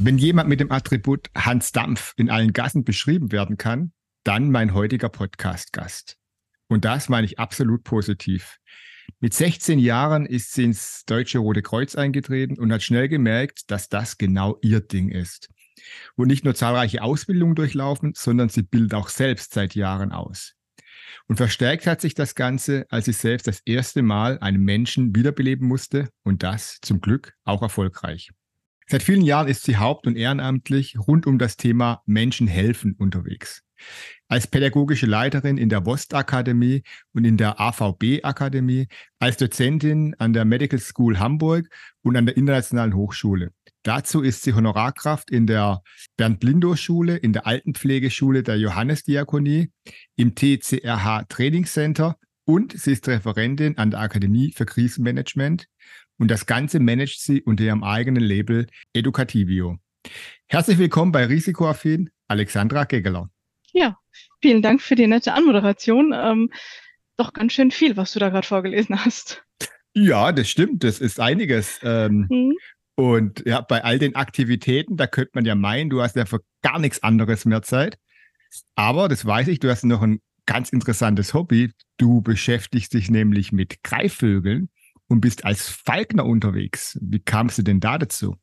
Wenn 0.00 0.16
jemand 0.16 0.48
mit 0.48 0.60
dem 0.60 0.70
Attribut 0.70 1.28
Hans 1.34 1.72
Dampf 1.72 2.14
in 2.16 2.30
allen 2.30 2.52
Gassen 2.52 2.84
beschrieben 2.84 3.32
werden 3.32 3.56
kann, 3.56 3.92
dann 4.22 4.52
mein 4.52 4.72
heutiger 4.72 5.08
Podcast-Gast. 5.08 6.16
Und 6.68 6.84
das 6.84 7.08
meine 7.08 7.24
ich 7.24 7.40
absolut 7.40 7.82
positiv. 7.82 8.58
Mit 9.18 9.34
16 9.34 9.80
Jahren 9.80 10.24
ist 10.24 10.52
sie 10.52 10.64
ins 10.64 11.02
Deutsche 11.04 11.40
Rote 11.40 11.62
Kreuz 11.62 11.96
eingetreten 11.96 12.60
und 12.60 12.72
hat 12.72 12.84
schnell 12.84 13.08
gemerkt, 13.08 13.72
dass 13.72 13.88
das 13.88 14.18
genau 14.18 14.56
ihr 14.62 14.80
Ding 14.80 15.08
ist. 15.08 15.48
Und 16.14 16.28
nicht 16.28 16.44
nur 16.44 16.54
zahlreiche 16.54 17.02
Ausbildungen 17.02 17.56
durchlaufen, 17.56 18.12
sondern 18.14 18.50
sie 18.50 18.62
bildet 18.62 18.94
auch 18.94 19.08
selbst 19.08 19.52
seit 19.52 19.74
Jahren 19.74 20.12
aus. 20.12 20.54
Und 21.26 21.38
verstärkt 21.38 21.88
hat 21.88 22.00
sich 22.00 22.14
das 22.14 22.36
Ganze, 22.36 22.86
als 22.88 23.06
sie 23.06 23.12
selbst 23.12 23.48
das 23.48 23.62
erste 23.64 24.02
Mal 24.02 24.38
einen 24.38 24.62
Menschen 24.62 25.16
wiederbeleben 25.16 25.66
musste 25.66 26.08
und 26.22 26.44
das 26.44 26.78
zum 26.82 27.00
Glück 27.00 27.34
auch 27.42 27.62
erfolgreich. 27.62 28.30
Seit 28.90 29.02
vielen 29.02 29.20
Jahren 29.20 29.48
ist 29.48 29.64
sie 29.64 29.76
haupt- 29.76 30.06
und 30.06 30.16
ehrenamtlich 30.16 30.98
rund 30.98 31.26
um 31.26 31.38
das 31.38 31.58
Thema 31.58 32.02
Menschen 32.06 32.46
helfen 32.46 32.94
unterwegs. 32.98 33.62
Als 34.28 34.46
pädagogische 34.46 35.04
Leiterin 35.04 35.58
in 35.58 35.68
der 35.68 35.84
WOST 35.84 36.14
Akademie 36.14 36.82
und 37.12 37.26
in 37.26 37.36
der 37.36 37.60
AVB 37.60 38.24
Akademie, 38.24 38.88
als 39.18 39.36
Dozentin 39.36 40.16
an 40.18 40.32
der 40.32 40.46
Medical 40.46 40.78
School 40.78 41.18
Hamburg 41.18 41.68
und 42.02 42.16
an 42.16 42.24
der 42.24 42.38
Internationalen 42.38 42.94
Hochschule. 42.94 43.52
Dazu 43.82 44.22
ist 44.22 44.42
sie 44.42 44.54
Honorarkraft 44.54 45.30
in 45.30 45.46
der 45.46 45.82
Bernd 46.16 46.40
Blindow 46.40 46.74
Schule, 46.74 47.16
in 47.16 47.34
der 47.34 47.46
Altenpflegeschule 47.46 48.42
der 48.42 48.58
Johannesdiakonie, 48.58 49.70
im 50.16 50.34
TCRH 50.34 51.24
Trainingscenter 51.28 52.16
und 52.44 52.72
sie 52.78 52.92
ist 52.92 53.06
Referentin 53.06 53.76
an 53.76 53.90
der 53.90 54.00
Akademie 54.00 54.52
für 54.52 54.64
Krisenmanagement 54.64 55.68
und 56.18 56.30
das 56.30 56.46
Ganze 56.46 56.80
managt 56.80 57.20
sie 57.20 57.42
unter 57.42 57.64
ihrem 57.64 57.84
eigenen 57.84 58.22
Label 58.22 58.66
Educativio. 58.92 59.78
Herzlich 60.46 60.78
willkommen 60.78 61.12
bei 61.12 61.26
Risikoaffin, 61.26 62.10
Alexandra 62.26 62.84
Gegeler. 62.84 63.30
Ja, 63.72 63.98
vielen 64.40 64.62
Dank 64.62 64.82
für 64.82 64.96
die 64.96 65.06
nette 65.06 65.32
Anmoderation. 65.32 66.12
Ähm, 66.14 66.50
doch 67.16 67.32
ganz 67.32 67.52
schön 67.52 67.70
viel, 67.70 67.96
was 67.96 68.12
du 68.12 68.18
da 68.18 68.28
gerade 68.30 68.46
vorgelesen 68.46 69.04
hast. 69.04 69.44
Ja, 69.94 70.32
das 70.32 70.48
stimmt. 70.48 70.84
Das 70.84 71.00
ist 71.00 71.20
einiges. 71.20 71.80
Ähm, 71.82 72.26
mhm. 72.28 72.56
Und 72.94 73.44
ja, 73.46 73.60
bei 73.60 73.84
all 73.84 73.98
den 73.98 74.16
Aktivitäten, 74.16 74.96
da 74.96 75.06
könnte 75.06 75.32
man 75.34 75.44
ja 75.44 75.54
meinen, 75.54 75.90
du 75.90 76.02
hast 76.02 76.16
ja 76.16 76.26
für 76.26 76.40
gar 76.62 76.78
nichts 76.78 77.02
anderes 77.02 77.44
mehr 77.44 77.62
Zeit. 77.62 77.98
Aber 78.74 79.08
das 79.08 79.24
weiß 79.24 79.48
ich, 79.48 79.60
du 79.60 79.70
hast 79.70 79.84
noch 79.84 80.02
ein 80.02 80.20
ganz 80.46 80.70
interessantes 80.70 81.34
Hobby. 81.34 81.72
Du 81.96 82.22
beschäftigst 82.22 82.94
dich 82.94 83.10
nämlich 83.10 83.52
mit 83.52 83.82
Greifvögeln 83.82 84.68
und 85.08 85.20
bist 85.20 85.44
als 85.44 85.68
Falkner 85.68 86.24
unterwegs. 86.24 86.98
Wie 87.00 87.20
kamst 87.20 87.58
du 87.58 87.62
denn 87.62 87.80
da 87.80 87.98
dazu? 87.98 88.36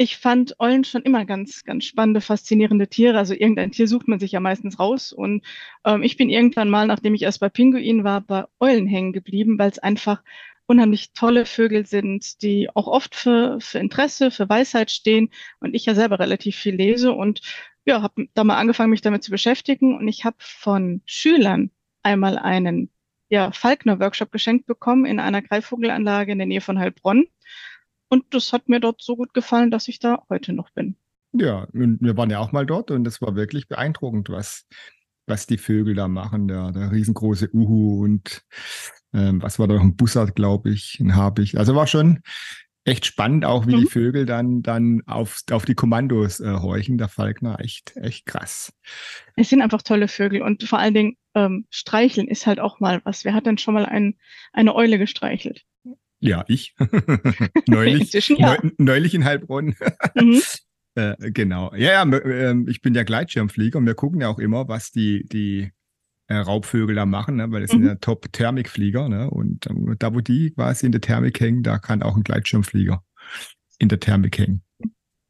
Ich 0.00 0.16
fand 0.16 0.54
Eulen 0.60 0.84
schon 0.84 1.02
immer 1.02 1.24
ganz, 1.24 1.64
ganz 1.64 1.84
spannende, 1.84 2.20
faszinierende 2.20 2.86
Tiere. 2.86 3.18
Also 3.18 3.34
irgendein 3.34 3.72
Tier 3.72 3.88
sucht 3.88 4.06
man 4.06 4.20
sich 4.20 4.30
ja 4.30 4.38
meistens 4.38 4.78
raus. 4.78 5.12
Und 5.12 5.44
ähm, 5.84 6.04
ich 6.04 6.16
bin 6.16 6.30
irgendwann 6.30 6.70
mal, 6.70 6.86
nachdem 6.86 7.14
ich 7.14 7.22
erst 7.22 7.40
bei 7.40 7.48
Pinguinen 7.48 8.04
war, 8.04 8.20
bei 8.20 8.44
Eulen 8.60 8.86
hängen 8.86 9.12
geblieben, 9.12 9.58
weil 9.58 9.70
es 9.70 9.80
einfach 9.80 10.22
unheimlich 10.66 11.12
tolle 11.14 11.46
Vögel 11.46 11.84
sind, 11.84 12.42
die 12.42 12.68
auch 12.74 12.86
oft 12.86 13.16
für, 13.16 13.58
für 13.60 13.80
Interesse, 13.80 14.30
für 14.30 14.48
Weisheit 14.48 14.92
stehen. 14.92 15.30
Und 15.58 15.74
ich 15.74 15.86
ja 15.86 15.96
selber 15.96 16.20
relativ 16.20 16.54
viel 16.54 16.76
lese 16.76 17.12
und 17.12 17.40
ja, 17.84 18.00
habe 18.00 18.28
da 18.34 18.44
mal 18.44 18.56
angefangen, 18.56 18.90
mich 18.90 19.00
damit 19.00 19.24
zu 19.24 19.32
beschäftigen. 19.32 19.96
Und 19.96 20.06
ich 20.06 20.24
habe 20.24 20.36
von 20.38 21.02
Schülern 21.06 21.72
einmal 22.04 22.38
einen 22.38 22.90
ja, 23.28 23.52
Falkner-Workshop 23.52 24.32
geschenkt 24.32 24.66
bekommen 24.66 25.04
in 25.04 25.20
einer 25.20 25.42
Greifvogelanlage 25.42 26.32
in 26.32 26.38
der 26.38 26.46
Nähe 26.46 26.60
von 26.60 26.78
Heilbronn. 26.78 27.26
Und 28.08 28.24
das 28.30 28.52
hat 28.52 28.68
mir 28.68 28.80
dort 28.80 29.02
so 29.02 29.16
gut 29.16 29.34
gefallen, 29.34 29.70
dass 29.70 29.88
ich 29.88 29.98
da 29.98 30.22
heute 30.30 30.52
noch 30.52 30.70
bin. 30.70 30.96
Ja, 31.32 31.68
wir 31.72 32.16
waren 32.16 32.30
ja 32.30 32.38
auch 32.38 32.52
mal 32.52 32.64
dort 32.64 32.90
und 32.90 33.06
es 33.06 33.20
war 33.20 33.36
wirklich 33.36 33.68
beeindruckend, 33.68 34.30
was, 34.30 34.66
was 35.26 35.46
die 35.46 35.58
Vögel 35.58 35.94
da 35.94 36.08
machen. 36.08 36.48
Der, 36.48 36.72
der 36.72 36.90
riesengroße 36.90 37.50
Uhu 37.52 38.02
und 38.02 38.44
ähm, 39.12 39.42
was 39.42 39.58
war 39.58 39.68
da 39.68 39.74
noch 39.74 39.82
ein 39.82 39.96
Bussard, 39.96 40.34
glaube 40.34 40.70
ich, 40.70 40.98
ein 41.00 41.14
Habich. 41.16 41.58
Also 41.58 41.74
war 41.74 41.86
schon 41.86 42.20
echt 42.88 43.06
spannend, 43.06 43.44
auch 43.44 43.66
wie 43.66 43.76
mhm. 43.76 43.80
die 43.80 43.86
Vögel 43.86 44.26
dann, 44.26 44.62
dann 44.62 45.02
auf, 45.06 45.42
auf 45.50 45.64
die 45.64 45.74
Kommandos 45.74 46.40
äh, 46.40 46.52
horchen. 46.52 46.98
Der 46.98 47.08
Falkner, 47.08 47.60
echt, 47.60 47.96
echt 47.96 48.26
krass. 48.26 48.72
Es 49.36 49.50
sind 49.50 49.62
einfach 49.62 49.82
tolle 49.82 50.08
Vögel 50.08 50.42
und 50.42 50.64
vor 50.64 50.78
allen 50.78 50.94
Dingen 50.94 51.16
ähm, 51.34 51.66
streicheln 51.70 52.28
ist 52.28 52.46
halt 52.46 52.60
auch 52.60 52.80
mal 52.80 53.00
was. 53.04 53.24
Wer 53.24 53.34
hat 53.34 53.46
denn 53.46 53.58
schon 53.58 53.74
mal 53.74 53.86
ein, 53.86 54.16
eine 54.52 54.74
Eule 54.74 54.98
gestreichelt? 54.98 55.64
Ja, 56.20 56.44
ich. 56.48 56.74
neulich, 57.66 58.12
ja. 58.28 58.56
Neu, 58.56 58.70
neulich 58.78 59.14
in 59.14 59.24
Heilbronn. 59.24 59.76
mhm. 60.14 60.42
äh, 60.94 61.14
genau. 61.30 61.72
Ja, 61.74 62.04
ja, 62.04 62.20
ähm, 62.24 62.66
ich 62.68 62.80
bin 62.80 62.94
ja 62.94 63.04
Gleitschirmflieger 63.04 63.78
und 63.78 63.86
wir 63.86 63.94
gucken 63.94 64.20
ja 64.20 64.28
auch 64.28 64.38
immer, 64.38 64.68
was 64.68 64.90
die, 64.90 65.24
die 65.26 65.70
äh, 66.28 66.36
Raubvögel 66.36 66.94
da 66.94 67.06
machen, 67.06 67.36
ne? 67.36 67.50
weil 67.50 67.62
das 67.62 67.72
mhm. 67.72 67.78
sind 67.78 67.86
ja 67.86 67.94
Top-Thermikflieger. 67.96 69.08
Ne? 69.08 69.30
Und 69.30 69.66
ähm, 69.68 69.96
da, 69.98 70.14
wo 70.14 70.20
die 70.20 70.50
quasi 70.50 70.86
in 70.86 70.92
der 70.92 71.00
Thermik 71.00 71.40
hängen, 71.40 71.62
da 71.62 71.78
kann 71.78 72.02
auch 72.02 72.16
ein 72.16 72.22
Gleitschirmflieger 72.22 73.02
in 73.78 73.88
der 73.88 74.00
Thermik 74.00 74.38
hängen. 74.38 74.62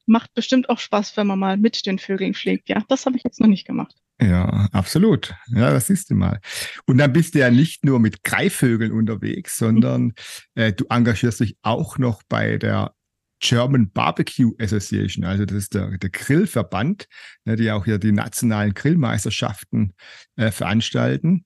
Macht 0.07 0.35
bestimmt 0.35 0.71
auch 0.71 0.79
Spaß, 0.79 1.17
wenn 1.17 1.27
man 1.27 1.39
mal 1.39 1.57
mit 1.57 1.85
den 1.87 1.99
Vögeln 1.99 2.35
fliegt. 2.35 2.69
Ja, 2.69 2.83
das 2.89 3.07
habe 3.07 3.17
ich 3.17 3.25
jetzt 3.25 3.41
noch 3.41 3.49
nicht 3.49 3.67
gemacht. 3.67 3.95
Ja, 4.21 4.69
absolut. 4.73 5.35
Ja, 5.55 5.71
das 5.71 5.87
siehst 5.87 6.11
du 6.11 6.15
mal. 6.15 6.41
Und 6.87 6.99
dann 6.99 7.13
bist 7.13 7.35
du 7.35 7.39
ja 7.39 7.51
nicht 7.51 7.85
nur 7.85 8.01
mit 8.01 8.25
Greifvögeln 8.25 8.91
unterwegs, 8.91 9.57
sondern 9.57 10.13
äh, 10.55 10.73
du 10.73 10.87
engagierst 10.89 11.41
dich 11.41 11.57
auch 11.63 11.99
noch 11.99 12.23
bei 12.29 12.57
der 12.57 12.95
German 13.41 13.91
Barbecue 13.91 14.53
Association, 14.59 15.25
also 15.25 15.45
das 15.45 15.57
ist 15.57 15.75
der, 15.75 15.97
der 15.99 16.11
Grillverband, 16.11 17.07
ne, 17.45 17.57
die 17.57 17.71
auch 17.71 17.85
hier 17.85 17.99
die 17.99 18.13
nationalen 18.13 18.75
Grillmeisterschaften 18.75 19.95
äh, 20.37 20.51
veranstalten. 20.51 21.45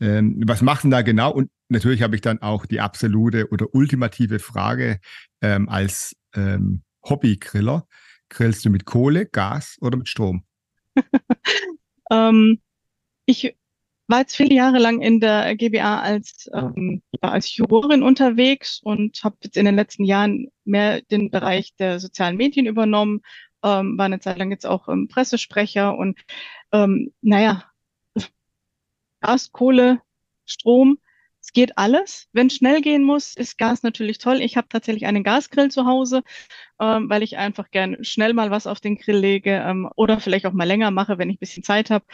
Ähm, 0.00 0.42
was 0.46 0.62
machen 0.62 0.90
da 0.90 1.02
genau? 1.02 1.32
Und 1.32 1.50
natürlich 1.68 2.02
habe 2.02 2.14
ich 2.14 2.20
dann 2.20 2.40
auch 2.42 2.66
die 2.66 2.80
absolute 2.80 3.48
oder 3.50 3.74
ultimative 3.74 4.38
Frage 4.38 5.00
ähm, 5.40 5.68
als 5.68 6.16
ähm, 6.34 6.82
Hobbygriller. 7.04 7.86
Grillst 8.28 8.64
du 8.64 8.70
mit 8.70 8.84
Kohle, 8.84 9.26
Gas 9.26 9.76
oder 9.80 9.96
mit 9.96 10.08
Strom? 10.08 10.44
Ähm, 12.12 12.60
ich 13.24 13.56
war 14.12 14.20
jetzt 14.20 14.36
viele 14.36 14.54
Jahre 14.54 14.78
lang 14.78 15.00
in 15.00 15.20
der 15.20 15.56
GBA 15.56 16.00
als, 16.02 16.50
ähm, 16.52 17.02
als 17.22 17.56
Jurorin 17.56 18.02
unterwegs 18.02 18.78
und 18.84 19.24
habe 19.24 19.36
jetzt 19.42 19.56
in 19.56 19.64
den 19.64 19.74
letzten 19.74 20.04
Jahren 20.04 20.48
mehr 20.64 21.00
den 21.00 21.30
Bereich 21.30 21.74
der 21.76 21.98
sozialen 21.98 22.36
Medien 22.36 22.66
übernommen, 22.66 23.22
ähm, 23.62 23.96
war 23.96 24.04
eine 24.04 24.20
Zeit 24.20 24.36
lang 24.36 24.50
jetzt 24.50 24.66
auch 24.66 24.88
ähm, 24.88 25.08
Pressesprecher 25.08 25.96
und 25.96 26.20
ähm, 26.72 27.10
naja, 27.22 27.64
Gas, 29.22 29.50
Kohle, 29.50 30.02
Strom, 30.44 30.98
es 31.40 31.52
geht 31.54 31.78
alles. 31.78 32.28
Wenn 32.32 32.50
schnell 32.50 32.82
gehen 32.82 33.04
muss, 33.04 33.34
ist 33.34 33.56
Gas 33.56 33.82
natürlich 33.82 34.18
toll. 34.18 34.42
Ich 34.42 34.58
habe 34.58 34.68
tatsächlich 34.68 35.06
einen 35.06 35.24
Gasgrill 35.24 35.70
zu 35.70 35.86
Hause, 35.86 36.22
ähm, 36.78 37.08
weil 37.08 37.22
ich 37.22 37.38
einfach 37.38 37.70
gern 37.70 38.04
schnell 38.04 38.34
mal 38.34 38.50
was 38.50 38.66
auf 38.66 38.80
den 38.80 38.98
Grill 38.98 39.16
lege 39.16 39.52
ähm, 39.52 39.88
oder 39.96 40.20
vielleicht 40.20 40.44
auch 40.44 40.52
mal 40.52 40.68
länger 40.68 40.90
mache, 40.90 41.16
wenn 41.16 41.30
ich 41.30 41.36
ein 41.36 41.40
bisschen 41.40 41.62
Zeit 41.62 41.88
habe. 41.88 42.04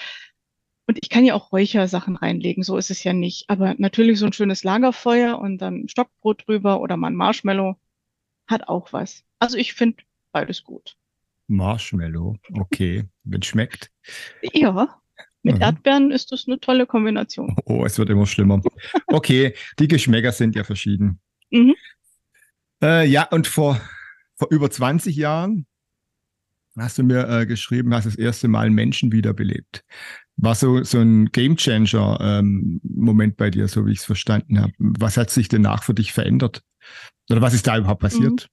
Und 0.88 0.98
ich 1.02 1.10
kann 1.10 1.26
ja 1.26 1.34
auch 1.34 1.52
Räuchersachen 1.52 2.16
reinlegen, 2.16 2.62
so 2.62 2.78
ist 2.78 2.90
es 2.90 3.04
ja 3.04 3.12
nicht. 3.12 3.44
Aber 3.50 3.74
natürlich 3.76 4.18
so 4.18 4.24
ein 4.24 4.32
schönes 4.32 4.64
Lagerfeuer 4.64 5.38
und 5.38 5.58
dann 5.58 5.86
Stockbrot 5.86 6.48
drüber 6.48 6.80
oder 6.80 6.96
mal 6.96 7.08
ein 7.08 7.14
Marshmallow 7.14 7.76
hat 8.46 8.68
auch 8.68 8.90
was. 8.94 9.22
Also 9.38 9.58
ich 9.58 9.74
finde 9.74 9.98
beides 10.32 10.64
gut. 10.64 10.96
Marshmallow, 11.46 12.36
okay, 12.54 13.04
wenn 13.24 13.42
schmeckt. 13.42 13.90
Ja, 14.54 14.98
mit 15.42 15.56
mhm. 15.56 15.62
Erdbeeren 15.62 16.10
ist 16.10 16.32
das 16.32 16.46
eine 16.46 16.58
tolle 16.58 16.86
Kombination. 16.86 17.54
Oh, 17.66 17.84
es 17.84 17.98
wird 17.98 18.08
immer 18.08 18.26
schlimmer. 18.26 18.62
Okay, 19.08 19.54
die 19.78 19.88
Geschmäcker 19.88 20.32
sind 20.32 20.56
ja 20.56 20.64
verschieden. 20.64 21.20
Mhm. 21.50 21.74
Äh, 22.82 23.06
ja, 23.06 23.24
und 23.24 23.46
vor, 23.46 23.78
vor 24.36 24.48
über 24.50 24.70
20 24.70 25.14
Jahren 25.16 25.66
hast 26.82 26.98
du 26.98 27.02
mir 27.02 27.28
äh, 27.28 27.46
geschrieben, 27.46 27.94
hast 27.94 28.06
das 28.06 28.16
erste 28.16 28.48
Mal 28.48 28.70
Menschen 28.70 29.12
wiederbelebt. 29.12 29.84
War 30.36 30.54
so, 30.54 30.82
so 30.84 31.00
ein 31.00 31.32
Gamechanger-Moment 31.32 33.32
ähm, 33.32 33.36
bei 33.36 33.50
dir, 33.50 33.68
so 33.68 33.86
wie 33.86 33.92
ich 33.92 33.98
es 33.98 34.04
verstanden 34.04 34.60
habe. 34.60 34.72
Was 34.78 35.16
hat 35.16 35.30
sich 35.30 35.48
danach 35.48 35.82
für 35.82 35.94
dich 35.94 36.12
verändert? 36.12 36.62
Oder 37.30 37.42
was 37.42 37.54
ist 37.54 37.66
da 37.66 37.78
überhaupt 37.78 38.00
passiert? 38.00 38.48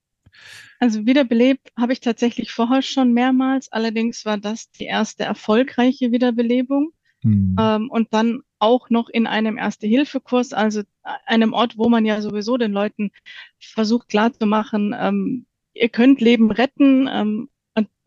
Also 0.78 1.06
wiederbelebt 1.06 1.70
habe 1.78 1.92
ich 1.92 2.00
tatsächlich 2.00 2.52
vorher 2.52 2.82
schon 2.82 3.12
mehrmals. 3.12 3.70
Allerdings 3.72 4.24
war 4.24 4.38
das 4.38 4.70
die 4.72 4.84
erste 4.84 5.24
erfolgreiche 5.24 6.12
Wiederbelebung. 6.12 6.92
Mhm. 7.22 7.56
Ähm, 7.58 7.90
und 7.90 8.12
dann 8.12 8.42
auch 8.58 8.90
noch 8.90 9.08
in 9.08 9.26
einem 9.26 9.58
Erste-Hilfe-Kurs, 9.58 10.52
also 10.52 10.82
einem 11.26 11.52
Ort, 11.52 11.78
wo 11.78 11.88
man 11.88 12.04
ja 12.04 12.20
sowieso 12.20 12.56
den 12.56 12.72
Leuten 12.72 13.10
versucht 13.58 14.08
klarzumachen, 14.08 14.94
ähm, 14.98 15.46
ihr 15.74 15.88
könnt 15.88 16.20
Leben 16.20 16.50
retten. 16.50 17.08
Ähm, 17.10 17.48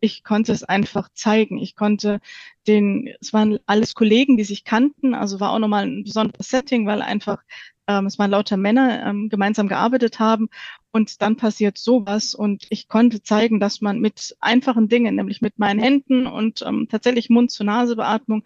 ich 0.00 0.24
konnte 0.24 0.52
es 0.52 0.64
einfach 0.64 1.08
zeigen. 1.14 1.58
Ich 1.58 1.76
konnte 1.76 2.20
den, 2.66 3.10
es 3.20 3.32
waren 3.32 3.58
alles 3.66 3.94
Kollegen, 3.94 4.36
die 4.36 4.44
sich 4.44 4.64
kannten, 4.64 5.14
also 5.14 5.40
war 5.40 5.52
auch 5.52 5.58
nochmal 5.58 5.84
ein 5.86 6.04
besonderes 6.04 6.48
Setting, 6.48 6.86
weil 6.86 7.02
einfach 7.02 7.42
ähm, 7.86 8.06
es 8.06 8.18
waren 8.18 8.30
lauter 8.30 8.56
Männer, 8.56 9.06
ähm, 9.06 9.28
gemeinsam 9.28 9.68
gearbeitet 9.68 10.18
haben 10.18 10.48
und 10.90 11.22
dann 11.22 11.36
passiert 11.36 11.78
sowas 11.78 12.34
und 12.34 12.66
ich 12.70 12.88
konnte 12.88 13.22
zeigen, 13.22 13.60
dass 13.60 13.80
man 13.80 14.00
mit 14.00 14.36
einfachen 14.40 14.88
Dingen, 14.88 15.16
nämlich 15.16 15.40
mit 15.40 15.58
meinen 15.58 15.80
Händen 15.80 16.26
und 16.26 16.62
ähm, 16.62 16.88
tatsächlich 16.90 17.30
Mund-zu-Nase-Beatmung 17.30 18.44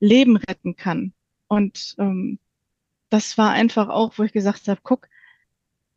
Leben 0.00 0.36
retten 0.36 0.76
kann. 0.76 1.12
Und 1.48 1.94
ähm, 1.98 2.38
das 3.10 3.38
war 3.38 3.50
einfach 3.50 3.88
auch, 3.88 4.18
wo 4.18 4.22
ich 4.24 4.32
gesagt 4.32 4.68
habe, 4.68 4.80
guck, 4.82 5.08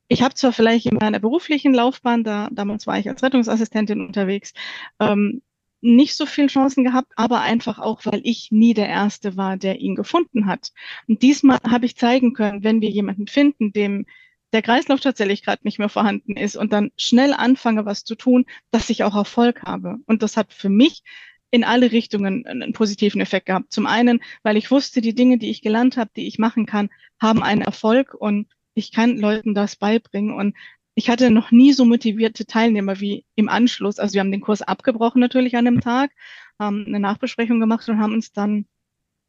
ich 0.07 0.21
habe 0.21 0.33
zwar 0.35 0.53
vielleicht 0.53 0.85
in 0.85 0.97
meiner 0.97 1.19
beruflichen 1.19 1.73
Laufbahn, 1.73 2.23
da 2.23 2.49
damals 2.51 2.87
war 2.87 2.97
ich 2.99 3.09
als 3.09 3.23
Rettungsassistentin 3.23 4.01
unterwegs, 4.01 4.53
ähm, 4.99 5.41
nicht 5.81 6.15
so 6.15 6.25
viel 6.25 6.47
Chancen 6.47 6.83
gehabt, 6.83 7.13
aber 7.15 7.41
einfach 7.41 7.79
auch, 7.79 8.05
weil 8.05 8.21
ich 8.23 8.51
nie 8.51 8.73
der 8.73 8.89
Erste 8.89 9.37
war, 9.37 9.57
der 9.57 9.79
ihn 9.79 9.95
gefunden 9.95 10.47
hat. 10.47 10.71
Und 11.07 11.21
diesmal 11.21 11.59
habe 11.69 11.85
ich 11.85 11.95
zeigen 11.95 12.33
können, 12.33 12.63
wenn 12.63 12.81
wir 12.81 12.89
jemanden 12.89 13.27
finden, 13.27 13.73
dem 13.73 14.05
der 14.53 14.61
Kreislauf 14.61 15.01
tatsächlich 15.01 15.43
gerade 15.43 15.61
nicht 15.63 15.77
mehr 15.77 15.89
vorhanden 15.89 16.35
ist 16.37 16.55
und 16.55 16.71
dann 16.73 16.91
schnell 16.97 17.33
anfange, 17.33 17.85
was 17.85 18.05
zu 18.05 18.15
tun, 18.15 18.45
dass 18.71 18.89
ich 18.89 19.03
auch 19.03 19.15
Erfolg 19.15 19.63
habe. 19.63 19.97
Und 20.05 20.23
das 20.23 20.37
hat 20.37 20.53
für 20.53 20.69
mich 20.69 21.03
in 21.51 21.63
alle 21.63 21.91
Richtungen 21.91 22.45
einen 22.45 22.73
positiven 22.73 23.21
Effekt 23.21 23.47
gehabt. 23.47 23.71
Zum 23.71 23.85
einen, 23.85 24.21
weil 24.43 24.57
ich 24.57 24.71
wusste, 24.71 25.01
die 25.01 25.15
Dinge, 25.15 25.37
die 25.37 25.49
ich 25.49 25.61
gelernt 25.61 25.97
habe, 25.97 26.11
die 26.15 26.27
ich 26.27 26.39
machen 26.39 26.65
kann, 26.65 26.89
haben 27.21 27.43
einen 27.43 27.61
Erfolg 27.61 28.13
und 28.13 28.47
ich 28.77 28.91
kann 28.91 29.17
Leuten 29.17 29.55
das 29.55 29.75
beibringen. 29.75 30.33
Und 30.35 30.55
ich 30.93 31.09
hatte 31.09 31.31
noch 31.31 31.51
nie 31.51 31.73
so 31.73 31.83
motivierte 31.83 32.45
Teilnehmer 32.45 32.99
wie 32.99 33.25
im 33.35 33.49
Anschluss. 33.49 33.97
Also 33.97 34.13
wir 34.13 34.21
haben 34.21 34.31
den 34.31 34.41
Kurs 34.41 34.61
abgebrochen 34.61 35.19
natürlich 35.19 35.55
an 35.57 35.65
dem 35.65 35.81
Tag, 35.81 36.11
haben 36.59 36.85
eine 36.85 36.99
Nachbesprechung 36.99 37.59
gemacht 37.59 37.89
und 37.89 37.99
haben 37.99 38.13
uns 38.13 38.31
dann 38.31 38.65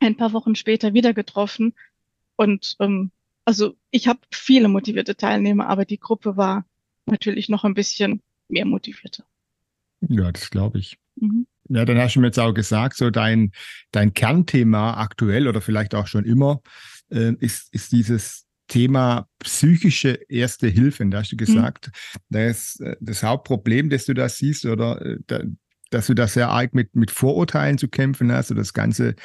ein 0.01 0.17
paar 0.17 0.35
Wochen 0.35 0.55
später 0.55 0.93
wieder 0.93 1.15
getroffen. 1.15 1.75
Und 2.37 2.77
ähm, 2.79 3.11
also 3.47 3.75
ich 3.91 4.07
habe 4.07 4.21
viele 4.31 4.69
motivierte 4.69 5.17
Teilnehmer, 5.17 5.67
aber 5.67 5.87
die 5.87 5.99
Gruppe 5.99 6.37
war 6.37 6.67
natürlich 7.07 7.49
noch 7.49 7.65
ein 7.65 7.75
bisschen 7.75 8.21
mehr 8.49 8.67
motivierter. 8.67 9.25
Ja, 10.01 10.31
das 10.31 10.51
glaube 10.51 10.79
ich. 10.79 10.99
Mhm. 11.17 11.47
Ja, 11.71 11.87
dann 11.87 11.99
hast 11.99 12.17
du 12.17 12.21
mir 12.21 12.27
jetzt 12.27 12.39
auch 12.39 12.53
gesagt, 12.53 12.97
so 12.97 13.11
dein, 13.11 13.53
dein 13.93 14.13
Kernthema 14.13 14.99
aktuell 14.99 15.49
oder 15.49 15.61
vielleicht 15.61 15.95
auch 15.95 16.07
schon 16.07 16.25
immer 16.25 16.61
äh, 17.11 17.35
ist, 17.41 17.73
ist 17.75 17.93
dieses 17.93 18.48
Thema 18.69 19.27
psychische 19.41 20.21
Erste 20.29 20.69
Hilfe. 20.69 21.07
da 21.07 21.19
hast 21.19 21.33
du 21.33 21.37
mhm. 21.37 21.39
gesagt, 21.39 21.89
mhm. 21.89 22.21
das, 22.31 22.81
äh, 22.81 22.97
das 23.01 23.23
Hauptproblem, 23.23 23.91
das 23.91 24.05
du 24.05 24.15
da 24.15 24.29
siehst, 24.29 24.65
oder 24.67 25.05
äh, 25.05 25.17
da, 25.27 25.41
dass 25.91 26.07
du 26.07 26.15
da 26.15 26.29
sehr 26.29 26.51
arg 26.51 26.75
mit, 26.75 26.95
mit 26.95 27.11
Vorurteilen 27.11 27.79
zu 27.79 27.89
kämpfen 27.89 28.31
hast, 28.31 28.51
oder 28.51 28.61
das 28.61 28.75
Ganze 28.75 29.17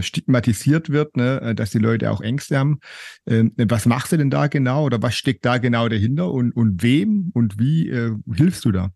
stigmatisiert 0.00 0.90
wird, 0.90 1.16
ne, 1.16 1.40
äh, 1.40 1.54
dass 1.54 1.70
die 1.70 1.78
Leute 1.78 2.10
auch 2.10 2.20
Ängste 2.20 2.58
haben. 2.58 2.80
Ähm, 3.26 3.52
was 3.56 3.86
machst 3.86 4.12
du 4.12 4.16
denn 4.16 4.30
da 4.30 4.46
genau 4.46 4.84
oder 4.84 5.02
was 5.02 5.14
steckt 5.14 5.44
da 5.44 5.58
genau 5.58 5.88
dahinter 5.88 6.30
und, 6.30 6.52
und 6.52 6.82
wem 6.82 7.30
und 7.34 7.58
wie 7.58 7.88
äh, 7.88 8.12
hilfst 8.34 8.64
du 8.64 8.72
da? 8.72 8.90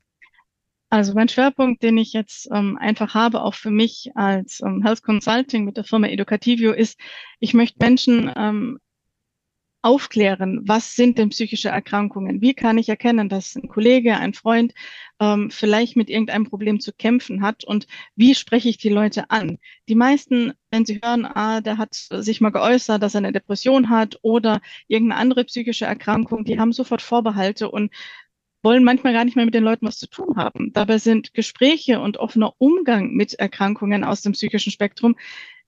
Also 0.89 1.15
mein 1.15 1.29
Schwerpunkt, 1.29 1.83
den 1.83 1.99
ich 1.99 2.13
jetzt 2.13 2.49
ähm, 2.53 2.79
einfach 2.81 3.15
habe, 3.15 3.43
auch 3.43 3.55
für 3.55 3.73
mich 3.73 4.11
als 4.15 4.61
ähm, 4.65 4.83
Health 4.85 5.03
Consulting 5.03 5.65
mit 5.65 5.77
der 5.77 5.85
Firma 5.85 6.07
Educativio, 6.07 6.73
ist, 6.73 6.99
ich 7.41 7.55
möchte 7.55 7.79
Menschen 7.81 8.31
ähm, 8.37 8.79
aufklären, 9.87 10.63
was 10.65 10.97
sind 10.97 11.17
denn 11.17 11.29
psychische 11.29 11.69
Erkrankungen? 11.69 12.41
Wie 12.41 12.55
kann 12.55 12.77
ich 12.77 12.89
erkennen, 12.89 13.29
dass 13.29 13.55
ein 13.55 13.69
Kollege, 13.69 14.17
ein 14.17 14.35
Freund 14.35 14.75
ähm, 15.21 15.49
vielleicht 15.49 15.95
mit 15.95 16.11
irgendeinem 16.11 16.45
Problem 16.45 16.81
zu 16.81 16.93
kämpfen 16.93 17.41
hat 17.41 17.63
und 17.63 17.87
wie 18.17 18.35
spreche 18.35 18.69
ich 18.69 18.79
die 18.79 18.89
Leute 18.89 19.31
an? 19.31 19.59
Die 19.89 19.95
meisten, 19.95 20.55
wenn 20.73 20.85
sie 20.85 21.01
hören, 21.01 21.25
ah, 21.25 21.61
der 21.61 21.79
hat 21.79 21.95
sich 21.95 22.41
mal 22.41 22.51
geäußert, 22.51 23.01
dass 23.01 23.15
er 23.15 23.19
eine 23.19 23.31
Depression 23.31 23.89
hat 23.89 24.19
oder 24.23 24.61
irgendeine 24.89 25.21
andere 25.21 25.45
psychische 25.45 25.85
Erkrankung, 25.85 26.45
die 26.45 26.59
haben 26.59 26.73
sofort 26.73 27.01
Vorbehalte 27.01 27.71
und 27.71 27.93
wollen 28.65 28.83
manchmal 28.83 29.13
gar 29.13 29.25
nicht 29.25 29.37
mehr 29.37 29.45
mit 29.45 29.55
den 29.55 29.63
Leuten 29.63 29.87
was 29.87 29.99
zu 29.99 30.09
tun 30.09 30.37
haben. 30.37 30.73
Dabei 30.73 30.99
sind 30.99 31.33
Gespräche 31.33 32.01
und 32.01 32.17
offener 32.17 32.55
Umgang 32.59 33.13
mit 33.13 33.35
Erkrankungen 33.35 34.03
aus 34.03 34.23
dem 34.23 34.33
psychischen 34.33 34.73
Spektrum 34.73 35.15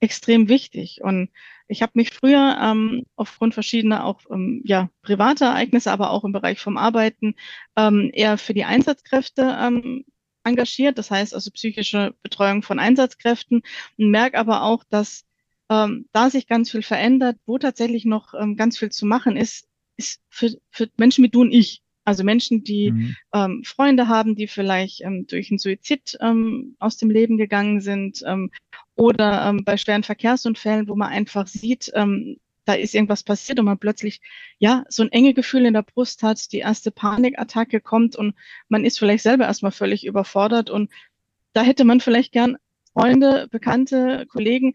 extrem 0.00 0.48
wichtig. 0.48 1.00
Und 1.02 1.30
ich 1.68 1.82
habe 1.82 1.92
mich 1.94 2.10
früher 2.10 2.58
ähm, 2.60 3.04
aufgrund 3.16 3.54
verschiedener 3.54 4.04
auch 4.04 4.22
ähm, 4.30 4.62
ja, 4.64 4.90
privater 5.02 5.46
Ereignisse, 5.46 5.92
aber 5.92 6.10
auch 6.10 6.24
im 6.24 6.32
Bereich 6.32 6.60
vom 6.60 6.76
Arbeiten 6.76 7.34
ähm, 7.76 8.10
eher 8.12 8.38
für 8.38 8.54
die 8.54 8.64
Einsatzkräfte 8.64 9.56
ähm, 9.60 10.04
engagiert. 10.44 10.98
Das 10.98 11.10
heißt 11.10 11.34
also 11.34 11.50
psychische 11.50 12.14
Betreuung 12.22 12.62
von 12.62 12.78
Einsatzkräften 12.78 13.62
und 13.98 14.10
merke 14.10 14.38
aber 14.38 14.62
auch, 14.62 14.82
dass 14.88 15.24
ähm, 15.70 16.06
da 16.12 16.30
sich 16.30 16.46
ganz 16.46 16.70
viel 16.70 16.82
verändert, 16.82 17.36
wo 17.46 17.58
tatsächlich 17.58 18.04
noch 18.06 18.34
ähm, 18.34 18.56
ganz 18.56 18.78
viel 18.78 18.90
zu 18.90 19.06
machen 19.06 19.36
ist, 19.36 19.68
ist 19.96 20.22
für, 20.30 20.50
für 20.70 20.88
Menschen 20.96 21.24
wie 21.24 21.28
du 21.28 21.42
und 21.42 21.52
ich. 21.52 21.82
Also 22.08 22.24
Menschen, 22.24 22.64
die 22.64 22.90
mhm. 22.90 23.16
ähm, 23.34 23.62
Freunde 23.66 24.08
haben, 24.08 24.34
die 24.34 24.46
vielleicht 24.46 25.02
ähm, 25.02 25.26
durch 25.26 25.50
einen 25.50 25.58
Suizid 25.58 26.16
ähm, 26.22 26.74
aus 26.78 26.96
dem 26.96 27.10
Leben 27.10 27.36
gegangen 27.36 27.82
sind 27.82 28.24
ähm, 28.26 28.50
oder 28.96 29.46
ähm, 29.46 29.62
bei 29.62 29.76
schweren 29.76 30.04
Verkehrsunfällen, 30.04 30.88
wo 30.88 30.96
man 30.96 31.10
einfach 31.10 31.46
sieht, 31.46 31.92
ähm, 31.94 32.38
da 32.64 32.72
ist 32.72 32.94
irgendwas 32.94 33.24
passiert 33.24 33.58
und 33.58 33.66
man 33.66 33.76
plötzlich 33.76 34.22
ja 34.58 34.84
so 34.88 35.02
ein 35.02 35.12
enge 35.12 35.34
Gefühl 35.34 35.66
in 35.66 35.74
der 35.74 35.82
Brust 35.82 36.22
hat, 36.22 36.50
die 36.50 36.60
erste 36.60 36.90
Panikattacke 36.90 37.78
kommt 37.78 38.16
und 38.16 38.34
man 38.70 38.86
ist 38.86 38.98
vielleicht 38.98 39.22
selber 39.22 39.44
erstmal 39.44 39.72
völlig 39.72 40.06
überfordert 40.06 40.70
und 40.70 40.90
da 41.52 41.60
hätte 41.60 41.84
man 41.84 42.00
vielleicht 42.00 42.32
gern 42.32 42.56
Freunde, 42.94 43.48
Bekannte, 43.50 44.24
Kollegen, 44.30 44.72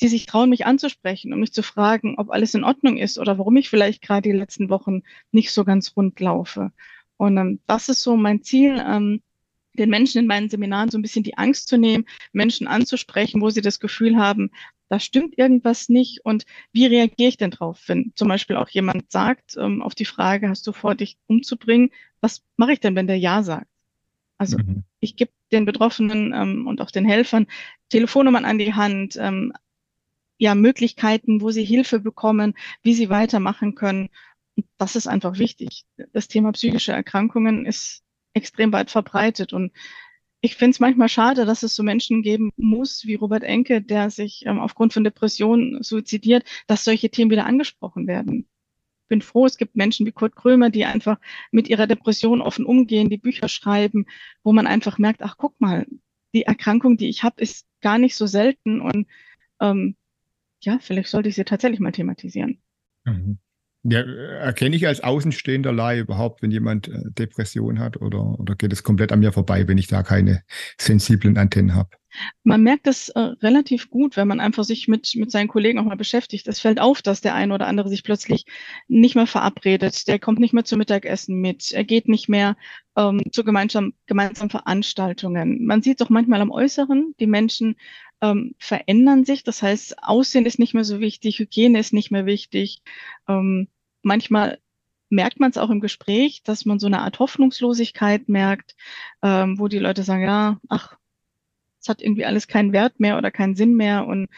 die 0.00 0.08
sich 0.08 0.26
trauen, 0.26 0.50
mich 0.50 0.66
anzusprechen 0.66 1.32
und 1.32 1.40
mich 1.40 1.52
zu 1.52 1.62
fragen, 1.62 2.16
ob 2.18 2.30
alles 2.30 2.54
in 2.54 2.64
Ordnung 2.64 2.96
ist 2.96 3.18
oder 3.18 3.38
warum 3.38 3.56
ich 3.56 3.68
vielleicht 3.70 4.02
gerade 4.02 4.28
die 4.28 4.36
letzten 4.36 4.68
Wochen 4.68 5.02
nicht 5.30 5.52
so 5.52 5.64
ganz 5.64 5.96
rund 5.96 6.18
laufe. 6.20 6.72
Und 7.16 7.36
ähm, 7.36 7.60
das 7.66 7.88
ist 7.88 8.02
so 8.02 8.16
mein 8.16 8.42
Ziel, 8.42 8.82
ähm, 8.84 9.22
den 9.74 9.90
Menschen 9.90 10.18
in 10.18 10.26
meinen 10.26 10.48
Seminaren 10.48 10.90
so 10.90 10.98
ein 10.98 11.02
bisschen 11.02 11.24
die 11.24 11.36
Angst 11.36 11.68
zu 11.68 11.76
nehmen, 11.76 12.06
Menschen 12.32 12.66
anzusprechen, 12.66 13.40
wo 13.40 13.50
sie 13.50 13.60
das 13.60 13.80
Gefühl 13.80 14.16
haben, 14.16 14.50
da 14.88 15.00
stimmt 15.00 15.38
irgendwas 15.38 15.88
nicht 15.88 16.24
und 16.24 16.44
wie 16.72 16.86
reagiere 16.86 17.28
ich 17.28 17.36
denn 17.36 17.50
drauf, 17.50 17.82
wenn 17.86 18.12
zum 18.14 18.28
Beispiel 18.28 18.56
auch 18.56 18.68
jemand 18.68 19.10
sagt, 19.10 19.56
ähm, 19.56 19.82
auf 19.82 19.94
die 19.94 20.04
Frage, 20.04 20.48
hast 20.48 20.66
du 20.66 20.72
vor, 20.72 20.94
dich 20.94 21.16
umzubringen, 21.26 21.90
was 22.20 22.42
mache 22.56 22.72
ich 22.72 22.80
denn, 22.80 22.94
wenn 22.94 23.06
der 23.06 23.18
Ja 23.18 23.42
sagt? 23.42 23.66
Also 24.38 24.58
mhm. 24.58 24.84
ich 25.00 25.16
gebe 25.16 25.32
den 25.52 25.64
Betroffenen 25.64 26.32
ähm, 26.34 26.66
und 26.66 26.80
auch 26.80 26.90
den 26.90 27.06
Helfern 27.06 27.46
Telefonnummern 27.88 28.44
an 28.44 28.58
die 28.58 28.74
Hand, 28.74 29.16
ähm, 29.18 29.52
ja, 30.38 30.54
Möglichkeiten, 30.54 31.40
wo 31.40 31.50
sie 31.50 31.64
Hilfe 31.64 32.00
bekommen, 32.00 32.54
wie 32.82 32.94
sie 32.94 33.08
weitermachen 33.10 33.74
können. 33.74 34.08
Das 34.78 34.96
ist 34.96 35.06
einfach 35.06 35.38
wichtig. 35.38 35.84
Das 36.12 36.28
Thema 36.28 36.52
psychische 36.52 36.92
Erkrankungen 36.92 37.66
ist 37.66 38.02
extrem 38.34 38.72
weit 38.72 38.90
verbreitet 38.90 39.52
und 39.52 39.72
ich 40.44 40.56
finde 40.56 40.72
es 40.72 40.80
manchmal 40.80 41.08
schade, 41.08 41.46
dass 41.46 41.62
es 41.62 41.74
so 41.74 41.82
Menschen 41.82 42.20
geben 42.20 42.50
muss 42.58 43.06
wie 43.06 43.14
Robert 43.14 43.44
Enke, 43.44 43.80
der 43.80 44.10
sich 44.10 44.44
ähm, 44.44 44.60
aufgrund 44.60 44.92
von 44.92 45.02
Depressionen 45.02 45.82
suizidiert, 45.82 46.44
dass 46.66 46.84
solche 46.84 47.08
Themen 47.08 47.30
wieder 47.30 47.46
angesprochen 47.46 48.06
werden. 48.06 48.46
Ich 49.04 49.08
bin 49.08 49.22
froh, 49.22 49.46
es 49.46 49.56
gibt 49.56 49.74
Menschen 49.74 50.04
wie 50.04 50.12
Kurt 50.12 50.36
Krömer, 50.36 50.68
die 50.68 50.84
einfach 50.84 51.18
mit 51.50 51.68
ihrer 51.68 51.86
Depression 51.86 52.42
offen 52.42 52.66
umgehen, 52.66 53.08
die 53.08 53.16
Bücher 53.16 53.48
schreiben, 53.48 54.04
wo 54.42 54.52
man 54.52 54.66
einfach 54.66 54.98
merkt, 54.98 55.22
ach 55.22 55.38
guck 55.38 55.58
mal, 55.62 55.86
die 56.34 56.42
Erkrankung, 56.42 56.98
die 56.98 57.08
ich 57.08 57.22
habe, 57.22 57.40
ist 57.40 57.66
gar 57.80 57.96
nicht 57.96 58.14
so 58.14 58.26
selten 58.26 58.82
und 58.82 59.06
ähm, 59.60 59.96
ja, 60.64 60.78
vielleicht 60.80 61.08
sollte 61.08 61.28
ich 61.28 61.34
sie 61.34 61.44
tatsächlich 61.44 61.80
mal 61.80 61.92
thematisieren. 61.92 62.60
Mhm. 63.04 63.38
Ja, 63.86 64.00
erkenne 64.00 64.76
ich 64.76 64.86
als 64.86 65.02
außenstehender 65.02 65.70
Laie 65.70 66.00
überhaupt, 66.00 66.40
wenn 66.40 66.50
jemand 66.50 66.88
äh, 66.88 67.02
Depression 67.10 67.78
hat 67.78 67.98
oder, 67.98 68.40
oder 68.40 68.54
geht 68.54 68.72
es 68.72 68.82
komplett 68.82 69.12
an 69.12 69.20
mir 69.20 69.30
vorbei, 69.30 69.68
wenn 69.68 69.76
ich 69.76 69.88
da 69.88 70.02
keine 70.02 70.42
sensiblen 70.80 71.36
Antennen 71.36 71.74
habe? 71.74 71.90
Man 72.44 72.62
merkt 72.62 72.86
es 72.86 73.10
äh, 73.10 73.18
relativ 73.18 73.90
gut, 73.90 74.16
wenn 74.16 74.26
man 74.26 74.40
einfach 74.40 74.64
sich 74.64 74.88
mit, 74.88 75.12
mit 75.16 75.30
seinen 75.30 75.48
Kollegen 75.48 75.78
auch 75.78 75.84
mal 75.84 75.96
beschäftigt. 75.96 76.48
Es 76.48 76.60
fällt 76.60 76.80
auf, 76.80 77.02
dass 77.02 77.20
der 77.20 77.34
eine 77.34 77.52
oder 77.52 77.66
andere 77.66 77.90
sich 77.90 78.04
plötzlich 78.04 78.46
nicht 78.88 79.16
mehr 79.16 79.26
verabredet, 79.26 80.08
der 80.08 80.18
kommt 80.18 80.38
nicht 80.38 80.54
mehr 80.54 80.64
zum 80.64 80.78
Mittagessen 80.78 81.38
mit, 81.40 81.70
er 81.72 81.84
geht 81.84 82.08
nicht 82.08 82.28
mehr 82.30 82.56
ähm, 82.96 83.22
zu 83.32 83.44
gemeinsam, 83.44 83.94
gemeinsamen 84.06 84.50
Veranstaltungen. 84.50 85.64
Man 85.66 85.82
sieht 85.82 86.00
es 86.00 86.06
auch 86.06 86.10
manchmal 86.10 86.40
am 86.40 86.50
Äußeren, 86.50 87.14
die 87.20 87.26
Menschen 87.26 87.76
ähm, 88.20 88.54
verändern 88.58 89.24
sich. 89.24 89.44
Das 89.44 89.62
heißt, 89.62 90.02
Aussehen 90.02 90.46
ist 90.46 90.58
nicht 90.58 90.74
mehr 90.74 90.84
so 90.84 91.00
wichtig, 91.00 91.38
Hygiene 91.38 91.78
ist 91.78 91.92
nicht 91.92 92.10
mehr 92.10 92.26
wichtig. 92.26 92.82
Ähm, 93.28 93.68
manchmal 94.02 94.58
merkt 95.10 95.40
man 95.40 95.50
es 95.50 95.58
auch 95.58 95.70
im 95.70 95.80
Gespräch, 95.80 96.42
dass 96.42 96.64
man 96.64 96.78
so 96.78 96.86
eine 96.86 97.00
Art 97.00 97.18
Hoffnungslosigkeit 97.18 98.28
merkt, 98.28 98.76
ähm, 99.22 99.58
wo 99.58 99.68
die 99.68 99.78
Leute 99.78 100.02
sagen, 100.02 100.22
ja, 100.22 100.60
ach, 100.68 100.96
es 101.80 101.88
hat 101.88 102.02
irgendwie 102.02 102.24
alles 102.24 102.48
keinen 102.48 102.72
Wert 102.72 102.98
mehr 103.00 103.18
oder 103.18 103.30
keinen 103.30 103.54
Sinn 103.56 103.74
mehr 103.74 104.06
und 104.06 104.28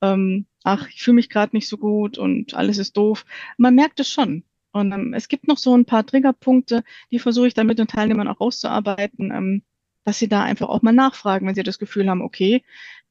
ähm, 0.00 0.46
ach, 0.64 0.88
ich 0.88 1.02
fühle 1.02 1.16
mich 1.16 1.28
gerade 1.28 1.56
nicht 1.56 1.68
so 1.68 1.76
gut 1.78 2.18
und 2.18 2.54
alles 2.54 2.78
ist 2.78 2.96
doof. 2.96 3.24
Man 3.58 3.74
merkt 3.74 4.00
es 4.00 4.10
schon. 4.10 4.44
Und 4.72 4.92
ähm, 4.92 5.14
es 5.14 5.28
gibt 5.28 5.48
noch 5.48 5.58
so 5.58 5.76
ein 5.76 5.84
paar 5.84 6.04
Triggerpunkte, 6.04 6.82
die 7.10 7.18
versuche 7.18 7.48
ich 7.48 7.54
dann 7.54 7.66
mit 7.66 7.78
den 7.78 7.86
Teilnehmern 7.86 8.28
auch 8.28 8.40
rauszuarbeiten, 8.40 9.30
ähm, 9.30 9.62
dass 10.04 10.18
sie 10.18 10.28
da 10.28 10.42
einfach 10.42 10.68
auch 10.68 10.82
mal 10.82 10.92
nachfragen, 10.92 11.46
wenn 11.46 11.54
sie 11.54 11.62
das 11.62 11.78
Gefühl 11.78 12.08
haben, 12.08 12.22
okay, 12.22 12.62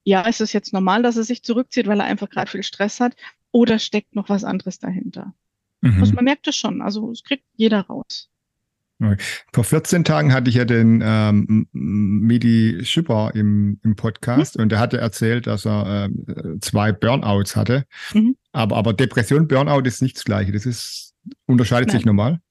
ja, 0.03 0.21
ist 0.21 0.41
es 0.41 0.53
jetzt 0.53 0.73
normal, 0.73 1.03
dass 1.03 1.17
er 1.17 1.23
sich 1.23 1.43
zurückzieht, 1.43 1.87
weil 1.87 1.99
er 1.99 2.05
einfach 2.05 2.29
gerade 2.29 2.49
viel 2.49 2.63
Stress 2.63 2.99
hat, 2.99 3.15
oder 3.51 3.79
steckt 3.79 4.15
noch 4.15 4.29
was 4.29 4.43
anderes 4.43 4.79
dahinter? 4.79 5.33
Mhm. 5.81 5.99
Also 6.01 6.13
man 6.13 6.25
merkt 6.25 6.47
es 6.47 6.55
schon, 6.55 6.81
also 6.81 7.11
es 7.11 7.23
kriegt 7.23 7.45
jeder 7.55 7.81
raus. 7.81 8.31
Vor 9.51 9.63
14 9.63 10.03
Tagen 10.03 10.31
hatte 10.31 10.49
ich 10.49 10.57
ja 10.57 10.65
den 10.65 11.01
ähm, 11.03 11.67
Midi 11.71 12.85
Schipper 12.85 13.31
im, 13.33 13.79
im 13.83 13.95
Podcast 13.95 14.57
mhm. 14.57 14.63
und 14.63 14.69
der 14.69 14.79
hatte 14.79 14.99
erzählt, 14.99 15.47
dass 15.47 15.65
er 15.65 16.05
äh, 16.05 16.59
zwei 16.59 16.91
Burnouts 16.91 17.55
hatte. 17.55 17.85
Mhm. 18.13 18.35
Aber, 18.51 18.77
aber 18.77 18.93
Depression, 18.93 19.47
Burnout 19.47 19.87
ist 19.87 20.03
nicht 20.03 20.17
das 20.17 20.23
Gleiche. 20.23 20.51
Das 20.51 20.67
ist, 20.67 21.10
unterscheidet 21.45 21.89
Nein. 21.89 21.97
sich 21.97 22.05
normal 22.05 22.41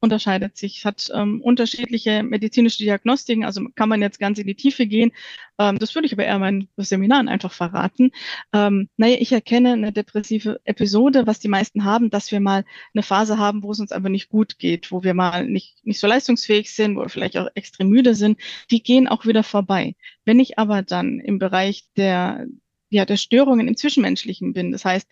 unterscheidet 0.00 0.56
sich. 0.56 0.78
Es 0.78 0.84
hat 0.84 1.10
ähm, 1.14 1.40
unterschiedliche 1.40 2.22
medizinische 2.22 2.78
Diagnostiken, 2.78 3.44
also 3.44 3.62
kann 3.74 3.88
man 3.88 4.00
jetzt 4.00 4.18
ganz 4.20 4.38
in 4.38 4.46
die 4.46 4.54
Tiefe 4.54 4.86
gehen. 4.86 5.12
Ähm, 5.58 5.78
das 5.78 5.94
würde 5.94 6.06
ich 6.06 6.12
aber 6.12 6.24
eher 6.24 6.38
meinen 6.38 6.68
Seminaren 6.76 7.28
einfach 7.28 7.52
verraten. 7.52 8.12
Ähm, 8.52 8.88
naja, 8.96 9.16
ich 9.18 9.32
erkenne 9.32 9.72
eine 9.72 9.92
depressive 9.92 10.60
Episode, 10.64 11.26
was 11.26 11.40
die 11.40 11.48
meisten 11.48 11.84
haben, 11.84 12.10
dass 12.10 12.30
wir 12.30 12.40
mal 12.40 12.64
eine 12.94 13.02
Phase 13.02 13.38
haben, 13.38 13.62
wo 13.62 13.72
es 13.72 13.80
uns 13.80 13.92
einfach 13.92 14.10
nicht 14.10 14.28
gut 14.28 14.58
geht, 14.58 14.92
wo 14.92 15.02
wir 15.02 15.14
mal 15.14 15.46
nicht, 15.46 15.84
nicht 15.84 16.00
so 16.00 16.06
leistungsfähig 16.06 16.72
sind, 16.72 16.96
wo 16.96 17.02
wir 17.02 17.08
vielleicht 17.08 17.36
auch 17.36 17.48
extrem 17.54 17.88
müde 17.88 18.14
sind. 18.14 18.38
Die 18.70 18.82
gehen 18.82 19.08
auch 19.08 19.26
wieder 19.26 19.42
vorbei. 19.42 19.96
Wenn 20.24 20.40
ich 20.40 20.58
aber 20.58 20.82
dann 20.82 21.18
im 21.20 21.38
Bereich 21.38 21.86
der 21.96 22.46
ja, 22.90 23.04
der 23.04 23.18
Störungen 23.18 23.68
im 23.68 23.76
Zwischenmenschlichen 23.76 24.54
bin. 24.54 24.72
Das 24.72 24.86
heißt, 24.86 25.06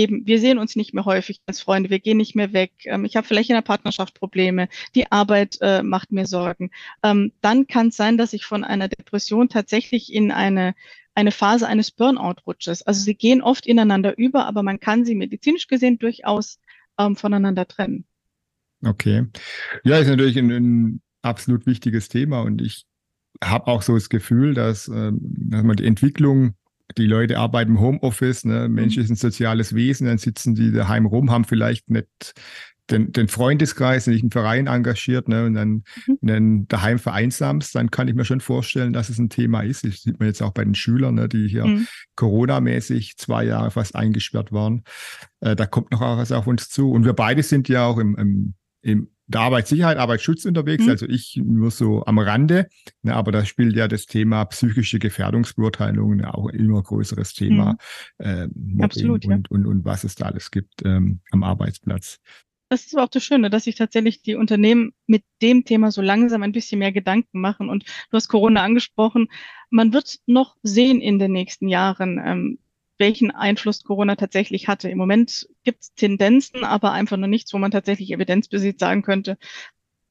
eben, 0.00 0.26
wir 0.26 0.40
sehen 0.40 0.58
uns 0.58 0.76
nicht 0.76 0.94
mehr 0.94 1.04
häufig 1.04 1.40
als 1.46 1.60
Freunde, 1.60 1.90
wir 1.90 2.00
gehen 2.00 2.16
nicht 2.16 2.34
mehr 2.34 2.52
weg, 2.52 2.72
ähm, 2.84 3.04
ich 3.04 3.16
habe 3.16 3.26
vielleicht 3.26 3.50
in 3.50 3.56
der 3.56 3.62
Partnerschaft 3.62 4.14
Probleme, 4.14 4.68
die 4.94 5.10
Arbeit 5.12 5.58
äh, 5.60 5.82
macht 5.82 6.12
mir 6.12 6.26
Sorgen, 6.26 6.70
ähm, 7.02 7.32
dann 7.40 7.66
kann 7.66 7.88
es 7.88 7.96
sein, 7.96 8.16
dass 8.16 8.32
ich 8.32 8.44
von 8.44 8.64
einer 8.64 8.88
Depression 8.88 9.48
tatsächlich 9.48 10.12
in 10.12 10.32
eine, 10.32 10.74
eine 11.14 11.32
Phase 11.32 11.66
eines 11.66 11.90
Burnout 11.90 12.42
rutsches. 12.46 12.82
Also 12.82 13.02
sie 13.02 13.14
gehen 13.14 13.42
oft 13.42 13.66
ineinander 13.66 14.16
über, 14.16 14.46
aber 14.46 14.62
man 14.62 14.80
kann 14.80 15.04
sie 15.04 15.14
medizinisch 15.14 15.66
gesehen 15.66 15.98
durchaus 15.98 16.58
ähm, 16.98 17.16
voneinander 17.16 17.66
trennen. 17.66 18.04
Okay. 18.84 19.26
Ja, 19.84 19.98
ist 19.98 20.08
natürlich 20.08 20.38
ein, 20.38 20.50
ein 20.50 21.02
absolut 21.22 21.66
wichtiges 21.66 22.08
Thema 22.08 22.40
und 22.40 22.62
ich 22.62 22.86
habe 23.42 23.66
auch 23.68 23.82
so 23.82 23.94
das 23.94 24.08
Gefühl, 24.08 24.54
dass, 24.54 24.88
ähm, 24.88 25.18
dass 25.20 25.62
man 25.62 25.76
die 25.76 25.86
Entwicklung 25.86 26.54
die 26.96 27.06
Leute 27.06 27.38
arbeiten 27.38 27.72
im 27.72 27.80
Homeoffice, 27.80 28.44
ne? 28.44 28.68
Mensch 28.68 28.96
mhm. 28.96 29.02
ist 29.02 29.10
ein 29.10 29.16
soziales 29.16 29.74
Wesen, 29.74 30.06
dann 30.06 30.18
sitzen 30.18 30.54
die 30.54 30.72
daheim 30.72 31.06
rum, 31.06 31.30
haben 31.30 31.44
vielleicht 31.44 31.90
nicht 31.90 32.34
den, 32.90 33.12
den 33.12 33.28
Freundeskreis, 33.28 34.06
nicht 34.06 34.22
einen 34.22 34.30
Verein 34.30 34.66
engagiert 34.66 35.28
ne, 35.28 35.46
und 35.46 35.54
dann, 35.54 35.84
mhm. 36.06 36.18
dann 36.20 36.68
daheim 36.68 36.98
vereinsamst, 36.98 37.74
dann 37.74 37.90
kann 37.90 38.08
ich 38.08 38.14
mir 38.14 38.24
schon 38.24 38.40
vorstellen, 38.40 38.92
dass 38.92 39.08
es 39.08 39.18
ein 39.18 39.28
Thema 39.28 39.62
ist. 39.62 39.84
Das 39.84 40.02
sieht 40.02 40.18
man 40.18 40.28
jetzt 40.28 40.42
auch 40.42 40.52
bei 40.52 40.64
den 40.64 40.74
Schülern, 40.74 41.14
ne, 41.14 41.28
die 41.28 41.48
hier 41.48 41.66
mhm. 41.66 41.86
Corona-mäßig 42.16 43.16
zwei 43.16 43.44
Jahre 43.44 43.70
fast 43.70 43.94
eingesperrt 43.94 44.52
waren. 44.52 44.84
Äh, 45.40 45.56
da 45.56 45.66
kommt 45.66 45.92
noch 45.92 46.00
was 46.00 46.32
auf 46.32 46.46
uns 46.46 46.68
zu. 46.68 46.90
Und 46.90 47.04
wir 47.04 47.12
beide 47.12 47.42
sind 47.42 47.68
ja 47.68 47.86
auch 47.86 47.98
im, 47.98 48.16
im, 48.16 48.54
im 48.82 49.08
der 49.30 49.42
Arbeitssicherheit, 49.42 49.96
Arbeitsschutz 49.96 50.44
unterwegs, 50.44 50.84
mhm. 50.84 50.90
also 50.90 51.06
ich 51.06 51.40
nur 51.42 51.70
so 51.70 52.04
am 52.04 52.18
Rande, 52.18 52.68
ne, 53.02 53.14
aber 53.14 53.32
da 53.32 53.44
spielt 53.44 53.76
ja 53.76 53.88
das 53.88 54.06
Thema 54.06 54.44
psychische 54.46 54.98
Gefährdungsbeurteilung 54.98 56.24
auch 56.24 56.48
ein 56.48 56.58
immer 56.58 56.82
größeres 56.82 57.34
Thema 57.34 57.76
mhm. 58.18 58.24
äh, 58.24 58.82
Absolut, 58.82 59.24
und, 59.24 59.30
ja. 59.30 59.36
und, 59.36 59.50
und, 59.50 59.66
und 59.66 59.84
was 59.84 60.04
es 60.04 60.16
da 60.16 60.26
alles 60.26 60.50
gibt 60.50 60.84
ähm, 60.84 61.20
am 61.30 61.42
Arbeitsplatz. 61.42 62.18
Das 62.68 62.86
ist 62.86 62.94
aber 62.94 63.04
auch 63.04 63.10
das 63.10 63.24
Schöne, 63.24 63.50
dass 63.50 63.64
sich 63.64 63.74
tatsächlich 63.74 64.22
die 64.22 64.36
Unternehmen 64.36 64.92
mit 65.08 65.24
dem 65.42 65.64
Thema 65.64 65.90
so 65.90 66.02
langsam 66.02 66.44
ein 66.44 66.52
bisschen 66.52 66.78
mehr 66.78 66.92
Gedanken 66.92 67.40
machen. 67.40 67.68
Und 67.68 67.84
du 67.84 68.16
hast 68.16 68.28
Corona 68.28 68.62
angesprochen. 68.62 69.28
Man 69.70 69.92
wird 69.92 70.20
noch 70.26 70.56
sehen 70.62 71.00
in 71.00 71.18
den 71.18 71.32
nächsten 71.32 71.66
Jahren, 71.66 72.20
ähm, 72.24 72.58
welchen 73.00 73.32
Einfluss 73.32 73.82
Corona 73.82 74.14
tatsächlich 74.14 74.68
hatte. 74.68 74.88
Im 74.88 74.98
Moment 74.98 75.48
gibt 75.64 75.82
es 75.82 75.94
Tendenzen, 75.94 76.64
aber 76.64 76.92
einfach 76.92 77.16
noch 77.16 77.26
nichts, 77.26 77.52
wo 77.52 77.58
man 77.58 77.72
tatsächlich 77.72 78.12
evidenzbasiert 78.12 78.78
sagen 78.78 79.02
könnte, 79.02 79.38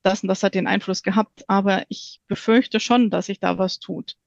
das 0.04 0.24
und 0.24 0.28
das 0.28 0.44
hat 0.44 0.56
den 0.56 0.68
Einfluss 0.68 1.04
gehabt. 1.04 1.46
Aber 1.48 1.86
ich 1.90 2.20
befürchte 2.28 2.80
schon, 2.80 3.10
dass 3.10 3.28
sich 3.28 3.40
da 3.40 3.58
was 3.58 3.80
tut. 3.80 4.18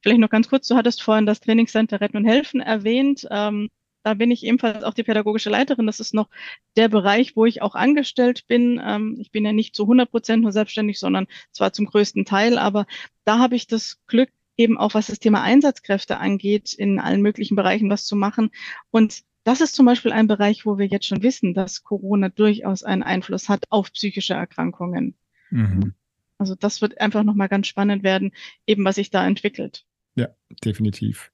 Vielleicht 0.00 0.20
noch 0.20 0.30
ganz 0.30 0.48
kurz, 0.48 0.68
du 0.68 0.76
hattest 0.76 1.02
vorhin 1.02 1.26
das 1.26 1.40
Trainingscenter 1.40 2.00
Retten 2.00 2.18
und 2.18 2.26
Helfen 2.26 2.60
erwähnt. 2.60 3.26
Ähm, 3.30 3.70
da 4.04 4.14
bin 4.14 4.30
ich 4.30 4.44
ebenfalls 4.44 4.84
auch 4.84 4.94
die 4.94 5.02
pädagogische 5.02 5.50
Leiterin. 5.50 5.86
Das 5.86 6.00
ist 6.00 6.14
noch 6.14 6.28
der 6.76 6.88
Bereich, 6.88 7.36
wo 7.36 7.46
ich 7.46 7.62
auch 7.62 7.74
angestellt 7.74 8.46
bin. 8.46 8.80
Ähm, 8.84 9.16
ich 9.20 9.30
bin 9.30 9.44
ja 9.44 9.52
nicht 9.52 9.74
zu 9.74 9.84
100 9.84 10.10
Prozent 10.10 10.42
nur 10.42 10.52
selbstständig, 10.52 10.98
sondern 10.98 11.26
zwar 11.50 11.72
zum 11.72 11.86
größten 11.86 12.24
Teil, 12.24 12.58
aber 12.58 12.86
da 13.24 13.38
habe 13.38 13.56
ich 13.56 13.66
das 13.66 14.00
Glück, 14.06 14.30
eben 14.58 14.76
auch 14.76 14.92
was 14.92 15.06
das 15.06 15.20
Thema 15.20 15.42
Einsatzkräfte 15.42 16.18
angeht, 16.18 16.74
in 16.74 16.98
allen 16.98 17.22
möglichen 17.22 17.56
Bereichen 17.56 17.88
was 17.88 18.04
zu 18.04 18.16
machen. 18.16 18.50
Und 18.90 19.22
das 19.44 19.62
ist 19.62 19.74
zum 19.74 19.86
Beispiel 19.86 20.12
ein 20.12 20.26
Bereich, 20.26 20.66
wo 20.66 20.76
wir 20.76 20.86
jetzt 20.86 21.06
schon 21.06 21.22
wissen, 21.22 21.54
dass 21.54 21.82
Corona 21.82 22.28
durchaus 22.28 22.82
einen 22.82 23.02
Einfluss 23.02 23.48
hat 23.48 23.64
auf 23.70 23.92
psychische 23.92 24.34
Erkrankungen. 24.34 25.16
Mhm. 25.50 25.94
Also 26.36 26.54
das 26.54 26.82
wird 26.82 27.00
einfach 27.00 27.24
nochmal 27.24 27.48
ganz 27.48 27.66
spannend 27.66 28.02
werden, 28.02 28.32
eben 28.66 28.84
was 28.84 28.96
sich 28.96 29.10
da 29.10 29.26
entwickelt. 29.26 29.86
Ja, 30.16 30.28
definitiv. 30.64 31.30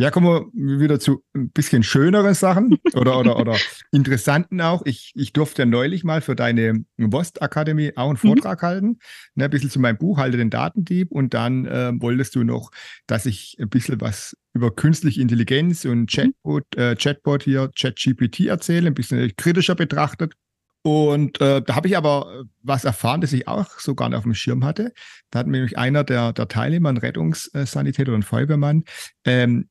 Ja, 0.00 0.12
kommen 0.12 0.48
wir 0.54 0.78
wieder 0.78 1.00
zu 1.00 1.24
ein 1.34 1.50
bisschen 1.50 1.82
schöneren 1.82 2.32
Sachen 2.32 2.78
oder, 2.94 3.18
oder, 3.18 3.36
oder 3.36 3.56
interessanten 3.90 4.60
auch. 4.60 4.82
Ich, 4.86 5.10
ich 5.16 5.32
durfte 5.32 5.66
neulich 5.66 6.04
mal 6.04 6.20
für 6.20 6.36
deine 6.36 6.84
Wost 6.98 7.42
Akademie 7.42 7.90
auch 7.96 8.04
einen 8.04 8.12
mhm. 8.12 8.28
Vortrag 8.28 8.62
mhm. 8.62 8.66
halten, 8.66 8.98
ne, 9.34 9.46
ein 9.46 9.50
bisschen 9.50 9.70
zu 9.70 9.80
meinem 9.80 9.98
Buch, 9.98 10.18
Halte 10.18 10.36
den 10.36 10.50
Datendieb. 10.50 11.10
Und 11.10 11.34
dann 11.34 11.66
äh, 11.66 11.90
wolltest 11.96 12.36
du 12.36 12.44
noch, 12.44 12.70
dass 13.08 13.26
ich 13.26 13.56
ein 13.58 13.68
bisschen 13.70 14.00
was 14.00 14.36
über 14.52 14.72
künstliche 14.72 15.20
Intelligenz 15.20 15.84
und 15.84 16.02
mhm. 16.02 16.06
Chatbot, 16.06 16.76
äh, 16.76 16.94
Chatbot 16.94 17.42
hier, 17.42 17.68
ChatGPT 17.76 18.46
erzähle, 18.46 18.86
ein 18.86 18.94
bisschen 18.94 19.34
kritischer 19.34 19.74
betrachtet. 19.74 20.34
Und 20.82 21.40
äh, 21.40 21.60
da 21.60 21.74
habe 21.74 21.88
ich 21.88 21.96
aber 21.96 22.44
was 22.62 22.84
erfahren, 22.84 23.20
das 23.20 23.32
ich 23.32 23.48
auch 23.48 23.80
so 23.80 23.96
gar 23.96 24.08
nicht 24.08 24.16
auf 24.16 24.22
dem 24.22 24.34
Schirm 24.34 24.64
hatte. 24.64 24.92
Da 25.32 25.40
hat 25.40 25.48
mir 25.48 25.56
nämlich 25.56 25.76
einer 25.76 26.04
der, 26.04 26.32
der 26.32 26.46
Teilnehmer, 26.46 26.88
ein 26.88 26.98
Rettungssanitäter 26.98 28.12
oder 28.12 28.18
ein 28.20 28.22
Feuerwehrmann, 28.22 28.84
ähm, 29.24 29.68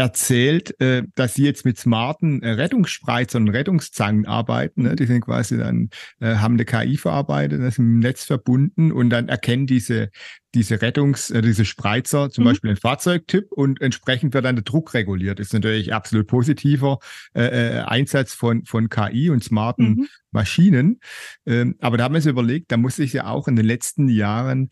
erzählt, 0.00 0.80
äh, 0.80 1.02
dass 1.14 1.34
sie 1.34 1.44
jetzt 1.44 1.66
mit 1.66 1.78
smarten 1.78 2.42
äh, 2.42 2.52
Rettungsspreizern 2.52 3.46
und 3.46 3.54
Rettungszangen 3.54 4.24
arbeiten. 4.26 4.84
Ne? 4.84 4.96
Die 4.96 5.04
sind 5.04 5.20
quasi 5.20 5.58
dann, 5.58 5.90
äh, 6.20 6.36
haben 6.36 6.54
eine 6.54 6.64
KI 6.64 6.96
verarbeitet, 6.96 7.60
das 7.60 7.74
ist 7.74 7.78
im 7.78 7.98
Netz 7.98 8.24
verbunden 8.24 8.92
und 8.92 9.10
dann 9.10 9.28
erkennen 9.28 9.66
diese, 9.66 10.08
diese 10.54 10.76
Rettungs-, 10.80 11.38
diese 11.42 11.66
Spreizer 11.66 12.30
zum 12.30 12.44
mhm. 12.44 12.48
Beispiel 12.48 12.70
den 12.70 12.80
Fahrzeugtyp 12.80 13.52
und 13.52 13.82
entsprechend 13.82 14.32
wird 14.32 14.46
dann 14.46 14.56
der 14.56 14.64
Druck 14.64 14.94
reguliert. 14.94 15.38
Das 15.38 15.48
ist 15.48 15.52
natürlich 15.52 15.92
absolut 15.92 16.26
positiver 16.26 16.98
Einsatz 17.34 18.34
von, 18.34 18.64
von 18.64 18.88
KI 18.88 19.30
und 19.30 19.44
smarten 19.44 19.90
mhm. 19.90 20.08
Maschinen. 20.32 21.00
Ähm, 21.46 21.76
aber 21.78 21.98
da 21.98 22.04
haben 22.04 22.14
wir 22.14 22.18
uns 22.18 22.26
überlegt, 22.26 22.72
da 22.72 22.76
muss 22.76 22.96
sich 22.96 23.12
ja 23.12 23.26
auch 23.26 23.46
in 23.46 23.54
den 23.54 23.66
letzten 23.66 24.08
Jahren 24.08 24.70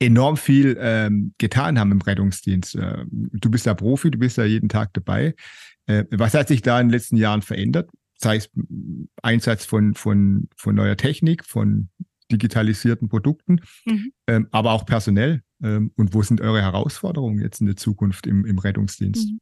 enorm 0.00 0.36
viel 0.36 0.76
ähm, 0.80 1.34
getan 1.38 1.78
haben 1.78 1.92
im 1.92 2.00
Rettungsdienst. 2.00 2.74
Äh, 2.74 3.04
du 3.10 3.50
bist 3.50 3.66
ja 3.66 3.74
Profi, 3.74 4.10
du 4.10 4.18
bist 4.18 4.38
ja 4.38 4.44
jeden 4.44 4.68
Tag 4.68 4.92
dabei. 4.94 5.34
Äh, 5.86 6.04
was 6.10 6.34
hat 6.34 6.48
sich 6.48 6.62
da 6.62 6.80
in 6.80 6.88
den 6.88 6.92
letzten 6.92 7.16
Jahren 7.16 7.42
verändert? 7.42 7.90
Sei 8.16 8.36
es 8.36 8.50
Einsatz 9.22 9.64
von, 9.64 9.94
von, 9.94 10.48
von 10.56 10.74
neuer 10.74 10.96
Technik, 10.96 11.44
von 11.44 11.90
digitalisierten 12.32 13.08
Produkten, 13.08 13.60
mhm. 13.84 14.12
ähm, 14.26 14.48
aber 14.50 14.72
auch 14.72 14.86
personell. 14.86 15.42
Ähm, 15.62 15.92
und 15.96 16.14
wo 16.14 16.22
sind 16.22 16.40
eure 16.40 16.62
Herausforderungen 16.62 17.40
jetzt 17.40 17.60
in 17.60 17.66
der 17.66 17.76
Zukunft 17.76 18.26
im, 18.26 18.46
im 18.46 18.58
Rettungsdienst? 18.58 19.30
Mhm. 19.30 19.40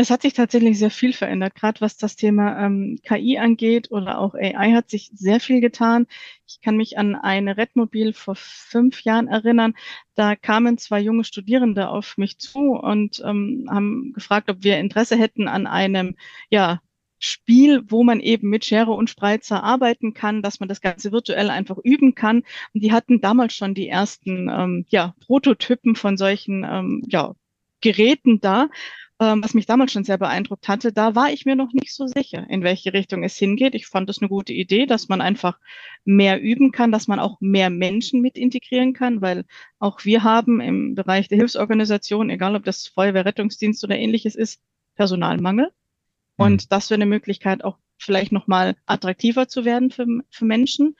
Es 0.00 0.08
hat 0.08 0.22
sich 0.22 0.32
tatsächlich 0.32 0.78
sehr 0.78 0.90
viel 0.90 1.12
verändert, 1.12 1.54
gerade 1.54 1.82
was 1.82 1.98
das 1.98 2.16
Thema 2.16 2.64
ähm, 2.64 2.98
KI 3.04 3.36
angeht 3.36 3.90
oder 3.90 4.18
auch 4.18 4.32
AI 4.32 4.72
hat 4.72 4.88
sich 4.88 5.10
sehr 5.12 5.40
viel 5.40 5.60
getan. 5.60 6.06
Ich 6.48 6.62
kann 6.62 6.78
mich 6.78 6.96
an 6.96 7.14
eine 7.14 7.58
Redmobil 7.58 8.14
vor 8.14 8.34
fünf 8.34 9.02
Jahren 9.02 9.28
erinnern. 9.28 9.74
Da 10.14 10.36
kamen 10.36 10.78
zwei 10.78 11.00
junge 11.00 11.24
Studierende 11.24 11.90
auf 11.90 12.16
mich 12.16 12.38
zu 12.38 12.72
und 12.72 13.20
ähm, 13.26 13.68
haben 13.68 14.14
gefragt, 14.14 14.48
ob 14.48 14.64
wir 14.64 14.78
Interesse 14.78 15.18
hätten 15.18 15.48
an 15.48 15.66
einem, 15.66 16.16
ja, 16.48 16.80
Spiel, 17.18 17.82
wo 17.86 18.02
man 18.02 18.20
eben 18.20 18.48
mit 18.48 18.64
Schere 18.64 18.92
und 18.92 19.10
Spreizer 19.10 19.62
arbeiten 19.62 20.14
kann, 20.14 20.40
dass 20.40 20.60
man 20.60 20.70
das 20.70 20.80
Ganze 20.80 21.12
virtuell 21.12 21.50
einfach 21.50 21.76
üben 21.84 22.14
kann. 22.14 22.38
Und 22.72 22.82
die 22.82 22.92
hatten 22.92 23.20
damals 23.20 23.52
schon 23.52 23.74
die 23.74 23.88
ersten 23.88 24.48
ähm, 24.48 24.86
ja, 24.88 25.14
Prototypen 25.20 25.94
von 25.94 26.16
solchen 26.16 26.64
ähm, 26.64 27.02
ja, 27.06 27.34
Geräten 27.82 28.40
da 28.40 28.70
ähm, 29.20 29.44
was 29.44 29.52
mich 29.52 29.66
damals 29.66 29.92
schon 29.92 30.04
sehr 30.04 30.16
beeindruckt 30.16 30.66
hatte, 30.66 30.92
da 30.92 31.14
war 31.14 31.30
ich 31.30 31.44
mir 31.44 31.54
noch 31.54 31.74
nicht 31.74 31.94
so 31.94 32.06
sicher, 32.06 32.48
in 32.48 32.62
welche 32.62 32.94
Richtung 32.94 33.22
es 33.22 33.36
hingeht. 33.36 33.74
Ich 33.74 33.86
fand 33.86 34.08
es 34.08 34.20
eine 34.20 34.30
gute 34.30 34.54
Idee, 34.54 34.86
dass 34.86 35.08
man 35.10 35.20
einfach 35.20 35.58
mehr 36.06 36.40
üben 36.40 36.72
kann, 36.72 36.90
dass 36.90 37.06
man 37.06 37.20
auch 37.20 37.38
mehr 37.40 37.68
Menschen 37.68 38.22
mit 38.22 38.38
integrieren 38.38 38.94
kann, 38.94 39.20
weil 39.20 39.44
auch 39.78 40.06
wir 40.06 40.24
haben 40.24 40.62
im 40.62 40.94
Bereich 40.94 41.28
der 41.28 41.36
Hilfsorganisation, 41.36 42.30
egal 42.30 42.56
ob 42.56 42.64
das 42.64 42.86
Feuerwehr, 42.86 43.26
Rettungsdienst 43.26 43.84
oder 43.84 43.98
ähnliches 43.98 44.34
ist, 44.34 44.62
Personalmangel. 44.94 45.66
Mhm. 45.66 46.44
Und 46.44 46.72
das 46.72 46.88
wäre 46.88 46.96
eine 46.96 47.06
Möglichkeit, 47.06 47.62
auch 47.62 47.76
vielleicht 47.98 48.32
nochmal 48.32 48.74
attraktiver 48.86 49.48
zu 49.48 49.66
werden 49.66 49.90
für, 49.90 50.06
für 50.30 50.46
Menschen. 50.46 50.96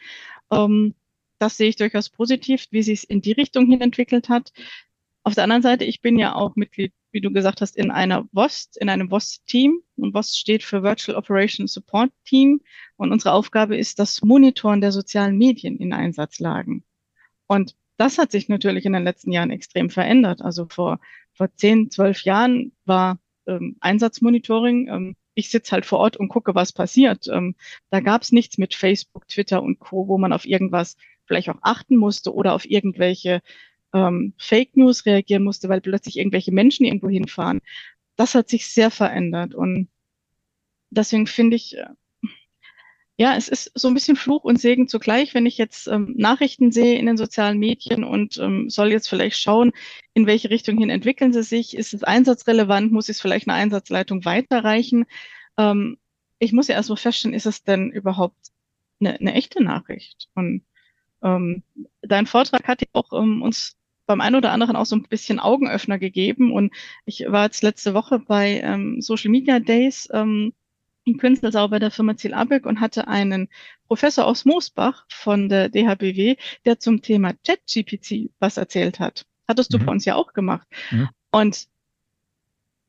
Ähm, 0.52 0.94
das 1.38 1.56
sehe 1.56 1.70
ich 1.70 1.76
durchaus 1.76 2.10
positiv, 2.10 2.66
wie 2.70 2.82
sich 2.82 2.98
es 2.98 3.04
in 3.04 3.22
die 3.22 3.32
Richtung 3.32 3.66
hin 3.66 3.80
entwickelt 3.80 4.28
hat. 4.28 4.52
Auf 5.22 5.34
der 5.34 5.44
anderen 5.44 5.62
Seite, 5.62 5.86
ich 5.86 6.02
bin 6.02 6.18
ja 6.18 6.34
auch 6.34 6.54
Mitglied 6.54 6.92
wie 7.12 7.20
du 7.20 7.32
gesagt 7.32 7.60
hast, 7.60 7.76
in 7.76 7.90
einer 7.90 8.26
WOST, 8.32 8.76
in 8.76 8.88
einem 8.88 9.10
WOST-Team. 9.10 9.80
Und 9.96 10.14
WOST 10.14 10.38
steht 10.38 10.62
für 10.62 10.82
Virtual 10.82 11.16
Operation 11.16 11.66
Support 11.66 12.10
Team. 12.24 12.60
Und 12.96 13.12
unsere 13.12 13.32
Aufgabe 13.32 13.76
ist 13.76 13.98
das 13.98 14.22
Monitoren 14.22 14.80
der 14.80 14.92
sozialen 14.92 15.36
Medien 15.36 15.76
in 15.76 15.92
Einsatzlagen. 15.92 16.84
Und 17.46 17.76
das 17.96 18.18
hat 18.18 18.32
sich 18.32 18.48
natürlich 18.48 18.86
in 18.86 18.92
den 18.92 19.04
letzten 19.04 19.32
Jahren 19.32 19.50
extrem 19.50 19.90
verändert. 19.90 20.42
Also 20.42 20.66
vor, 20.66 21.00
vor 21.34 21.54
zehn, 21.56 21.90
zwölf 21.90 22.22
Jahren 22.22 22.72
war 22.84 23.18
ähm, 23.46 23.76
Einsatzmonitoring, 23.80 24.88
ähm, 24.88 25.16
ich 25.34 25.50
sitze 25.50 25.72
halt 25.72 25.86
vor 25.86 25.98
Ort 25.98 26.16
und 26.16 26.28
gucke, 26.28 26.54
was 26.54 26.72
passiert. 26.72 27.26
Ähm, 27.28 27.54
da 27.90 28.00
gab 28.00 28.22
es 28.22 28.32
nichts 28.32 28.58
mit 28.58 28.74
Facebook, 28.74 29.28
Twitter 29.28 29.62
und 29.62 29.78
Co., 29.78 30.08
wo 30.08 30.18
man 30.18 30.32
auf 30.32 30.44
irgendwas 30.44 30.96
vielleicht 31.24 31.48
auch 31.48 31.58
achten 31.62 31.96
musste 31.96 32.34
oder 32.34 32.54
auf 32.54 32.68
irgendwelche 32.68 33.40
ähm, 33.92 34.34
Fake 34.38 34.76
News 34.76 35.06
reagieren 35.06 35.44
musste, 35.44 35.68
weil 35.68 35.80
plötzlich 35.80 36.18
irgendwelche 36.18 36.52
Menschen 36.52 36.86
irgendwo 36.86 37.08
hinfahren. 37.08 37.60
Das 38.16 38.34
hat 38.34 38.48
sich 38.48 38.66
sehr 38.66 38.90
verändert 38.90 39.54
und 39.54 39.88
deswegen 40.90 41.26
finde 41.26 41.56
ich, 41.56 41.76
äh, 41.76 41.86
ja, 43.16 43.36
es 43.36 43.48
ist 43.48 43.70
so 43.74 43.88
ein 43.88 43.94
bisschen 43.94 44.16
Fluch 44.16 44.44
und 44.44 44.58
Segen 44.58 44.88
zugleich, 44.88 45.34
wenn 45.34 45.44
ich 45.44 45.58
jetzt 45.58 45.88
ähm, 45.88 46.14
Nachrichten 46.16 46.72
sehe 46.72 46.98
in 46.98 47.04
den 47.04 47.18
sozialen 47.18 47.58
Medien 47.58 48.02
und 48.02 48.38
ähm, 48.38 48.70
soll 48.70 48.90
jetzt 48.90 49.10
vielleicht 49.10 49.38
schauen, 49.38 49.72
in 50.14 50.26
welche 50.26 50.48
Richtung 50.48 50.78
hin 50.78 50.88
entwickeln 50.88 51.32
sie 51.34 51.42
sich, 51.42 51.76
ist 51.76 51.92
es 51.92 52.02
einsatzrelevant, 52.02 52.92
muss 52.92 53.10
es 53.10 53.20
vielleicht 53.20 53.46
eine 53.46 53.58
Einsatzleitung 53.58 54.24
weiterreichen. 54.24 55.04
Ähm, 55.58 55.98
ich 56.38 56.52
muss 56.52 56.68
ja 56.68 56.76
erstmal 56.76 56.96
feststellen, 56.96 57.34
ist 57.34 57.44
es 57.44 57.62
denn 57.62 57.90
überhaupt 57.90 58.52
eine, 59.00 59.20
eine 59.20 59.34
echte 59.34 59.62
Nachricht? 59.62 60.30
Und 60.34 60.64
ähm, 61.22 61.62
dein 62.00 62.26
Vortrag 62.26 62.66
hat 62.66 62.80
ja 62.80 62.88
auch 62.92 63.12
ähm, 63.12 63.42
uns 63.42 63.76
beim 64.10 64.20
einen 64.20 64.34
oder 64.34 64.50
anderen 64.50 64.74
auch 64.74 64.86
so 64.86 64.96
ein 64.96 65.04
bisschen 65.04 65.38
Augenöffner 65.38 65.96
gegeben. 65.96 66.52
Und 66.52 66.72
ich 67.04 67.24
war 67.28 67.44
jetzt 67.44 67.62
letzte 67.62 67.94
Woche 67.94 68.18
bei 68.18 68.60
ähm, 68.60 69.00
Social 69.00 69.30
Media 69.30 69.60
Days 69.60 70.08
ähm, 70.12 70.52
in 71.04 71.16
Künzelsau 71.16 71.68
bei 71.68 71.78
der 71.78 71.92
Firma 71.92 72.16
Ziel 72.16 72.34
Abeck 72.34 72.66
und 72.66 72.80
hatte 72.80 73.06
einen 73.06 73.48
Professor 73.86 74.26
aus 74.26 74.44
Moosbach 74.44 75.06
von 75.08 75.48
der 75.48 75.68
DHBW, 75.68 76.34
der 76.64 76.80
zum 76.80 77.02
Thema 77.02 77.34
ChatGPT 77.46 78.30
was 78.40 78.56
erzählt 78.56 78.98
hat. 78.98 79.26
Hattest 79.46 79.72
du 79.72 79.78
mhm. 79.78 79.86
bei 79.86 79.92
uns 79.92 80.04
ja 80.04 80.16
auch 80.16 80.32
gemacht. 80.32 80.66
Mhm. 80.90 81.08
Und 81.30 81.68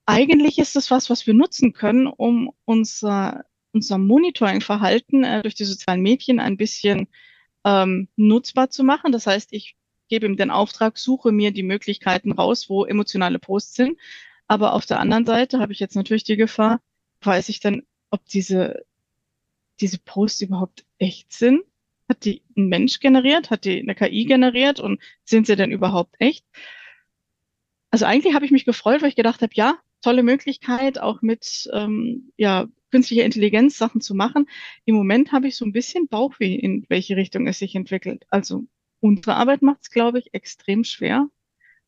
eigentlich 0.07 0.57
ist 0.57 0.75
es 0.75 0.89
was, 0.89 1.11
was 1.11 1.27
wir 1.27 1.35
nutzen 1.35 1.71
können, 1.71 2.07
um 2.07 2.51
unser, 2.65 3.45
unser 3.73 3.99
Monitoring-Verhalten 3.99 5.23
äh, 5.23 5.43
durch 5.43 5.53
die 5.53 5.65
sozialen 5.65 6.01
Medien 6.01 6.39
ein 6.39 6.57
bisschen 6.57 7.09
ähm, 7.63 8.07
nutzbar 8.15 8.71
zu 8.71 8.83
machen. 8.83 9.11
Das 9.11 9.27
heißt, 9.27 9.53
ich 9.53 9.75
gebe 10.11 10.25
ihm 10.25 10.35
den 10.35 10.51
Auftrag, 10.51 10.97
suche 10.97 11.31
mir 11.31 11.51
die 11.51 11.63
Möglichkeiten 11.63 12.33
raus, 12.33 12.69
wo 12.69 12.83
emotionale 12.83 13.39
Posts 13.39 13.73
sind. 13.73 13.97
Aber 14.45 14.73
auf 14.73 14.85
der 14.85 14.99
anderen 14.99 15.25
Seite 15.25 15.59
habe 15.59 15.71
ich 15.71 15.79
jetzt 15.79 15.95
natürlich 15.95 16.25
die 16.25 16.35
Gefahr, 16.35 16.81
weiß 17.21 17.47
ich 17.47 17.61
dann, 17.61 17.83
ob 18.09 18.25
diese, 18.25 18.85
diese 19.79 19.99
Posts 19.99 20.41
überhaupt 20.41 20.85
echt 20.97 21.31
sind? 21.31 21.61
Hat 22.09 22.25
die 22.25 22.43
ein 22.57 22.67
Mensch 22.67 22.99
generiert? 22.99 23.49
Hat 23.49 23.63
die 23.63 23.79
eine 23.79 23.95
KI 23.95 24.25
generiert? 24.25 24.81
Und 24.81 24.99
sind 25.23 25.47
sie 25.47 25.55
denn 25.55 25.71
überhaupt 25.71 26.15
echt? 26.19 26.45
Also 27.89 28.03
eigentlich 28.05 28.35
habe 28.35 28.43
ich 28.45 28.51
mich 28.51 28.65
gefreut, 28.65 29.01
weil 29.01 29.09
ich 29.09 29.15
gedacht 29.15 29.41
habe, 29.41 29.53
ja, 29.55 29.79
tolle 30.01 30.23
Möglichkeit, 30.23 30.99
auch 30.99 31.21
mit 31.21 31.69
ähm, 31.71 32.33
ja, 32.35 32.67
künstlicher 32.91 33.23
Intelligenz 33.23 33.77
Sachen 33.77 34.01
zu 34.01 34.13
machen. 34.13 34.49
Im 34.83 34.95
Moment 34.95 35.31
habe 35.31 35.47
ich 35.47 35.55
so 35.55 35.63
ein 35.63 35.71
bisschen 35.71 36.09
Bauchweh, 36.09 36.55
in 36.55 36.85
welche 36.89 37.15
Richtung 37.15 37.47
es 37.47 37.59
sich 37.59 37.75
entwickelt. 37.75 38.25
Also 38.29 38.65
unsere 39.01 39.35
Arbeit 39.35 39.61
macht 39.61 39.79
es, 39.81 39.89
glaube 39.89 40.19
ich, 40.19 40.33
extrem 40.33 40.83
schwer, 40.85 41.27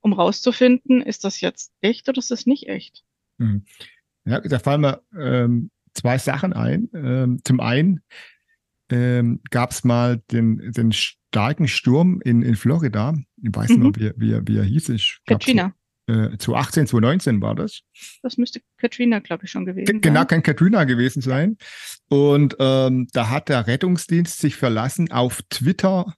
um 0.01 0.11
rauszufinden, 0.11 1.01
ist 1.01 1.23
das 1.23 1.39
jetzt 1.39 1.71
echt 1.79 2.09
oder 2.09 2.17
ist 2.17 2.31
das 2.31 2.45
nicht 2.45 2.67
echt. 2.67 3.03
Mhm. 3.37 3.63
Ja, 4.25 4.41
da 4.41 4.59
fallen 4.59 4.81
mir 4.81 5.01
ähm, 5.17 5.71
zwei 5.93 6.17
Sachen 6.17 6.53
ein. 6.53 6.89
Ähm, 6.93 7.39
zum 7.43 7.59
einen 7.59 8.01
ähm, 8.89 9.41
gab 9.49 9.71
es 9.71 9.83
mal 9.83 10.21
den, 10.31 10.71
den 10.71 10.91
starken 10.91 11.67
Sturm 11.67 12.21
in, 12.23 12.41
in 12.41 12.55
Florida. 12.55 13.13
Ich 13.41 13.55
weiß 13.55 13.69
mhm. 13.71 13.83
nicht 13.83 13.99
mehr, 13.99 14.13
wie, 14.17 14.33
wie, 14.33 14.47
wie 14.47 14.57
er 14.57 14.63
hieß. 14.63 14.89
Ich 14.89 15.19
Katrina. 15.25 15.73
Äh, 16.07 16.37
2018, 16.37 16.87
2019 16.87 17.41
war 17.41 17.55
das. 17.55 17.81
Das 18.21 18.37
müsste 18.37 18.61
Katrina, 18.77 19.19
glaube 19.19 19.45
ich, 19.45 19.51
schon 19.51 19.65
gewesen 19.65 19.87
sein. 19.87 20.01
Genau, 20.01 20.25
kann 20.25 20.43
Katrina 20.43 20.83
gewesen 20.83 21.21
sein. 21.21 21.57
Und 22.09 22.57
ähm, 22.59 23.07
da 23.13 23.29
hat 23.29 23.47
der 23.47 23.67
Rettungsdienst 23.67 24.39
sich 24.39 24.55
verlassen 24.55 25.11
auf 25.11 25.41
Twitter 25.49 26.13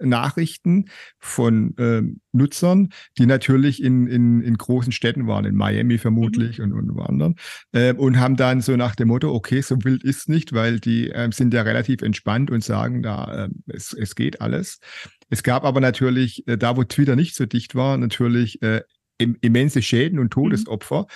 Nachrichten 0.00 0.86
von 1.18 1.76
äh, 1.78 2.02
Nutzern, 2.32 2.90
die 3.18 3.26
natürlich 3.26 3.82
in, 3.82 4.06
in, 4.06 4.40
in 4.40 4.56
großen 4.56 4.92
Städten 4.92 5.26
waren, 5.26 5.44
in 5.44 5.54
Miami 5.54 5.98
vermutlich 5.98 6.58
mhm. 6.58 6.72
und, 6.72 6.90
und 6.90 7.00
anderen, 7.00 7.36
äh, 7.72 7.92
und 7.92 8.18
haben 8.18 8.36
dann 8.36 8.60
so 8.60 8.76
nach 8.76 8.94
dem 8.94 9.08
Motto, 9.08 9.32
okay, 9.32 9.60
so 9.60 9.76
wild 9.84 10.04
ist 10.04 10.28
nicht, 10.28 10.52
weil 10.52 10.80
die 10.80 11.10
äh, 11.10 11.30
sind 11.32 11.54
ja 11.54 11.62
relativ 11.62 12.02
entspannt 12.02 12.50
und 12.50 12.64
sagen, 12.64 13.02
da 13.02 13.46
äh, 13.46 13.48
es, 13.66 13.92
es 13.92 14.14
geht 14.14 14.40
alles. 14.40 14.80
Es 15.28 15.42
gab 15.42 15.64
aber 15.64 15.80
natürlich, 15.80 16.46
äh, 16.48 16.56
da 16.56 16.76
wo 16.76 16.84
Twitter 16.84 17.16
nicht 17.16 17.34
so 17.34 17.46
dicht 17.46 17.74
war, 17.74 17.96
natürlich 17.96 18.62
äh, 18.62 18.82
immense 19.18 19.82
Schäden 19.82 20.18
und 20.18 20.26
mhm. 20.26 20.42
Todesopfer. 20.42 21.02
Mhm. 21.02 21.06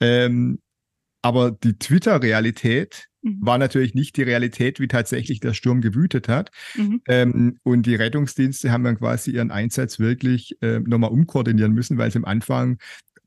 Ähm, 0.00 0.58
aber 1.22 1.52
die 1.52 1.78
Twitter-Realität 1.78 3.06
mhm. 3.24 3.38
war 3.40 3.58
natürlich 3.58 3.94
nicht 3.94 4.16
die 4.16 4.22
Realität, 4.22 4.78
wie 4.78 4.88
tatsächlich 4.88 5.40
der 5.40 5.54
Sturm 5.54 5.80
gewütet 5.80 6.28
hat. 6.28 6.50
Mhm. 6.76 7.02
Ähm, 7.08 7.58
und 7.62 7.86
die 7.86 7.96
Rettungsdienste 7.96 8.70
haben 8.70 8.84
dann 8.84 8.98
quasi 8.98 9.32
ihren 9.32 9.50
Einsatz 9.50 9.98
wirklich 9.98 10.56
äh, 10.62 10.78
nochmal 10.80 11.10
umkoordinieren 11.10 11.72
müssen, 11.72 11.98
weil 11.98 12.10
sie 12.10 12.18
am 12.18 12.24
Anfang 12.24 12.78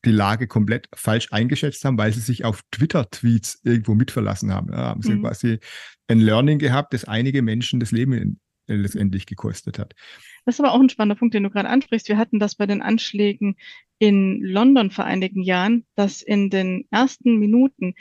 die 0.06 0.12
Lage 0.12 0.48
komplett 0.48 0.88
falsch 0.96 1.28
eingeschätzt 1.32 1.84
haben, 1.84 1.98
weil 1.98 2.14
sie 2.14 2.22
sich 2.22 2.46
auf 2.46 2.62
Twitter-Tweets 2.72 3.62
irgendwo 3.64 3.96
mitverlassen 3.96 4.54
haben. 4.54 4.72
Ja, 4.72 4.90
haben 4.90 5.02
sie 5.02 5.16
mhm. 5.16 5.22
quasi 5.22 5.60
ein 6.08 6.20
Learning 6.20 6.60
gehabt, 6.60 6.94
das 6.94 7.04
einige 7.06 7.42
Menschen 7.42 7.80
das 7.80 7.92
Leben 7.92 8.40
letztendlich 8.68 9.26
gekostet 9.26 9.80
hat. 9.80 9.94
Das 10.46 10.56
ist 10.56 10.60
aber 10.60 10.74
auch 10.74 10.80
ein 10.80 10.90
spannender 10.90 11.18
Punkt, 11.18 11.34
den 11.34 11.44
du 11.44 11.50
gerade 11.50 11.70
ansprichst. 11.70 12.10
Wir 12.10 12.18
hatten 12.18 12.40
das 12.40 12.56
bei 12.56 12.66
den 12.66 12.82
Anschlägen 12.82 13.56
in 14.00 14.42
London 14.42 14.92
vor 14.92 15.06
einigen 15.06 15.42
Jahren, 15.42 15.86
dass 15.96 16.22
in 16.22 16.50
den 16.50 16.86
ersten 16.92 17.38
Minuten 17.38 17.96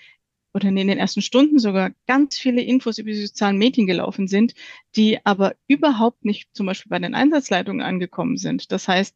oder 0.57 0.71
in 0.71 0.77
den 0.77 0.88
ersten 0.97 1.21
Stunden 1.21 1.59
sogar 1.59 1.90
ganz 2.07 2.38
viele 2.38 2.62
Infos 2.62 2.97
über 2.97 3.11
die 3.11 3.27
sozialen 3.27 3.59
Medien 3.59 3.87
gelaufen 3.87 4.27
sind, 4.27 4.55
die 4.97 5.19
aber 5.23 5.55
überhaupt 5.69 6.25
nicht 6.25 6.49
zum 6.55 6.64
Beispiel 6.64 6.88
bei 6.88 6.99
den 6.99 7.14
Einsatzleitungen 7.14 7.85
angekommen 7.85 8.38
sind. 8.38 8.73
Das 8.73 8.88
heißt, 8.88 9.14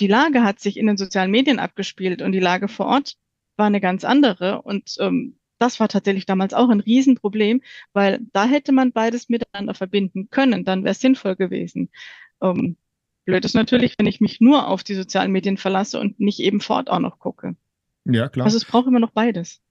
die 0.00 0.08
Lage 0.08 0.42
hat 0.42 0.58
sich 0.58 0.76
in 0.76 0.88
den 0.88 0.96
sozialen 0.96 1.30
Medien 1.30 1.60
abgespielt 1.60 2.22
und 2.22 2.32
die 2.32 2.40
Lage 2.40 2.66
vor 2.66 2.86
Ort 2.86 3.14
war 3.56 3.66
eine 3.66 3.80
ganz 3.80 4.04
andere. 4.04 4.62
Und 4.62 4.96
ähm, 4.98 5.38
das 5.60 5.78
war 5.78 5.86
tatsächlich 5.86 6.26
damals 6.26 6.54
auch 6.54 6.68
ein 6.70 6.80
Riesenproblem, 6.80 7.62
weil 7.92 8.18
da 8.32 8.46
hätte 8.46 8.72
man 8.72 8.90
beides 8.90 9.28
miteinander 9.28 9.74
verbinden 9.74 10.28
können, 10.28 10.64
dann 10.64 10.82
wäre 10.82 10.92
es 10.92 11.00
sinnvoll 11.00 11.36
gewesen. 11.36 11.90
Ähm, 12.42 12.76
blöd 13.26 13.44
ist 13.44 13.54
natürlich, 13.54 13.94
wenn 13.96 14.08
ich 14.08 14.20
mich 14.20 14.40
nur 14.40 14.66
auf 14.66 14.82
die 14.82 14.96
sozialen 14.96 15.30
Medien 15.30 15.56
verlasse 15.56 16.00
und 16.00 16.18
nicht 16.18 16.40
eben 16.40 16.60
fort 16.60 16.90
auch 16.90 16.98
noch 16.98 17.20
gucke. 17.20 17.54
Ja, 18.06 18.28
klar. 18.28 18.46
Also 18.46 18.56
es 18.56 18.64
braucht 18.64 18.88
immer 18.88 18.98
noch 18.98 19.12
beides. 19.12 19.62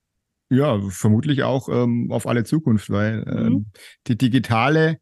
Ja, 0.49 0.79
vermutlich 0.89 1.43
auch 1.43 1.69
ähm, 1.69 2.11
auf 2.11 2.25
alle 2.25 2.43
Zukunft, 2.43 2.89
weil 2.89 3.21
mhm. 3.21 3.37
ähm, 3.37 3.65
die 4.07 4.17
digitale 4.17 4.99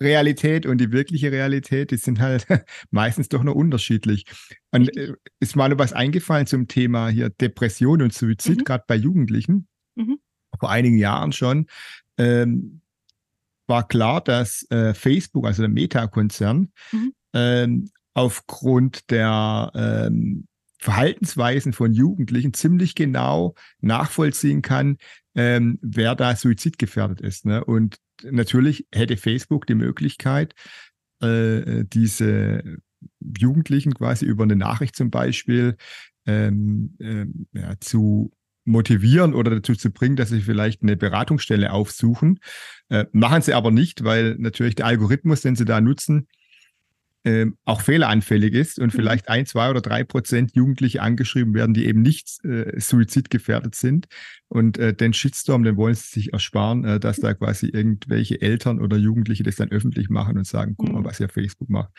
Realität 0.00 0.66
und 0.66 0.78
die 0.78 0.92
wirkliche 0.92 1.30
Realität, 1.30 1.90
die 1.90 1.96
sind 1.96 2.20
halt 2.20 2.46
meistens 2.90 3.28
doch 3.28 3.42
noch 3.42 3.54
unterschiedlich. 3.54 4.24
Und 4.70 4.94
äh, 4.96 5.14
ist 5.40 5.56
mal 5.56 5.78
was 5.78 5.92
eingefallen 5.92 6.46
zum 6.46 6.68
Thema 6.68 7.08
hier 7.08 7.30
Depression 7.30 8.02
und 8.02 8.12
Suizid, 8.12 8.58
mhm. 8.58 8.64
gerade 8.64 8.84
bei 8.86 8.96
Jugendlichen. 8.96 9.68
Mhm. 9.94 10.18
Vor 10.58 10.70
einigen 10.70 10.98
Jahren 10.98 11.32
schon. 11.32 11.66
Ähm, 12.18 12.80
war 13.66 13.86
klar, 13.86 14.20
dass 14.20 14.68
äh, 14.70 14.94
Facebook, 14.94 15.46
also 15.46 15.62
der 15.62 15.70
Meta-Konzern, 15.70 16.72
mhm. 16.92 17.12
ähm, 17.34 17.90
aufgrund 18.14 19.10
der 19.10 19.70
ähm, 19.74 20.46
Verhaltensweisen 20.80 21.74
von 21.74 21.92
Jugendlichen 21.92 22.54
ziemlich 22.54 22.94
genau 22.94 23.54
nachvollziehen 23.80 24.62
kann, 24.62 24.96
ähm, 25.34 25.78
wer 25.82 26.14
da 26.14 26.34
suizidgefährdet 26.34 27.20
ist. 27.20 27.44
Ne? 27.44 27.62
Und 27.62 27.98
natürlich 28.24 28.86
hätte 28.90 29.18
Facebook 29.18 29.66
die 29.66 29.74
Möglichkeit, 29.74 30.54
äh, 31.20 31.84
diese 31.84 32.78
Jugendlichen 33.20 33.92
quasi 33.92 34.24
über 34.24 34.44
eine 34.44 34.56
Nachricht 34.56 34.96
zum 34.96 35.10
Beispiel 35.10 35.76
ähm, 36.26 36.96
äh, 36.98 37.26
ja, 37.58 37.74
zu 37.80 38.32
motivieren 38.64 39.34
oder 39.34 39.50
dazu 39.50 39.74
zu 39.74 39.90
bringen, 39.90 40.16
dass 40.16 40.30
sie 40.30 40.40
vielleicht 40.40 40.82
eine 40.82 40.96
Beratungsstelle 40.96 41.72
aufsuchen. 41.72 42.40
Äh, 42.88 43.04
machen 43.12 43.42
sie 43.42 43.52
aber 43.52 43.70
nicht, 43.70 44.04
weil 44.04 44.36
natürlich 44.38 44.76
der 44.76 44.86
Algorithmus, 44.86 45.42
den 45.42 45.56
sie 45.56 45.66
da 45.66 45.80
nutzen, 45.82 46.26
ähm, 47.24 47.56
auch 47.64 47.82
fehleranfällig 47.82 48.54
ist 48.54 48.78
und 48.78 48.92
mhm. 48.92 48.96
vielleicht 48.96 49.28
ein, 49.28 49.46
zwei 49.46 49.70
oder 49.70 49.80
drei 49.80 50.04
Prozent 50.04 50.54
Jugendliche 50.54 51.02
angeschrieben 51.02 51.54
werden, 51.54 51.74
die 51.74 51.86
eben 51.86 52.02
nicht 52.02 52.42
äh, 52.44 52.78
suizidgefährdet 52.80 53.74
sind. 53.74 54.06
Und 54.48 54.78
äh, 54.78 54.94
den 54.94 55.12
Shitstorm, 55.12 55.62
den 55.62 55.76
wollen 55.76 55.94
sie 55.94 56.08
sich 56.08 56.32
ersparen, 56.32 56.84
äh, 56.84 57.00
dass 57.00 57.20
da 57.20 57.34
quasi 57.34 57.68
irgendwelche 57.68 58.40
Eltern 58.40 58.80
oder 58.80 58.96
Jugendliche 58.96 59.42
das 59.42 59.56
dann 59.56 59.70
öffentlich 59.70 60.08
machen 60.08 60.38
und 60.38 60.46
sagen, 60.46 60.74
guck 60.76 60.90
mal, 60.92 61.00
mhm. 61.00 61.04
was 61.04 61.20
ihr 61.20 61.28
Facebook 61.28 61.68
macht. 61.68 61.90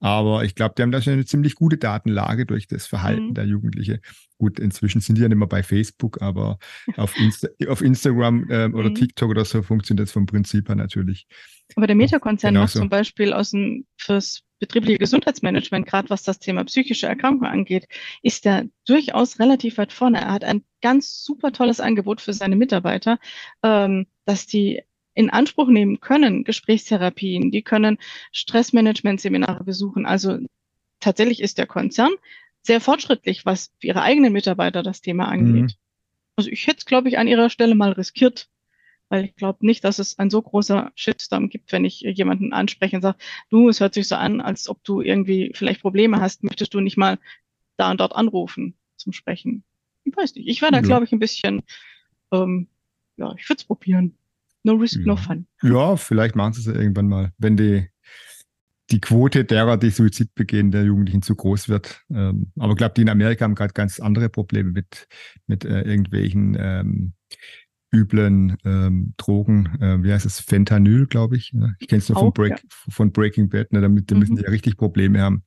Aber 0.00 0.42
ich 0.42 0.56
glaube, 0.56 0.74
die 0.76 0.82
haben 0.82 0.90
da 0.90 1.00
schon 1.00 1.12
eine 1.12 1.24
ziemlich 1.24 1.54
gute 1.54 1.76
Datenlage 1.76 2.44
durch 2.44 2.66
das 2.66 2.86
Verhalten 2.86 3.28
mhm. 3.28 3.34
der 3.34 3.44
Jugendliche. 3.44 4.00
Gut, 4.36 4.58
inzwischen 4.58 5.00
sind 5.00 5.16
die 5.16 5.22
ja 5.22 5.28
nicht 5.28 5.38
mehr 5.38 5.46
bei 5.46 5.62
Facebook, 5.62 6.20
aber 6.20 6.58
auf, 6.96 7.16
Insta 7.20 7.46
auf 7.68 7.82
Instagram 7.82 8.50
äh, 8.50 8.66
oder 8.72 8.90
mhm. 8.90 8.96
TikTok 8.96 9.30
oder 9.30 9.44
so 9.44 9.62
funktioniert 9.62 10.08
das 10.08 10.12
vom 10.12 10.26
Prinzip 10.26 10.68
her 10.68 10.74
natürlich. 10.74 11.28
Aber 11.76 11.86
der 11.86 11.94
Meta-Konzern 11.94 12.54
macht 12.54 12.72
zum 12.72 12.88
Beispiel 12.88 13.32
aus 13.32 13.52
dem, 13.52 13.86
fürs 13.96 14.42
betriebliche 14.62 14.98
Gesundheitsmanagement, 14.98 15.86
gerade 15.86 16.08
was 16.08 16.22
das 16.22 16.38
Thema 16.38 16.62
psychische 16.62 17.08
Erkrankungen 17.08 17.50
angeht, 17.50 17.88
ist 18.22 18.46
er 18.46 18.66
durchaus 18.86 19.40
relativ 19.40 19.76
weit 19.76 19.92
vorne. 19.92 20.20
Er 20.20 20.30
hat 20.30 20.44
ein 20.44 20.62
ganz 20.80 21.24
super 21.24 21.50
tolles 21.50 21.80
Angebot 21.80 22.20
für 22.20 22.32
seine 22.32 22.54
Mitarbeiter, 22.54 23.18
ähm, 23.64 24.06
dass 24.24 24.46
die 24.46 24.84
in 25.14 25.30
Anspruch 25.30 25.66
nehmen 25.66 25.98
können, 25.98 26.44
Gesprächstherapien, 26.44 27.50
die 27.50 27.62
können 27.62 27.98
Stressmanagement-Seminare 28.30 29.64
besuchen. 29.64 30.06
Also 30.06 30.38
tatsächlich 31.00 31.42
ist 31.42 31.58
der 31.58 31.66
Konzern 31.66 32.12
sehr 32.62 32.80
fortschrittlich, 32.80 33.44
was 33.44 33.72
für 33.80 33.88
ihre 33.88 34.02
eigenen 34.02 34.32
Mitarbeiter 34.32 34.84
das 34.84 35.00
Thema 35.00 35.26
angeht. 35.26 35.62
Mhm. 35.62 35.76
Also 36.36 36.50
ich 36.50 36.68
hätte 36.68 36.78
es, 36.78 36.86
glaube 36.86 37.08
ich, 37.08 37.18
an 37.18 37.26
ihrer 37.26 37.50
Stelle 37.50 37.74
mal 37.74 37.90
riskiert, 37.90 38.48
weil 39.12 39.26
ich 39.26 39.36
glaube 39.36 39.66
nicht, 39.66 39.84
dass 39.84 39.98
es 39.98 40.18
ein 40.18 40.30
so 40.30 40.40
großer 40.40 40.90
Shitstorm 40.94 41.50
gibt, 41.50 41.70
wenn 41.70 41.84
ich 41.84 42.00
jemanden 42.00 42.54
anspreche 42.54 42.96
und 42.96 43.02
sage, 43.02 43.18
du, 43.50 43.68
es 43.68 43.78
hört 43.78 43.92
sich 43.92 44.08
so 44.08 44.14
an, 44.14 44.40
als 44.40 44.70
ob 44.70 44.82
du 44.84 45.02
irgendwie 45.02 45.52
vielleicht 45.54 45.82
Probleme 45.82 46.18
hast, 46.18 46.42
möchtest 46.44 46.72
du 46.72 46.80
nicht 46.80 46.96
mal 46.96 47.18
da 47.76 47.90
und 47.90 48.00
dort 48.00 48.16
anrufen 48.16 48.72
zum 48.96 49.12
Sprechen? 49.12 49.64
Ich 50.04 50.16
weiß 50.16 50.34
nicht. 50.34 50.48
Ich 50.48 50.62
wäre 50.62 50.72
da, 50.72 50.78
ja. 50.78 50.82
glaube 50.82 51.04
ich, 51.04 51.12
ein 51.12 51.18
bisschen, 51.18 51.60
ähm, 52.32 52.68
ja, 53.18 53.34
ich 53.36 53.46
würde 53.50 53.58
es 53.60 53.64
probieren. 53.64 54.16
No 54.62 54.76
risk, 54.76 55.00
ja. 55.00 55.04
no 55.04 55.16
fun. 55.16 55.46
Ja, 55.62 55.96
vielleicht 55.96 56.34
machen 56.34 56.54
sie 56.54 56.60
es 56.60 56.74
ja 56.74 56.80
irgendwann 56.80 57.08
mal, 57.08 57.32
wenn 57.36 57.58
die, 57.58 57.90
die 58.92 59.00
Quote 59.02 59.44
derer, 59.44 59.76
die 59.76 59.90
Suizid 59.90 60.34
begehen, 60.34 60.70
der 60.70 60.84
Jugendlichen 60.84 61.20
zu 61.20 61.36
groß 61.36 61.68
wird. 61.68 62.00
Ähm, 62.08 62.50
aber 62.58 62.72
ich 62.72 62.78
glaube, 62.78 62.94
die 62.94 63.02
in 63.02 63.10
Amerika 63.10 63.44
haben 63.44 63.56
gerade 63.56 63.74
ganz 63.74 64.00
andere 64.00 64.30
Probleme 64.30 64.70
mit, 64.70 65.06
mit 65.46 65.66
äh, 65.66 65.82
irgendwelchen 65.82 66.56
ähm, 66.58 67.12
üblen 67.92 68.56
ähm, 68.64 69.14
Drogen. 69.18 69.66
Äh, 69.80 70.02
wie 70.02 70.12
heißt 70.12 70.26
es? 70.26 70.40
Fentanyl, 70.40 71.06
glaube 71.06 71.36
ich. 71.36 71.52
Ne? 71.52 71.76
Ich 71.78 71.88
kenne 71.88 72.00
es 72.00 72.08
nur 72.08 72.18
von, 72.18 72.32
Break, 72.32 72.50
ja. 72.50 72.56
von 72.88 73.12
Breaking 73.12 73.48
Bad. 73.48 73.72
Ne? 73.72 73.80
Damit 73.80 74.10
da 74.10 74.16
müssen 74.16 74.32
mhm. 74.32 74.38
die 74.38 74.44
ja 74.44 74.50
richtig 74.50 74.76
Probleme 74.76 75.20
haben. 75.20 75.44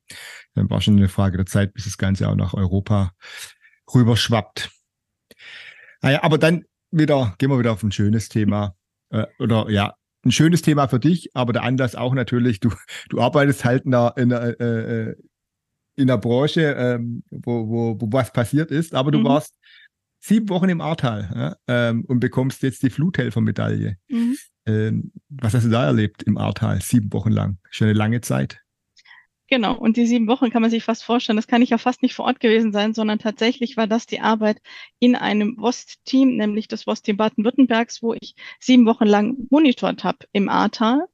Dann 0.54 0.70
war 0.70 0.80
schon 0.80 0.96
eine 0.96 1.08
Frage 1.08 1.36
der 1.36 1.46
Zeit, 1.46 1.74
bis 1.74 1.84
das 1.84 1.98
Ganze 1.98 2.28
auch 2.28 2.36
nach 2.36 2.54
Europa 2.54 3.12
rüberschwappt. 3.94 4.70
Naja, 6.02 6.22
aber 6.22 6.38
dann 6.38 6.64
wieder, 6.90 7.34
gehen 7.38 7.50
wir 7.50 7.58
wieder 7.58 7.72
auf 7.72 7.82
ein 7.82 7.92
schönes 7.92 8.28
Thema 8.28 8.76
äh, 9.10 9.26
oder 9.38 9.68
ja, 9.70 9.94
ein 10.24 10.32
schönes 10.32 10.62
Thema 10.62 10.88
für 10.88 11.00
dich, 11.00 11.30
aber 11.34 11.52
der 11.52 11.62
Anlass 11.62 11.94
auch 11.94 12.14
natürlich, 12.14 12.60
du, 12.60 12.70
du 13.08 13.20
arbeitest 13.20 13.64
halt 13.64 13.84
in 13.84 13.94
einer, 13.94 14.16
in 14.16 14.32
einer, 14.32 14.60
äh, 14.60 15.08
äh 15.10 15.16
in 15.98 16.10
einer 16.10 16.18
Branche, 16.18 16.74
ähm, 16.78 17.22
wo, 17.30 17.68
wo, 17.68 17.98
wo 17.98 18.12
was 18.12 18.30
passiert 18.30 18.70
ist, 18.70 18.94
aber 18.94 19.10
du 19.10 19.20
mhm. 19.20 19.24
warst 19.24 19.56
sieben 20.26 20.48
Wochen 20.48 20.68
im 20.68 20.80
Ahrtal 20.80 21.30
ja, 21.34 21.56
ähm, 21.68 22.04
und 22.06 22.20
bekommst 22.20 22.62
jetzt 22.62 22.82
die 22.82 22.90
Fluthelfermedaille. 22.90 23.96
Mhm. 24.08 24.36
Ähm, 24.66 25.12
was 25.28 25.54
hast 25.54 25.64
du 25.64 25.70
da 25.70 25.84
erlebt 25.84 26.24
im 26.24 26.36
Ahrtal, 26.36 26.80
sieben 26.82 27.12
Wochen 27.12 27.30
lang? 27.30 27.58
Schon 27.70 27.86
eine 27.86 27.96
lange 27.96 28.20
Zeit. 28.20 28.60
Genau, 29.48 29.76
und 29.76 29.96
die 29.96 30.06
sieben 30.06 30.26
Wochen 30.26 30.50
kann 30.50 30.62
man 30.62 30.72
sich 30.72 30.82
fast 30.82 31.04
vorstellen, 31.04 31.36
das 31.36 31.46
kann 31.46 31.62
ich 31.62 31.70
ja 31.70 31.78
fast 31.78 32.02
nicht 32.02 32.16
vor 32.16 32.24
Ort 32.24 32.40
gewesen 32.40 32.72
sein, 32.72 32.94
sondern 32.94 33.20
tatsächlich 33.20 33.76
war 33.76 33.86
das 33.86 34.06
die 34.06 34.18
Arbeit 34.18 34.60
in 34.98 35.14
einem 35.14 35.56
WOST-Team, 35.58 36.36
nämlich 36.36 36.66
das 36.66 36.88
WOST-Team 36.88 37.16
Baden-Württembergs, 37.16 38.02
wo 38.02 38.12
ich 38.12 38.34
sieben 38.58 38.86
Wochen 38.86 39.06
lang 39.06 39.36
monitort 39.50 40.02
habe 40.02 40.18
im 40.32 40.48
Ahrtal. 40.48 41.06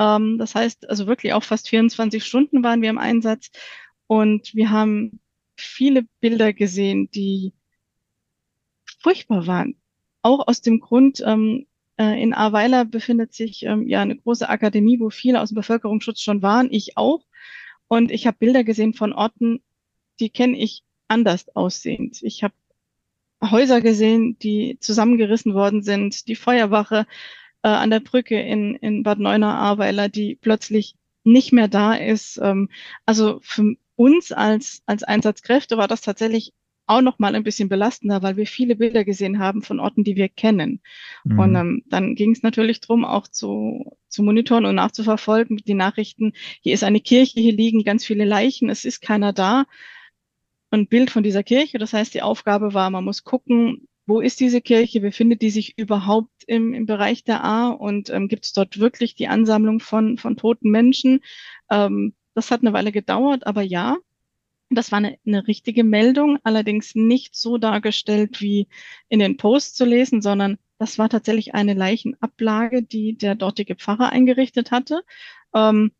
Ähm, 0.00 0.36
das 0.38 0.56
heißt, 0.56 0.90
also 0.90 1.06
wirklich 1.06 1.32
auch 1.32 1.44
fast 1.44 1.68
24 1.68 2.24
Stunden 2.24 2.64
waren 2.64 2.82
wir 2.82 2.90
im 2.90 2.98
Einsatz 2.98 3.50
und 4.08 4.52
wir 4.52 4.70
haben 4.70 5.20
viele 5.56 6.06
Bilder 6.20 6.52
gesehen, 6.52 7.08
die 7.14 7.52
furchtbar 9.06 9.46
waren. 9.46 9.76
Auch 10.22 10.48
aus 10.48 10.62
dem 10.62 10.80
Grund, 10.80 11.22
ähm, 11.24 11.66
äh, 11.96 12.20
in 12.20 12.34
Ahrweiler 12.34 12.84
befindet 12.84 13.32
sich 13.34 13.62
ähm, 13.62 13.86
ja 13.86 14.00
eine 14.00 14.16
große 14.16 14.48
Akademie, 14.48 14.98
wo 14.98 15.10
viele 15.10 15.40
aus 15.40 15.50
dem 15.50 15.54
Bevölkerungsschutz 15.54 16.20
schon 16.20 16.42
waren, 16.42 16.72
ich 16.72 16.96
auch. 16.96 17.24
Und 17.86 18.10
ich 18.10 18.26
habe 18.26 18.36
Bilder 18.36 18.64
gesehen 18.64 18.94
von 18.94 19.12
Orten, 19.12 19.62
die 20.18 20.28
kenne 20.28 20.58
ich 20.58 20.82
anders 21.06 21.54
aussehend. 21.54 22.20
Ich 22.22 22.42
habe 22.42 22.54
Häuser 23.40 23.80
gesehen, 23.80 24.36
die 24.40 24.76
zusammengerissen 24.80 25.54
worden 25.54 25.84
sind, 25.84 26.26
die 26.26 26.34
Feuerwache 26.34 27.06
äh, 27.62 27.68
an 27.68 27.90
der 27.90 28.00
Brücke 28.00 28.40
in, 28.40 28.74
in 28.74 29.04
Bad 29.04 29.20
Neuenahr-Ahrweiler, 29.20 30.08
die 30.08 30.34
plötzlich 30.34 30.96
nicht 31.22 31.52
mehr 31.52 31.68
da 31.68 31.94
ist. 31.94 32.40
Ähm, 32.42 32.70
also 33.04 33.38
für 33.42 33.76
uns 33.94 34.32
als, 34.32 34.82
als 34.86 35.04
Einsatzkräfte 35.04 35.78
war 35.78 35.86
das 35.86 36.00
tatsächlich 36.00 36.52
auch 36.86 37.00
noch 37.00 37.18
mal 37.18 37.34
ein 37.34 37.44
bisschen 37.44 37.68
belastender, 37.68 38.22
weil 38.22 38.36
wir 38.36 38.46
viele 38.46 38.76
Bilder 38.76 39.04
gesehen 39.04 39.38
haben 39.38 39.62
von 39.62 39.80
Orten, 39.80 40.04
die 40.04 40.16
wir 40.16 40.28
kennen. 40.28 40.80
Mhm. 41.24 41.38
Und 41.38 41.54
ähm, 41.56 41.82
dann 41.86 42.14
ging 42.14 42.32
es 42.32 42.42
natürlich 42.42 42.80
drum, 42.80 43.04
auch 43.04 43.28
zu, 43.28 43.96
zu 44.08 44.22
monitoren 44.22 44.64
und 44.64 44.76
nachzuverfolgen 44.76 45.58
die 45.58 45.74
Nachrichten. 45.74 46.32
Hier 46.60 46.74
ist 46.74 46.84
eine 46.84 47.00
Kirche, 47.00 47.40
hier 47.40 47.52
liegen 47.52 47.84
ganz 47.84 48.04
viele 48.04 48.24
Leichen, 48.24 48.70
es 48.70 48.84
ist 48.84 49.00
keiner 49.00 49.32
da. 49.32 49.64
Ein 50.70 50.88
Bild 50.88 51.10
von 51.10 51.22
dieser 51.22 51.42
Kirche. 51.42 51.78
Das 51.78 51.92
heißt, 51.92 52.14
die 52.14 52.22
Aufgabe 52.22 52.74
war, 52.74 52.90
man 52.90 53.04
muss 53.04 53.24
gucken, 53.24 53.88
wo 54.06 54.20
ist 54.20 54.38
diese 54.38 54.60
Kirche, 54.60 55.00
befindet 55.00 55.42
die 55.42 55.50
sich 55.50 55.76
überhaupt 55.76 56.44
im, 56.46 56.72
im 56.72 56.86
Bereich 56.86 57.24
der 57.24 57.42
A 57.44 57.68
und 57.68 58.08
ähm, 58.10 58.28
gibt 58.28 58.44
es 58.44 58.52
dort 58.52 58.78
wirklich 58.78 59.16
die 59.16 59.26
Ansammlung 59.26 59.80
von, 59.80 60.16
von 60.16 60.36
toten 60.36 60.70
Menschen? 60.70 61.20
Ähm, 61.70 62.14
das 62.34 62.50
hat 62.50 62.60
eine 62.60 62.72
Weile 62.72 62.92
gedauert, 62.92 63.46
aber 63.46 63.62
ja, 63.62 63.96
das 64.70 64.90
war 64.90 64.98
eine, 64.98 65.18
eine 65.26 65.46
richtige 65.46 65.84
Meldung, 65.84 66.38
allerdings 66.42 66.94
nicht 66.94 67.36
so 67.36 67.58
dargestellt 67.58 68.40
wie 68.40 68.68
in 69.08 69.18
den 69.18 69.36
Posts 69.36 69.74
zu 69.74 69.84
lesen, 69.84 70.22
sondern 70.22 70.58
das 70.78 70.98
war 70.98 71.08
tatsächlich 71.08 71.54
eine 71.54 71.74
Leichenablage, 71.74 72.82
die 72.82 73.16
der 73.16 73.34
dortige 73.34 73.76
Pfarrer 73.76 74.10
eingerichtet 74.10 74.70
hatte. 74.70 75.02
Ähm, 75.54 75.92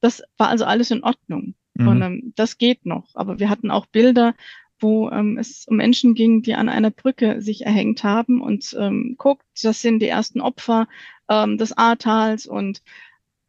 das 0.00 0.22
war 0.38 0.48
also 0.48 0.64
alles 0.64 0.90
in 0.90 1.02
Ordnung. 1.02 1.54
Mhm. 1.74 1.88
Und 1.88 2.02
ähm, 2.02 2.32
das 2.36 2.58
geht 2.58 2.86
noch. 2.86 3.08
Aber 3.14 3.38
wir 3.38 3.50
hatten 3.50 3.70
auch 3.70 3.86
Bilder, 3.86 4.34
wo 4.78 5.10
ähm, 5.10 5.36
es 5.38 5.66
um 5.66 5.76
Menschen 5.76 6.14
ging, 6.14 6.42
die 6.42 6.54
an 6.54 6.68
einer 6.68 6.90
Brücke 6.90 7.42
sich 7.42 7.66
erhängt 7.66 8.02
haben 8.02 8.40
und 8.40 8.74
ähm, 8.78 9.16
guckt, 9.18 9.44
das 9.62 9.82
sind 9.82 10.00
die 10.00 10.08
ersten 10.08 10.40
Opfer 10.40 10.88
ähm, 11.28 11.58
des 11.58 11.76
Ahrtals 11.76 12.46
und 12.46 12.82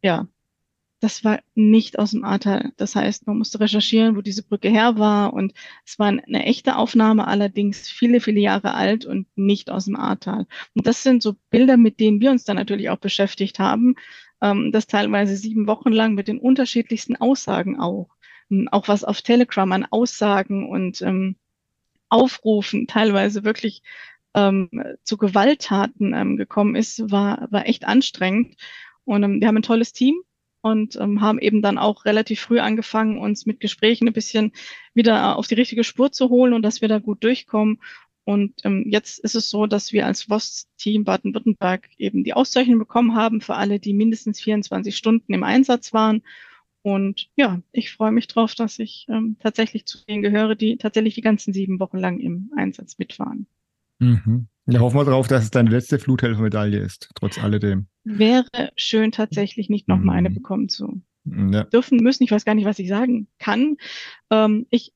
ja, 0.04 0.28
das 1.02 1.24
war 1.24 1.40
nicht 1.56 1.98
aus 1.98 2.12
dem 2.12 2.24
Ahrtal. 2.24 2.74
Das 2.78 2.96
heißt, 2.96 3.26
man 3.26 3.40
musste 3.40 3.60
recherchieren, 3.60 4.16
wo 4.16 4.22
diese 4.22 4.44
Brücke 4.44 4.70
her 4.70 5.00
war. 5.00 5.34
Und 5.34 5.54
es 5.84 5.98
war 5.98 6.08
eine 6.10 6.46
echte 6.46 6.76
Aufnahme, 6.76 7.28
allerdings 7.28 7.90
viele, 7.90 8.22
viele 8.22 8.40
Jahre 8.40 8.76
alt 8.76 9.06
und 9.06 9.28
nicht 9.36 9.72
aus 9.72 9.86
dem 9.86 9.96
Ahrtal. 9.96 10.46
Und 10.76 10.86
das 10.86 11.02
sind 11.02 11.24
so 11.24 11.36
Bilder, 11.50 11.76
mit 11.76 12.00
denen 12.00 12.22
wir 12.22 12.30
uns 12.30 12.44
dann 12.44 12.56
natürlich 12.56 12.92
auch 12.92 13.00
beschäftigt 13.00 13.58
haben. 13.58 13.96
Ähm, 14.42 14.72
das 14.72 14.86
teilweise 14.86 15.36
sieben 15.36 15.66
Wochen 15.66 15.92
lang 15.92 16.14
mit 16.14 16.28
den 16.28 16.40
unterschiedlichsten 16.40 17.16
Aussagen 17.16 17.80
auch. 17.80 18.10
Ähm, 18.52 18.70
auch 18.72 18.88
was 18.88 19.04
auf 19.04 19.24
Telegram 19.24 19.72
an 19.72 19.88
Aussagen 19.90 20.70
und 20.70 21.02
ähm, 21.02 21.36
Aufrufen 22.10 22.86
teilweise 22.86 23.44
wirklich 23.44 23.82
ähm, 24.36 24.70
zu 25.04 25.18
Gewalttaten 25.18 26.38
gekommen 26.38 26.76
ist, 26.76 27.10
war, 27.10 27.48
war 27.52 27.68
echt 27.68 27.86
anstrengend. 27.86 28.56
Und 29.04 29.42
wir 29.42 29.48
haben 29.48 29.58
ein 29.58 29.64
tolles 29.64 29.94
Team 29.94 30.22
und 30.62 30.96
ähm, 30.96 31.22
haben 31.22 31.40
eben 31.40 31.62
dann 31.62 31.78
auch 31.78 32.06
relativ 32.06 32.42
früh 32.42 32.60
angefangen, 32.60 33.18
uns 33.18 33.46
mit 33.46 33.60
Gesprächen 33.60 34.08
ein 34.08 34.14
bisschen 34.14 34.52
wieder 34.94 35.38
auf 35.38 35.48
die 35.48 35.56
richtige 35.56 35.84
Spur 35.84 36.12
zu 36.12 36.30
holen 36.30 36.54
und 36.54 36.62
dass 36.62 36.82
wir 36.82 36.88
da 36.88 37.00
gut 37.00 37.24
durchkommen. 37.24 37.80
Und 38.24 38.62
ähm, 38.64 38.86
jetzt 38.88 39.20
ist 39.20 39.36
es 39.36 39.50
so, 39.50 39.66
dass 39.66 39.94
wir 39.94 40.06
als 40.06 40.30
WOS-Team 40.30 41.04
Baden-Württemberg 41.04 41.90
eben 41.98 42.24
die 42.24 42.34
Auszeichnung 42.34 42.78
bekommen 42.78 43.16
haben 43.16 43.42
für 43.42 43.56
alle, 43.56 43.80
die 43.80 43.94
mindestens 43.94 44.40
24 44.42 44.96
Stunden 44.96 45.34
im 45.34 45.44
Einsatz 45.44 45.92
waren. 45.92 46.22
Und 46.84 47.30
ja, 47.36 47.62
ich 47.72 47.92
freue 47.92 48.12
mich 48.12 48.28
drauf, 48.28 48.56
dass 48.56 48.80
ich 48.80 49.06
ähm, 49.10 49.38
tatsächlich 49.40 49.86
zu 49.86 50.04
denen 50.06 50.22
gehöre, 50.22 50.56
die 50.56 50.78
tatsächlich 50.78 51.16
die 51.16 51.22
ganzen 51.22 51.54
sieben 51.54 51.80
Wochen 51.80 51.98
lang 51.98 52.20
im 52.20 52.52
Einsatz 52.56 52.98
mitfahren. 52.98 53.48
Mhm. 54.02 54.48
Ja, 54.66 54.80
hoffen 54.80 54.98
wir 54.98 55.06
darauf, 55.06 55.28
dass 55.28 55.44
es 55.44 55.52
deine 55.52 55.70
letzte 55.70 56.00
Fluthelfermedaille 56.00 56.80
ist, 56.80 57.10
trotz 57.16 57.38
alledem. 57.38 57.88
Wäre 58.04 58.48
schön, 58.76 59.12
tatsächlich 59.12 59.70
nicht 59.70 59.88
noch 59.88 60.00
mal 60.00 60.14
eine 60.14 60.30
mhm. 60.30 60.36
bekommen 60.36 60.70
zu 60.70 61.02
ja. 61.26 61.64
dürfen, 61.66 61.98
müssen. 61.98 62.24
Ich 62.24 62.32
weiß 62.32 62.46
gar 62.46 62.56
nicht, 62.56 62.66
was 62.66 62.80
ich 62.80 62.88
sagen 62.88 63.28
kann. 63.38 63.78
Ähm, 64.30 64.66
ich 64.70 64.94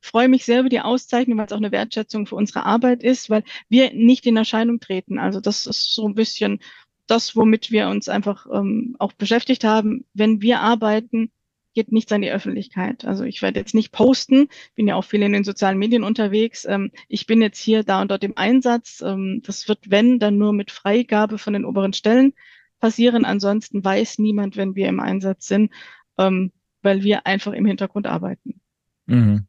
freue 0.00 0.28
mich 0.28 0.44
sehr 0.44 0.60
über 0.60 0.68
die 0.68 0.80
Auszeichnung, 0.80 1.38
weil 1.38 1.46
es 1.46 1.52
auch 1.52 1.58
eine 1.58 1.72
Wertschätzung 1.72 2.26
für 2.26 2.36
unsere 2.36 2.64
Arbeit 2.64 3.02
ist, 3.02 3.28
weil 3.28 3.42
wir 3.68 3.92
nicht 3.92 4.26
in 4.26 4.36
Erscheinung 4.36 4.80
treten. 4.80 5.18
Also 5.18 5.40
das 5.40 5.66
ist 5.66 5.94
so 5.94 6.06
ein 6.06 6.14
bisschen 6.14 6.60
das, 7.06 7.36
womit 7.36 7.70
wir 7.70 7.88
uns 7.88 8.08
einfach 8.08 8.46
ähm, 8.52 8.96
auch 8.98 9.12
beschäftigt 9.12 9.64
haben. 9.64 10.04
Wenn 10.14 10.40
wir 10.40 10.60
arbeiten, 10.60 11.30
geht 11.78 11.92
nichts 11.92 12.10
an 12.10 12.22
die 12.22 12.30
Öffentlichkeit. 12.32 13.04
Also 13.04 13.22
ich 13.22 13.40
werde 13.40 13.60
jetzt 13.60 13.72
nicht 13.72 13.92
posten, 13.92 14.48
bin 14.74 14.88
ja 14.88 14.96
auch 14.96 15.04
viel 15.04 15.22
in 15.22 15.32
den 15.32 15.44
sozialen 15.44 15.78
Medien 15.78 16.02
unterwegs. 16.02 16.64
Ähm, 16.68 16.90
ich 17.06 17.28
bin 17.28 17.40
jetzt 17.40 17.60
hier 17.60 17.84
da 17.84 18.02
und 18.02 18.10
dort 18.10 18.24
im 18.24 18.36
Einsatz. 18.36 19.00
Ähm, 19.00 19.42
das 19.46 19.68
wird, 19.68 19.88
wenn, 19.88 20.18
dann 20.18 20.38
nur 20.38 20.52
mit 20.52 20.72
Freigabe 20.72 21.38
von 21.38 21.52
den 21.52 21.64
oberen 21.64 21.92
Stellen 21.92 22.34
passieren. 22.80 23.24
Ansonsten 23.24 23.84
weiß 23.84 24.18
niemand, 24.18 24.56
wenn 24.56 24.74
wir 24.74 24.88
im 24.88 24.98
Einsatz 24.98 25.46
sind, 25.46 25.70
ähm, 26.18 26.50
weil 26.82 27.04
wir 27.04 27.28
einfach 27.28 27.52
im 27.52 27.64
Hintergrund 27.64 28.08
arbeiten. 28.08 28.60
Mhm. 29.06 29.46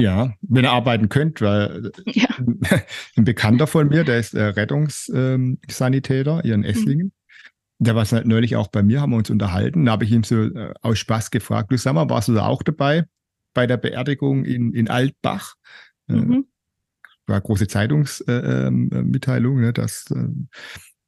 Ja, 0.00 0.34
wenn 0.40 0.64
ihr 0.64 0.72
arbeiten 0.72 1.08
könnt, 1.08 1.40
weil 1.40 1.92
ja. 2.06 2.28
ein 3.16 3.24
Bekannter 3.24 3.68
von 3.68 3.86
mir, 3.86 4.02
der 4.02 4.18
ist 4.18 4.34
äh, 4.34 4.42
Rettungssanitäter 4.42 6.40
hier 6.42 6.54
in 6.54 6.64
Esslingen. 6.64 7.06
Mhm. 7.06 7.17
Der 7.78 7.94
war 7.94 8.04
halt 8.04 8.26
neulich 8.26 8.56
auch 8.56 8.68
bei 8.68 8.82
mir, 8.82 9.00
haben 9.00 9.10
wir 9.10 9.18
uns 9.18 9.30
unterhalten. 9.30 9.84
Da 9.84 9.92
habe 9.92 10.04
ich 10.04 10.12
ihm 10.12 10.24
so 10.24 10.42
äh, 10.42 10.74
aus 10.82 10.98
Spaß 10.98 11.30
gefragt, 11.30 11.70
du 11.70 11.78
sag 11.78 11.94
mal, 11.94 12.10
warst 12.10 12.28
du 12.28 12.34
da 12.34 12.46
auch 12.46 12.62
dabei 12.62 13.04
bei 13.54 13.66
der 13.66 13.76
Beerdigung 13.76 14.44
in, 14.44 14.72
in 14.72 14.88
Altbach? 14.88 15.54
Äh, 16.08 16.14
mhm. 16.14 16.32
Äh, 16.32 16.42
war 17.26 17.40
große 17.40 17.68
Zeitungsmitteilung, 17.68 19.56
äh, 19.56 19.60
ähm, 19.60 19.64
ne, 19.66 19.72
dass 19.72 20.10
äh, 20.10 20.28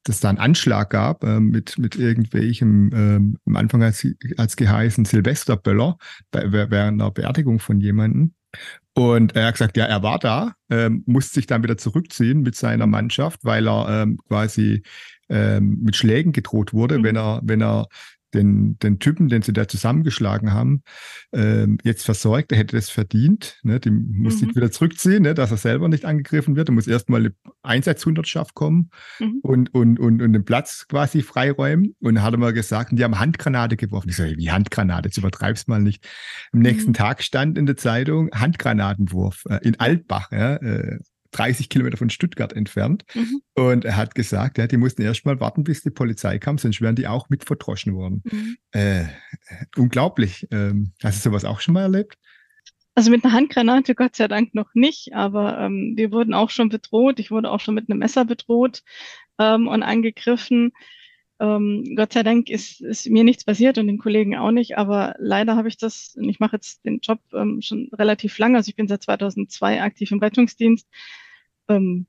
dass 0.05 0.21
da 0.21 0.31
einen 0.31 0.39
Anschlag 0.39 0.91
gab 0.91 1.25
äh, 1.25 1.41
mit, 1.41 1.79
mit 1.79 1.97
irgendwelchem, 1.97 2.91
ähm, 2.95 3.39
am 3.47 3.57
Anfang 3.57 3.83
als, 3.83 4.07
als 4.37 4.57
geheißen 4.57 5.05
Silvesterböller 5.05 5.99
während 6.33 7.01
einer 7.01 7.11
Beerdigung 7.11 7.59
von 7.59 7.81
jemandem. 7.81 8.35
Und 8.95 9.37
er 9.37 9.47
hat 9.47 9.55
gesagt, 9.55 9.77
ja, 9.77 9.85
er 9.85 10.03
war 10.03 10.19
da, 10.19 10.55
ähm, 10.71 11.05
musste 11.07 11.35
sich 11.35 11.47
dann 11.47 11.63
wieder 11.63 11.77
zurückziehen 11.77 12.41
mit 12.41 12.57
seiner 12.57 12.87
Mannschaft, 12.87 13.45
weil 13.45 13.69
er 13.69 14.03
ähm, 14.03 14.19
quasi 14.27 14.83
ähm, 15.31 15.79
mit 15.83 15.97
Schlägen 15.97 16.33
gedroht 16.33 16.73
wurde, 16.73 16.99
mhm. 16.99 17.05
wenn 17.05 17.17
er, 17.17 17.41
wenn 17.43 17.63
er 17.63 17.87
den, 18.35 18.79
den 18.79 18.99
Typen, 18.99 19.29
den 19.29 19.43
sie 19.43 19.53
da 19.53 19.67
zusammengeschlagen 19.67 20.53
haben, 20.53 20.83
ähm, 21.33 21.79
jetzt 21.83 22.05
versorgt. 22.05 22.53
Er 22.53 22.59
hätte 22.59 22.77
das 22.77 22.91
verdient. 22.91 23.59
Ne? 23.63 23.81
Die 23.81 23.91
muss 23.91 24.35
mhm. 24.37 24.39
sich 24.39 24.57
wieder 24.57 24.71
zurückziehen, 24.71 25.23
ne? 25.23 25.35
dass 25.35 25.51
er 25.51 25.57
selber 25.57 25.89
nicht 25.89 26.05
angegriffen 26.05 26.57
wird. 26.57 26.69
Da 26.69 26.73
muss 26.73 26.87
erstmal 26.87 27.21
eine 27.21 27.35
Einsatzhundertschaft 27.63 28.55
kommen 28.55 28.91
mhm. 29.19 29.41
und, 29.43 29.75
und, 29.75 29.99
und, 29.99 30.23
und 30.23 30.33
den 30.33 30.45
Platz 30.45 30.87
quasi 30.89 31.23
freiräumen. 31.23 31.95
Und 32.01 32.17
da 32.17 32.23
hat 32.23 32.35
er 32.35 32.39
mal 32.39 32.53
gesagt, 32.53 32.93
die 32.93 33.05
haben 33.05 33.19
Handgranate 33.19 33.77
geworfen. 33.77 34.09
Ich 34.11 34.17
sage, 34.17 34.37
wie 34.37 34.51
Handgranate? 34.51 35.09
Jetzt 35.09 35.19
übertreib's 35.19 35.67
mal 35.67 35.81
nicht. 35.81 36.07
Am 36.53 36.61
nächsten 36.61 36.91
mhm. 36.91 36.95
Tag 36.95 37.23
stand 37.23 37.59
in 37.59 37.67
der 37.67 37.77
Zeitung 37.77 38.31
Handgranatenwurf 38.33 39.45
äh, 39.49 39.59
in 39.63 39.79
Altbach. 39.81 40.31
Ja? 40.31 40.57
Äh, 40.57 40.99
30 41.33 41.69
Kilometer 41.69 41.97
von 41.97 42.11
Stuttgart 42.11 42.53
entfernt. 42.53 43.05
Mhm. 43.15 43.43
Und 43.55 43.85
er 43.85 43.97
hat 43.97 44.15
gesagt, 44.15 44.59
ja, 44.59 44.67
die 44.67 44.77
mussten 44.77 45.03
erst 45.03 45.25
mal 45.25 45.41
warten, 45.41 45.65
bis 45.65 45.83
die 45.83 45.91
Polizei 45.91 46.39
kam, 46.39 46.59
sonst 46.59 46.81
wären 46.81 46.97
die 46.97 47.07
auch 47.07 47.29
mit 47.29 47.45
verdroschen 47.45 47.95
worden. 47.95 48.23
Mhm. 48.25 48.57
Äh, 48.73 49.05
unglaublich. 49.77 50.47
Ähm, 50.51 50.93
hast 51.03 51.25
du 51.25 51.31
sowas 51.31 51.45
auch 51.45 51.61
schon 51.61 51.75
mal 51.75 51.83
erlebt? 51.83 52.19
Also 52.95 53.11
mit 53.11 53.25
einer 53.25 53.33
Handgranate 53.33 53.95
Gott 53.95 54.17
sei 54.17 54.29
Dank 54.29 54.55
noch 54.55 54.75
nicht, 54.75 55.15
aber 55.15 55.59
ähm, 55.59 55.95
wir 55.97 56.13
wurden 56.13 56.35
auch 56.35 56.51
schon 56.51 56.69
bedroht. 56.69 57.19
Ich 57.21 57.31
wurde 57.31 57.51
auch 57.51 57.61
schon 57.61 57.75
mit 57.75 57.89
einem 57.89 58.01
Messer 58.01 58.25
bedroht 58.25 58.83
ähm, 59.39 59.69
und 59.69 59.83
angegriffen. 59.83 60.73
Ähm, 61.41 61.95
Gott 61.97 62.13
sei 62.13 62.23
Dank 62.23 62.51
ist, 62.51 62.83
ist 62.83 63.09
mir 63.09 63.25
nichts 63.25 63.45
passiert 63.45 63.79
und 63.79 63.87
den 63.87 63.99
Kollegen 63.99 64.37
auch 64.37 64.51
nicht, 64.51 64.77
aber 64.77 65.15
leider 65.19 65.57
habe 65.57 65.69
ich 65.69 65.79
das, 65.79 66.15
und 66.17 66.29
ich 66.29 66.39
mache 66.39 66.57
jetzt 66.57 66.85
den 66.85 67.01
Job 67.01 67.21
ähm, 67.33 67.63
schon 67.63 67.89
relativ 67.95 68.37
lange, 68.39 68.59
also 68.59 68.69
ich 68.69 68.77
bin 68.77 68.89
seit 68.89 69.03
2002 69.03 69.83
aktiv 69.83 70.13
im 70.13 70.19
Rettungsdienst. 70.19 70.87
Ähm, 71.69 72.07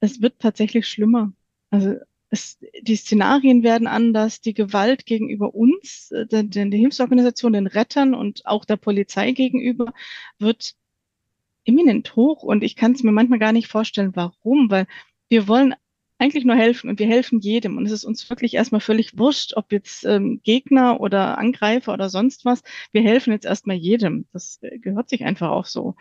es 0.00 0.22
wird 0.22 0.38
tatsächlich 0.38 0.88
schlimmer. 0.88 1.32
Also 1.70 1.96
es, 2.30 2.58
die 2.80 2.96
Szenarien 2.96 3.62
werden 3.62 3.86
anders, 3.86 4.40
die 4.40 4.54
Gewalt 4.54 5.04
gegenüber 5.04 5.54
uns, 5.54 6.10
äh, 6.10 6.26
der, 6.26 6.44
der 6.44 6.66
Hilfsorganisation, 6.66 7.52
den 7.52 7.66
Rettern 7.66 8.14
und 8.14 8.46
auch 8.46 8.64
der 8.64 8.76
Polizei 8.76 9.32
gegenüber 9.32 9.92
wird 10.38 10.74
imminent 11.64 12.16
hoch 12.16 12.42
und 12.42 12.62
ich 12.62 12.76
kann 12.76 12.92
es 12.92 13.02
mir 13.02 13.12
manchmal 13.12 13.38
gar 13.38 13.52
nicht 13.52 13.68
vorstellen, 13.68 14.12
warum, 14.14 14.70
weil 14.70 14.86
wir 15.28 15.46
wollen 15.48 15.74
eigentlich 16.18 16.44
nur 16.44 16.56
helfen 16.56 16.88
und 16.88 16.98
wir 16.98 17.06
helfen 17.06 17.40
jedem. 17.40 17.76
Und 17.76 17.86
es 17.86 17.92
ist 17.92 18.04
uns 18.04 18.28
wirklich 18.30 18.54
erstmal 18.54 18.80
völlig 18.80 19.18
wurscht, 19.18 19.56
ob 19.56 19.72
jetzt 19.72 20.04
ähm, 20.04 20.40
Gegner 20.44 21.00
oder 21.00 21.38
Angreifer 21.38 21.92
oder 21.92 22.08
sonst 22.08 22.44
was. 22.44 22.62
Wir 22.92 23.02
helfen 23.02 23.32
jetzt 23.32 23.46
erstmal 23.46 23.76
jedem. 23.76 24.26
Das 24.32 24.58
äh, 24.62 24.78
gehört 24.78 25.08
sich 25.08 25.24
einfach 25.24 25.50
auch 25.50 25.66
so. 25.66 25.96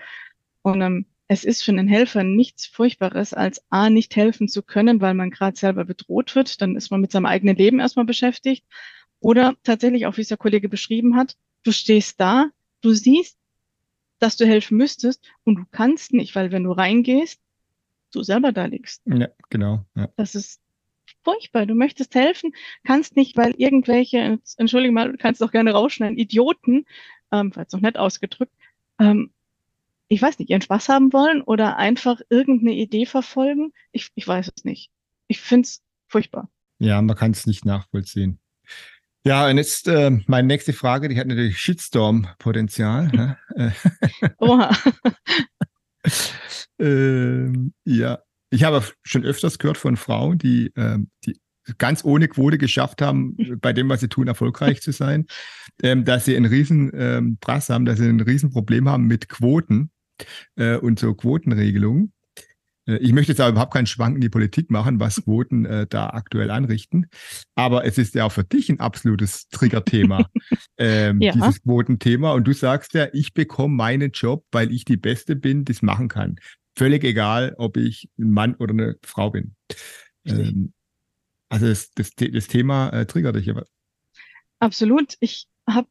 Und 0.62 0.82
ähm, 0.82 1.06
es 1.28 1.44
ist 1.44 1.64
für 1.64 1.72
einen 1.72 1.88
Helfer 1.88 2.24
nichts 2.24 2.68
Furchtbares, 2.68 3.34
als 3.34 3.64
A, 3.72 3.90
nicht 3.90 4.16
helfen 4.16 4.48
zu 4.48 4.62
können, 4.62 5.02
weil 5.02 5.14
man 5.14 5.32
gerade 5.32 5.58
selber 5.58 5.86
bedroht 5.86 6.36
wird. 6.36 6.62
Dann 6.62 6.76
ist 6.76 6.92
man 6.92 7.02
mit 7.02 7.12
seinem 7.12 7.26
eigenen 7.26 7.56
Leben 7.56 7.80
erstmal 7.80 8.06
beschäftigt. 8.06 8.66
Oder 9.20 9.56
tatsächlich, 9.64 10.06
auch 10.06 10.18
wie 10.18 10.22
es 10.22 10.28
der 10.28 10.38
Kollege 10.38 10.70
beschrieben 10.70 11.16
hat, 11.16 11.38
du 11.64 11.72
stehst 11.72 12.20
da, 12.20 12.50
du 12.82 12.92
siehst, 12.92 13.38
dass 14.20 14.38
du 14.38 14.46
helfen 14.46 14.78
müsstest 14.78 15.26
und 15.44 15.56
du 15.56 15.64
kannst 15.72 16.14
nicht, 16.14 16.36
weil 16.36 16.52
wenn 16.52 16.64
du 16.64 16.72
reingehst, 16.72 17.42
du 18.16 18.24
selber 18.24 18.52
da 18.52 18.66
liegst. 18.66 19.02
Ja, 19.06 19.28
genau. 19.50 19.86
Ja. 19.96 20.10
Das 20.16 20.36
ist 20.36 20.62
furchtbar. 21.24 21.66
Du 21.66 21.76
möchtest 21.76 22.16
helfen, 22.16 22.54
kannst 22.84 23.16
nicht, 23.16 23.38
weil 23.38 23.54
irgendwelche, 23.58 24.40
entschuldige 24.58 24.94
mal, 24.94 25.12
du 25.12 25.18
kannst 25.18 25.42
doch 25.42 25.52
gerne 25.52 25.72
rausschneiden, 25.72 26.18
Idioten, 26.18 26.86
ähm, 27.32 27.52
falls 27.52 27.74
noch 27.74 27.82
nett 27.82 27.98
ausgedrückt, 27.98 28.54
ähm, 29.00 29.32
ich 30.08 30.22
weiß 30.22 30.38
nicht, 30.40 30.50
ihren 30.50 30.62
Spaß 30.62 30.90
haben 30.90 31.12
wollen 31.14 31.42
oder 31.42 31.78
einfach 31.78 32.22
irgendeine 32.30 32.74
Idee 32.74 33.06
verfolgen. 33.06 33.74
Ich, 33.92 34.10
ich 34.16 34.28
weiß 34.28 34.52
es 34.56 34.64
nicht. 34.64 34.92
Ich 35.28 35.42
finde 35.42 35.66
es 35.66 35.82
furchtbar. 36.08 36.50
Ja, 36.78 37.02
man 37.02 37.16
kann 37.16 37.32
es 37.32 37.48
nicht 37.48 37.66
nachvollziehen. 37.66 38.40
Ja, 39.26 39.48
und 39.48 39.58
jetzt 39.58 39.88
äh, 39.88 40.12
meine 40.28 40.48
nächste 40.48 40.74
Frage, 40.74 41.08
die 41.08 41.18
hat 41.18 41.28
natürlich 41.28 41.58
Shitstorm-Potenzial. 41.58 43.08
Ne? 43.08 43.38
Oha. 44.38 44.76
ähm, 46.80 47.74
ja, 47.86 48.20
ich 48.50 48.64
habe 48.64 48.84
schon 49.04 49.24
öfters 49.24 49.58
gehört 49.58 49.78
von 49.78 49.98
Frauen, 49.98 50.38
die, 50.38 50.72
ähm, 50.76 51.10
die 51.26 51.40
ganz 51.78 52.04
ohne 52.04 52.28
Quote 52.28 52.58
geschafft 52.58 53.02
haben, 53.02 53.36
bei 53.62 53.74
dem, 53.74 53.90
was 53.90 54.02
sie 54.02 54.10
tun, 54.10 54.28
erfolgreich 54.28 54.82
zu 54.82 54.92
sein, 54.92 55.26
ähm, 55.82 56.06
dass 56.06 56.26
sie 56.26 56.36
einen 56.36 56.46
riesen 56.46 56.92
ähm, 56.94 57.38
Brass 57.38 57.70
haben, 57.70 57.86
dass 57.86 58.00
sie 58.00 58.08
ein 58.08 58.20
riesen 58.20 58.52
Problem 58.52 58.90
haben 58.90 59.06
mit 59.08 59.30
Quoten 59.30 59.92
äh, 60.56 60.78
und 60.78 61.00
so 61.00 61.14
Quotenregelungen. 61.14 62.14
Äh, 62.88 62.98
ich 62.98 63.14
möchte 63.14 63.32
jetzt 63.32 63.40
aber 63.40 63.52
überhaupt 63.52 63.74
keinen 63.74 63.88
Schwank 63.88 64.16
in 64.16 64.22
die 64.22 64.30
Politik 64.30 64.70
machen, 64.70 65.00
was 65.00 65.24
Quoten 65.24 65.66
äh, 65.66 65.88
da 65.88 66.10
aktuell 66.10 66.52
anrichten. 66.52 67.08
Aber 67.56 67.86
es 67.86 67.98
ist 67.98 68.16
ja 68.16 68.26
auch 68.26 68.32
für 68.32 68.44
dich 68.44 68.70
ein 68.70 68.80
absolutes 68.80 69.48
Triggerthema, 69.50 70.30
ähm, 70.78 71.22
ja. 71.22 71.32
dieses 71.34 71.64
Quotenthema. 71.64 72.34
Und 72.34 72.46
du 72.46 72.54
sagst 72.54 72.94
ja, 72.94 73.08
ich 73.14 73.34
bekomme 73.34 73.76
meinen 73.76 74.12
Job, 74.12 74.46
weil 74.52 74.72
ich 74.72 74.86
die 74.86 74.98
Beste 74.98 75.36
bin, 75.36 75.66
die 75.66 75.72
es 75.72 75.82
machen 75.82 76.08
kann. 76.08 76.36
Völlig 76.76 77.04
egal, 77.04 77.56
ob 77.58 77.78
ich 77.78 78.10
ein 78.18 78.32
Mann 78.32 78.56
oder 78.56 78.74
eine 78.74 78.96
Frau 79.04 79.30
bin. 79.30 79.56
Ähm, 80.26 80.74
also 81.50 81.68
das, 81.68 81.92
das, 81.92 82.16
das 82.16 82.48
Thema 82.48 82.90
äh, 82.90 83.06
triggert 83.06 83.36
dich 83.36 83.50
aber. 83.50 83.66
Absolut. 84.60 85.18
Ich 85.20 85.48
habe 85.68 85.88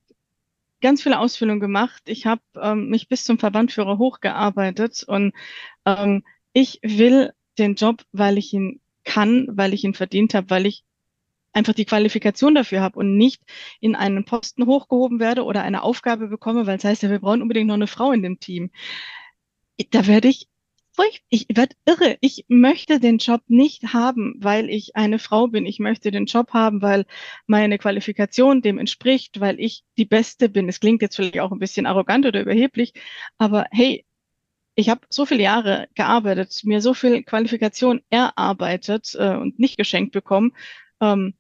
ganz 0.81 1.03
viele 1.03 1.18
Ausführungen 1.18 1.61
gemacht. 1.61 2.03
Ich 2.07 2.27
habe 2.27 2.42
ähm, 2.57 2.88
mich 2.88 3.09
bis 3.09 3.25
zum 3.25 3.38
Verbandführer 3.38 3.99
hochgearbeitet 3.99 5.05
und 5.07 5.33
ähm, 5.87 6.25
ich 6.53 6.81
will 6.83 7.33
den 7.59 7.77
Job, 7.77 8.03
weil 8.12 8.38
ich 8.38 8.53
ihn 8.53 8.81
kann, 9.05 9.47
weil 9.51 9.75
ich 9.75 9.85
ihn 9.85 9.95
verdient 9.95 10.35
habe, 10.35 10.51
weil 10.51 10.66
ich 10.66 10.85
einfach 11.53 11.75
die 11.75 11.85
Qualifikation 11.85 12.55
dafür 12.55 12.81
habe 12.81 12.99
und 12.99 13.16
nicht 13.16 13.42
in 13.81 13.95
einen 13.95 14.25
Posten 14.25 14.66
hochgehoben 14.66 15.21
werde 15.21 15.45
oder 15.45 15.62
eine 15.62 15.83
Aufgabe 15.83 16.29
bekomme, 16.29 16.66
weil 16.66 16.79
es 16.79 16.85
heißt 16.85 17.03
ja, 17.03 17.11
wir 17.11 17.21
brauchen 17.21 17.42
unbedingt 17.42 17.68
noch 17.68 17.75
eine 17.75 17.87
Frau 17.87 18.12
in 18.12 18.23
dem 18.23 18.40
Team. 18.40 18.71
Da 19.90 20.07
werde 20.07 20.29
ich 20.29 20.49
ich 21.28 21.46
werde 21.48 21.74
irre. 21.87 22.18
Ich 22.20 22.44
möchte 22.48 23.00
den 23.00 23.18
Job 23.18 23.42
nicht 23.48 23.94
haben, 23.94 24.35
weil 24.38 24.68
ich 24.70 24.96
eine 24.96 25.18
Frau 25.18 25.48
bin. 25.48 25.66
Ich 25.66 25.78
möchte 25.78 26.11
den 26.11 26.26
Job 26.26 26.52
haben, 26.52 26.83
weil 26.83 27.07
meine 27.46 27.78
Qualifikation 27.78 28.62
dem 28.62 28.78
entspricht, 28.78 29.40
weil 29.40 29.59
ich 29.59 29.85
die 29.96 30.05
Beste 30.05 30.48
bin. 30.48 30.68
Es 30.68 30.81
klingt 30.81 31.02
jetzt 31.02 31.16
vielleicht 31.16 31.40
auch 31.40 31.52
ein 31.52 31.59
bisschen 31.59 31.87
arrogant 31.87 32.26
oder 32.26 32.40
überheblich, 32.42 32.92
aber 33.38 33.66
hey, 33.70 34.05
ich 34.74 34.88
habe 34.88 35.02
so 35.11 35.26
viele 35.26 35.42
Jahre 35.42 35.88
gearbeitet, 35.94 36.61
mir 36.64 36.81
so 36.81 36.94
viel 36.94 37.22
Qualifikation 37.22 38.02
erarbeitet 38.11 39.14
äh, 39.18 39.37
und 39.37 39.59
nicht 39.59 39.76
geschenkt 39.76 40.12
bekommen. 40.12 40.52
Ähm, 41.00 41.35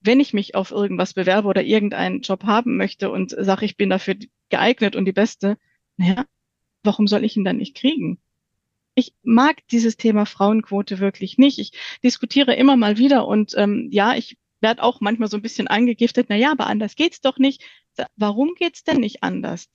wenn 0.00 0.20
ich 0.20 0.34
mich 0.34 0.54
auf 0.54 0.70
irgendwas 0.70 1.14
bewerbe 1.14 1.48
oder 1.48 1.62
irgendeinen 1.62 2.22
Job 2.22 2.44
haben 2.44 2.76
möchte 2.76 3.10
und 3.10 3.30
sage, 3.38 3.64
ich 3.64 3.76
bin 3.76 3.90
dafür 3.90 4.16
geeignet 4.50 4.96
und 4.96 5.04
die 5.04 5.12
Beste, 5.12 5.58
naja, 5.96 6.24
warum 6.84 7.06
soll 7.08 7.24
ich 7.24 7.36
ihn 7.36 7.44
dann 7.44 7.56
nicht 7.58 7.76
kriegen? 7.76 8.20
Ich 8.96 9.14
mag 9.22 9.64
dieses 9.68 9.96
Thema 9.96 10.26
Frauenquote 10.26 10.98
wirklich 10.98 11.38
nicht. 11.38 11.60
Ich 11.60 11.72
diskutiere 12.02 12.54
immer 12.54 12.76
mal 12.76 12.98
wieder 12.98 13.28
und 13.28 13.54
ähm, 13.56 13.88
ja, 13.92 14.16
ich 14.16 14.36
werde 14.60 14.82
auch 14.82 15.00
manchmal 15.00 15.28
so 15.28 15.36
ein 15.36 15.42
bisschen 15.42 15.68
angegiftet. 15.68 16.26
Na 16.28 16.34
ja, 16.34 16.50
aber 16.50 16.66
anders 16.66 16.96
geht's 16.96 17.20
doch 17.20 17.38
nicht. 17.38 17.62
Warum 18.16 18.54
geht's 18.56 18.82
denn 18.82 18.98
nicht 18.98 19.22
anders? 19.22 19.68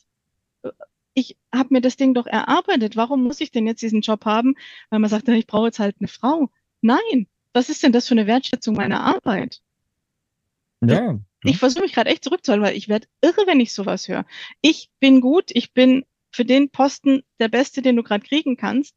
ich 1.14 1.38
habe 1.54 1.74
mir 1.74 1.82
das 1.82 1.98
Ding 1.98 2.14
doch 2.14 2.26
erarbeitet. 2.26 2.96
Warum 2.96 3.24
muss 3.24 3.42
ich 3.42 3.52
denn 3.52 3.68
jetzt 3.68 3.82
diesen 3.82 4.02
Job 4.02 4.26
haben? 4.26 4.56
Weil 4.90 5.00
man 5.00 5.10
sagt, 5.10 5.28
ich 5.28 5.48
brauche 5.48 5.68
jetzt 5.68 5.80
halt 5.80 5.98
eine 6.00 6.08
Frau. 6.08 6.50
Nein, 6.82 7.28
was 7.54 7.70
ist 7.70 7.84
denn 7.84 7.92
das 7.92 8.08
für 8.08 8.14
eine 8.14 8.28
Wertschätzung 8.28 8.76
meiner 8.76 9.04
Arbeit? 9.04 9.62
Ja. 10.82 11.20
Ich 11.44 11.58
versuche 11.58 11.84
mich 11.84 11.94
gerade 11.94 12.10
echt 12.10 12.24
zurückzuhalten, 12.24 12.66
weil 12.66 12.78
ich 12.78 12.88
werde 12.88 13.08
irre, 13.22 13.46
wenn 13.46 13.60
ich 13.60 13.74
sowas 13.74 14.08
höre. 14.08 14.26
Ich 14.62 14.90
bin 15.00 15.22
gut, 15.22 15.46
ich 15.50 15.74
bin 15.74 16.06
für 16.32 16.46
den 16.46 16.70
Posten 16.70 17.24
der 17.40 17.50
Beste, 17.50 17.82
den 17.82 17.96
du 17.96 18.04
gerade 18.04 18.26
kriegen 18.26 18.58
kannst. 18.58 18.96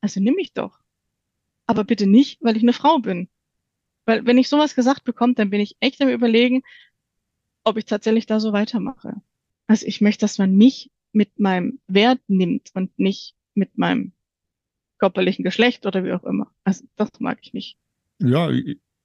Also 0.00 0.20
nimm 0.20 0.34
mich 0.34 0.52
doch. 0.52 0.80
Aber 1.66 1.84
bitte 1.84 2.06
nicht, 2.06 2.38
weil 2.42 2.56
ich 2.56 2.62
eine 2.62 2.72
Frau 2.72 2.98
bin. 2.98 3.28
Weil 4.06 4.24
wenn 4.24 4.38
ich 4.38 4.48
sowas 4.48 4.74
gesagt 4.74 5.04
bekomme, 5.04 5.34
dann 5.34 5.50
bin 5.50 5.60
ich 5.60 5.76
echt 5.80 6.00
am 6.00 6.08
überlegen, 6.08 6.62
ob 7.64 7.76
ich 7.76 7.84
tatsächlich 7.84 8.26
da 8.26 8.40
so 8.40 8.52
weitermache. 8.52 9.14
Also 9.66 9.86
ich 9.86 10.00
möchte, 10.00 10.20
dass 10.22 10.38
man 10.38 10.56
mich 10.56 10.90
mit 11.12 11.38
meinem 11.38 11.80
Wert 11.86 12.20
nimmt 12.26 12.70
und 12.74 12.98
nicht 12.98 13.34
mit 13.54 13.76
meinem 13.76 14.12
körperlichen 14.98 15.44
Geschlecht 15.44 15.86
oder 15.86 16.04
wie 16.04 16.12
auch 16.12 16.24
immer. 16.24 16.50
Also 16.64 16.84
das 16.96 17.10
mag 17.18 17.38
ich 17.42 17.52
nicht. 17.52 17.76
Ja, 18.18 18.50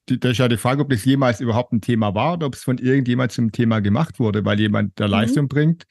das 0.05 0.31
ist 0.31 0.37
ja 0.37 0.47
die 0.47 0.57
Frage, 0.57 0.81
ob 0.81 0.89
das 0.89 1.05
jemals 1.05 1.39
überhaupt 1.39 1.73
ein 1.73 1.81
Thema 1.81 2.15
war 2.15 2.33
oder 2.33 2.47
ob 2.47 2.55
es 2.55 2.63
von 2.63 2.77
irgendjemand 2.77 3.31
zum 3.31 3.51
Thema 3.51 3.79
gemacht 3.79 4.19
wurde, 4.19 4.43
weil 4.45 4.59
jemand, 4.59 4.97
der 4.99 5.07
mhm. 5.07 5.11
Leistung 5.11 5.47
bringt, 5.47 5.85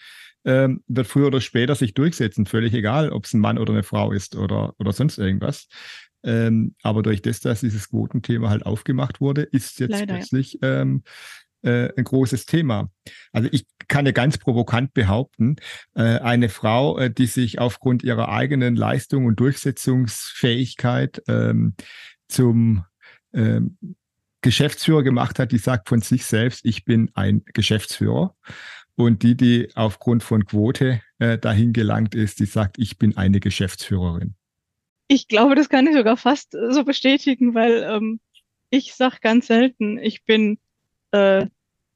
ähm, 0.44 0.82
wird 0.86 1.06
früher 1.06 1.28
oder 1.28 1.40
später 1.40 1.74
sich 1.74 1.94
durchsetzen, 1.94 2.46
völlig 2.46 2.74
egal, 2.74 3.10
ob 3.10 3.24
es 3.24 3.32
ein 3.32 3.40
Mann 3.40 3.58
oder 3.58 3.72
eine 3.72 3.82
Frau 3.82 4.12
ist 4.12 4.36
oder, 4.36 4.74
oder 4.78 4.92
sonst 4.92 5.18
irgendwas. 5.18 5.68
Ähm, 6.24 6.74
aber 6.82 7.02
durch 7.02 7.22
das, 7.22 7.40
dass 7.40 7.60
dieses 7.60 7.90
Quotenthema 7.90 8.48
halt 8.48 8.64
aufgemacht 8.64 9.20
wurde, 9.20 9.42
ist 9.42 9.80
jetzt 9.80 9.90
Leider, 9.90 10.14
plötzlich 10.14 10.58
ja. 10.62 10.82
ähm, 10.82 11.02
äh, 11.62 11.90
ein 11.96 12.04
großes 12.04 12.46
Thema. 12.46 12.90
Also 13.32 13.48
ich 13.52 13.66
kann 13.88 14.06
ja 14.06 14.12
ganz 14.12 14.38
provokant 14.38 14.94
behaupten, 14.94 15.56
äh, 15.94 16.18
eine 16.18 16.48
Frau, 16.48 16.98
äh, 16.98 17.10
die 17.10 17.26
sich 17.26 17.58
aufgrund 17.58 18.02
ihrer 18.02 18.28
eigenen 18.28 18.76
Leistung 18.76 19.26
und 19.26 19.38
Durchsetzungsfähigkeit 19.40 21.22
ähm, 21.28 21.74
zum 22.28 22.84
ähm, 23.32 23.78
Geschäftsführer 24.42 25.04
gemacht 25.04 25.38
hat, 25.38 25.52
die 25.52 25.58
sagt 25.58 25.88
von 25.88 26.00
sich 26.00 26.24
selbst, 26.24 26.64
ich 26.64 26.84
bin 26.84 27.10
ein 27.14 27.42
Geschäftsführer. 27.46 28.34
Und 28.96 29.22
die, 29.22 29.36
die 29.36 29.68
aufgrund 29.74 30.22
von 30.22 30.44
Quote 30.44 31.00
äh, 31.18 31.38
dahin 31.38 31.72
gelangt 31.72 32.14
ist, 32.14 32.40
die 32.40 32.46
sagt, 32.46 32.78
ich 32.78 32.98
bin 32.98 33.16
eine 33.16 33.40
Geschäftsführerin. 33.40 34.34
Ich 35.08 35.28
glaube, 35.28 35.54
das 35.54 35.68
kann 35.68 35.86
ich 35.86 35.94
sogar 35.94 36.16
fast 36.16 36.52
so 36.52 36.84
bestätigen, 36.84 37.54
weil 37.54 37.82
ähm, 37.88 38.20
ich 38.70 38.94
sage 38.94 39.16
ganz 39.20 39.46
selten, 39.46 39.98
ich 39.98 40.24
bin 40.24 40.58
äh, 41.12 41.46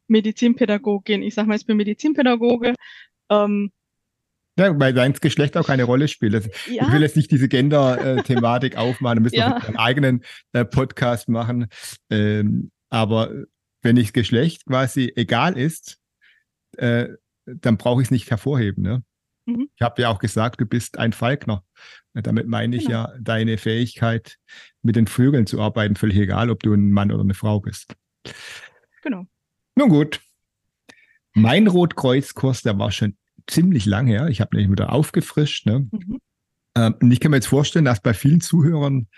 Medizinpädagogin. 0.09 1.23
Ich 1.23 1.35
sage 1.35 1.49
mal, 1.49 1.57
ich 1.57 1.67
bin 1.67 1.77
Medizinpädagoge. 1.77 2.75
Ähm, 3.31 3.73
ja, 4.59 4.79
weil 4.79 4.95
dein 4.95 5.13
Geschlecht 5.13 5.57
auch 5.57 5.67
keine 5.67 5.85
Rolle 5.85 6.09
spielt. 6.09 6.35
Also, 6.35 6.49
ja. 6.71 6.87
Ich 6.87 6.93
will 6.93 7.03
jetzt 7.03 7.17
nicht 7.17 7.31
diese 7.31 7.49
Gender-Thematik 7.49 8.77
aufmachen, 8.77 9.17
da 9.17 9.23
müssen 9.23 9.37
ja. 9.37 9.51
wir 9.51 9.69
einen 9.69 9.77
eigenen 9.77 10.25
äh, 10.53 10.65
Podcast 10.65 11.29
machen. 11.29 11.69
Ähm, 12.11 12.71
aber 12.89 13.31
wenn 13.83 13.97
ich 13.97 14.13
Geschlecht 14.13 14.65
quasi 14.67 15.13
egal 15.15 15.59
ist, 15.59 15.99
äh, 16.79 17.17
dann 17.45 17.77
brauche 17.77 18.03
ich 18.03 18.09
es 18.09 18.11
nicht 18.11 18.31
hervorheben. 18.31 18.83
Ne? 18.83 19.03
Mhm. 19.47 19.69
Ich 19.75 19.83
habe 19.83 20.03
ja 20.03 20.09
auch 20.09 20.19
gesagt, 20.19 20.61
du 20.61 20.67
bist 20.67 20.99
ein 20.99 21.13
Falkner. 21.13 21.65
Damit 22.15 22.47
meine 22.47 22.77
ich 22.77 22.87
genau. 22.87 23.09
ja 23.09 23.15
deine 23.21 23.59
Fähigkeit, 23.59 24.39
mit 24.83 24.97
den 24.97 25.07
Vögeln 25.07 25.47
zu 25.47 25.61
arbeiten, 25.61 25.97
völlig 25.97 26.17
egal, 26.17 26.51
ob 26.51 26.63
du 26.63 26.73
ein 26.73 26.91
Mann 26.91 27.13
oder 27.13 27.23
eine 27.23 27.35
Frau 27.35 27.61
bist. 27.61 27.95
Genau. 29.03 29.27
Nun 29.75 29.89
gut. 29.89 30.21
Mein 31.35 31.67
Rotkreuzkurs, 31.67 32.63
der 32.63 32.79
war 32.79 32.91
schon 32.91 33.17
ziemlich 33.47 33.85
lang 33.85 34.07
her. 34.07 34.29
Ich 34.29 34.41
habe 34.41 34.57
nämlich 34.57 34.73
wieder 34.73 34.93
aufgefrischt. 34.93 35.67
Ne? 35.67 35.89
Mhm. 35.91 36.21
Ähm, 36.75 36.95
und 37.01 37.13
ich 37.13 37.21
kann 37.21 37.31
mir 37.31 37.37
jetzt 37.37 37.49
vorstellen, 37.49 37.85
dass 37.85 38.01
bei 38.01 38.15
vielen 38.15 38.41
Zuhörern 38.41 39.09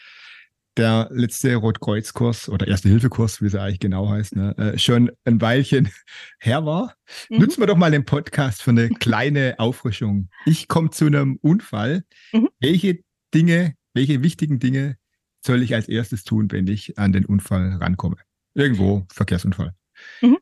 der 0.78 1.08
letzte 1.10 1.56
Rotkreuzkurs 1.56 2.48
oder 2.48 2.68
Erste-Hilfe-Kurs, 2.68 3.42
wie 3.42 3.46
es 3.46 3.54
eigentlich 3.54 3.80
genau 3.80 4.08
heißt, 4.08 4.36
ne, 4.36 4.56
äh, 4.56 4.78
schon 4.78 5.10
ein 5.24 5.40
Weilchen 5.40 5.90
her 6.38 6.64
war. 6.64 6.94
Mhm. 7.28 7.38
Nutzen 7.38 7.60
wir 7.60 7.66
doch 7.66 7.76
mal 7.76 7.90
den 7.90 8.04
Podcast 8.04 8.62
für 8.62 8.70
eine 8.70 8.88
kleine 8.88 9.56
Auffrischung. 9.58 10.30
Ich 10.46 10.68
komme 10.68 10.90
zu 10.90 11.06
einem 11.06 11.38
Unfall. 11.42 12.04
Mhm. 12.32 12.48
Welche 12.60 13.00
Dinge, 13.34 13.74
welche 13.92 14.22
wichtigen 14.22 14.58
Dinge 14.60 14.96
soll 15.44 15.62
ich 15.62 15.74
als 15.74 15.88
erstes 15.88 16.24
tun, 16.24 16.50
wenn 16.50 16.66
ich 16.68 16.98
an 16.98 17.12
den 17.12 17.26
Unfall 17.26 17.76
rankomme? 17.80 18.16
Irgendwo 18.54 19.04
Verkehrsunfall. 19.12 19.74
Mhm. 20.20 20.38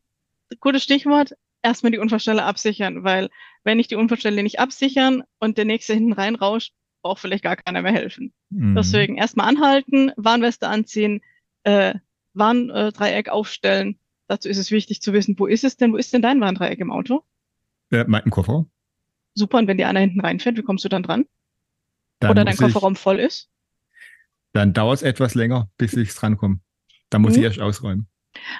Gutes 0.60 0.82
Stichwort. 0.84 1.32
Erstmal 1.62 1.90
die 1.90 1.98
Unfallstelle 1.98 2.44
absichern, 2.44 3.02
weil 3.02 3.28
wenn 3.64 3.80
ich 3.80 3.88
die 3.88 3.96
Unfallstelle 3.96 4.42
nicht 4.42 4.60
absichern 4.60 5.24
und 5.40 5.58
der 5.58 5.64
nächste 5.64 5.94
hinten 5.94 6.12
reinrauscht, 6.12 6.72
braucht 7.06 7.20
vielleicht 7.20 7.44
gar 7.44 7.56
keiner 7.56 7.82
mehr 7.82 7.92
helfen. 7.92 8.32
Mhm. 8.50 8.74
Deswegen 8.74 9.16
erstmal 9.16 9.48
anhalten, 9.48 10.10
Warnweste 10.16 10.68
anziehen, 10.68 11.22
äh, 11.62 11.94
Warndreieck 12.34 13.28
aufstellen. 13.28 13.98
Dazu 14.26 14.48
ist 14.48 14.58
es 14.58 14.70
wichtig 14.70 15.00
zu 15.00 15.12
wissen, 15.12 15.38
wo 15.38 15.46
ist 15.46 15.62
es 15.62 15.76
denn? 15.76 15.92
Wo 15.92 15.96
ist 15.96 16.12
denn 16.12 16.22
dein 16.22 16.40
Warndreieck 16.40 16.80
im 16.80 16.90
Auto? 16.90 17.22
Äh, 17.92 18.04
mein 18.08 18.28
Koffer. 18.30 18.66
Super, 19.34 19.58
und 19.58 19.68
wenn 19.68 19.76
die 19.76 19.84
einer 19.84 20.00
hinten 20.00 20.20
reinfährt, 20.20 20.56
wie 20.56 20.62
kommst 20.62 20.84
du 20.84 20.88
dann 20.88 21.04
dran? 21.04 21.26
Dann 22.18 22.30
Oder 22.32 22.44
dein 22.44 22.56
Kofferraum 22.56 22.94
ich, 22.94 22.98
voll 22.98 23.20
ist? 23.20 23.50
Dann 24.52 24.72
dauert 24.72 24.96
es 24.96 25.02
etwas 25.02 25.34
länger, 25.34 25.70
bis 25.76 25.94
ich 25.94 26.12
drankomme. 26.12 26.60
Da 27.10 27.18
muss 27.18 27.34
mhm. 27.34 27.38
ich 27.38 27.44
erst 27.44 27.60
ausräumen. 27.60 28.08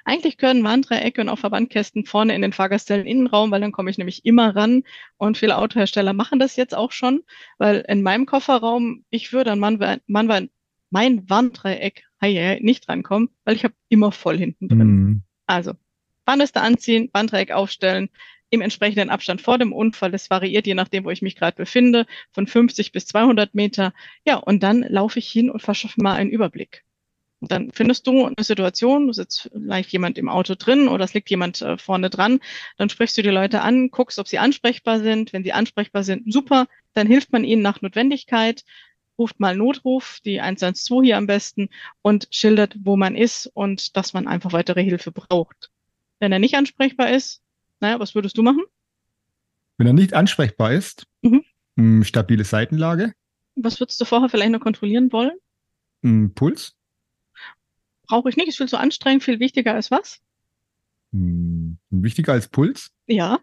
Eigentlich 0.05 0.39
können 0.39 0.65
Warndreiecke 0.65 1.21
und 1.21 1.29
auch 1.29 1.39
Verbandkästen 1.39 2.05
vorne 2.05 2.35
in 2.35 2.43
den 2.43 2.53
Fahrgastellen 2.53 3.07
Innenraum, 3.07 3.51
weil 3.51 3.61
dann 3.61 3.73
komme 3.73 3.91
ich 3.91 3.99
nämlich 3.99 4.25
immer 4.25 4.55
ran. 4.55 4.83
Und 5.17 5.39
viele 5.39 5.57
Autohersteller 5.57 6.13
machen 6.13 6.39
das 6.39 6.57
jetzt 6.57 6.75
auch 6.75 6.93
schon, 6.93 7.23
weil 7.59 7.85
in 7.89 8.03
meinem 8.03 8.27
Kofferraum, 8.27 9.05
ich 9.11 9.33
würde 9.33 9.53
an 9.53 9.59
Mann, 9.59 9.79
Mann, 10.07 10.51
mein 10.91 11.29
Warndreieck 11.29 12.05
nicht 12.21 12.89
rankommen, 12.89 13.29
weil 13.45 13.57
ich 13.57 13.65
habe 13.65 13.75
immer 13.89 14.11
voll 14.11 14.39
hinten 14.39 14.69
drin. 14.69 14.89
Mhm. 14.89 15.23
Also 15.47 15.75
Warnweste 16.25 16.61
anziehen, 16.61 17.11
Warndreieck 17.13 17.53
aufstellen, 17.53 18.09
im 18.49 18.61
entsprechenden 18.61 19.11
Abstand 19.11 19.43
vor 19.43 19.59
dem 19.59 19.73
Unfall. 19.73 20.13
Das 20.13 20.31
variiert 20.31 20.67
je 20.67 20.75
nachdem, 20.75 21.05
wo 21.05 21.11
ich 21.11 21.21
mich 21.21 21.37
gerade 21.37 21.57
befinde, 21.57 22.07
von 22.31 22.47
50 22.47 22.93
bis 22.93 23.07
200 23.07 23.55
Meter. 23.55 23.93
Ja, 24.25 24.37
und 24.37 24.63
dann 24.63 24.83
laufe 24.89 25.19
ich 25.19 25.29
hin 25.29 25.51
und 25.51 25.63
verschaffe 25.63 26.01
mal 26.01 26.15
einen 26.15 26.31
Überblick. 26.31 26.85
Dann 27.41 27.71
findest 27.71 28.07
du 28.07 28.25
eine 28.25 28.35
Situation, 28.41 29.09
du 29.09 29.13
sitzt 29.13 29.51
vielleicht 29.53 29.93
jemand 29.93 30.17
im 30.17 30.29
Auto 30.29 30.55
drin 30.55 30.89
oder 30.89 31.05
es 31.05 31.13
liegt 31.13 31.29
jemand 31.29 31.61
äh, 31.61 31.77
vorne 31.77 32.09
dran. 32.09 32.41
Dann 32.79 32.89
sprichst 32.89 33.17
du 33.19 33.23
die 33.23 33.29
Leute 33.29 33.61
an, 33.61 33.91
guckst, 33.91 34.19
ob 34.19 34.27
sie 34.27 34.39
ansprechbar 34.39 35.01
sind. 35.01 35.33
Wenn 35.33 35.45
sie 35.45 35.53
ansprechbar 35.53 36.03
sind, 36.03 36.33
super. 36.33 36.67
Dann 36.95 37.07
hilft 37.07 37.33
man 37.33 37.45
ihnen 37.45 37.61
nach 37.61 37.83
Notwendigkeit, 37.83 38.65
ruft 39.19 39.39
mal 39.39 39.55
Notruf, 39.55 40.21
die 40.25 40.41
112 40.41 41.05
hier 41.05 41.19
am 41.19 41.27
besten 41.27 41.69
und 42.01 42.27
schildert, 42.31 42.75
wo 42.83 42.97
man 42.97 43.15
ist 43.15 43.51
und 43.53 43.97
dass 43.97 44.15
man 44.15 44.27
einfach 44.27 44.53
weitere 44.53 44.83
Hilfe 44.83 45.13
braucht. 45.13 45.71
Wenn 46.19 46.33
er 46.33 46.39
nicht 46.39 46.55
ansprechbar 46.55 47.11
ist, 47.11 47.43
naja, 47.81 48.01
was 48.01 48.15
würdest 48.15 48.39
du 48.39 48.43
machen? 48.43 48.65
Wenn 49.77 49.87
er 49.87 49.93
nicht 49.93 50.15
ansprechbar 50.15 50.73
ist, 50.73 51.07
mhm. 51.21 52.03
stabile 52.03 52.45
Seitenlage. 52.45 53.13
Was 53.57 53.79
würdest 53.79 54.01
du 54.01 54.07
vorher 54.07 54.31
vielleicht 54.31 54.53
noch 54.53 54.61
kontrollieren 54.61 55.13
wollen? 55.13 55.33
Puls 56.35 56.76
brauche 58.07 58.29
ich 58.29 58.37
nicht, 58.37 58.49
ist 58.49 58.57
viel 58.57 58.69
zu 58.69 58.79
anstrengend, 58.79 59.25
viel 59.25 59.41
wichtiger 59.41 59.75
als 59.75 59.91
was? 59.91 60.21
Hm, 61.13 61.79
wichtiger 61.91 62.33
als 62.33 62.49
Puls? 62.49 62.91
Ja. 63.07 63.41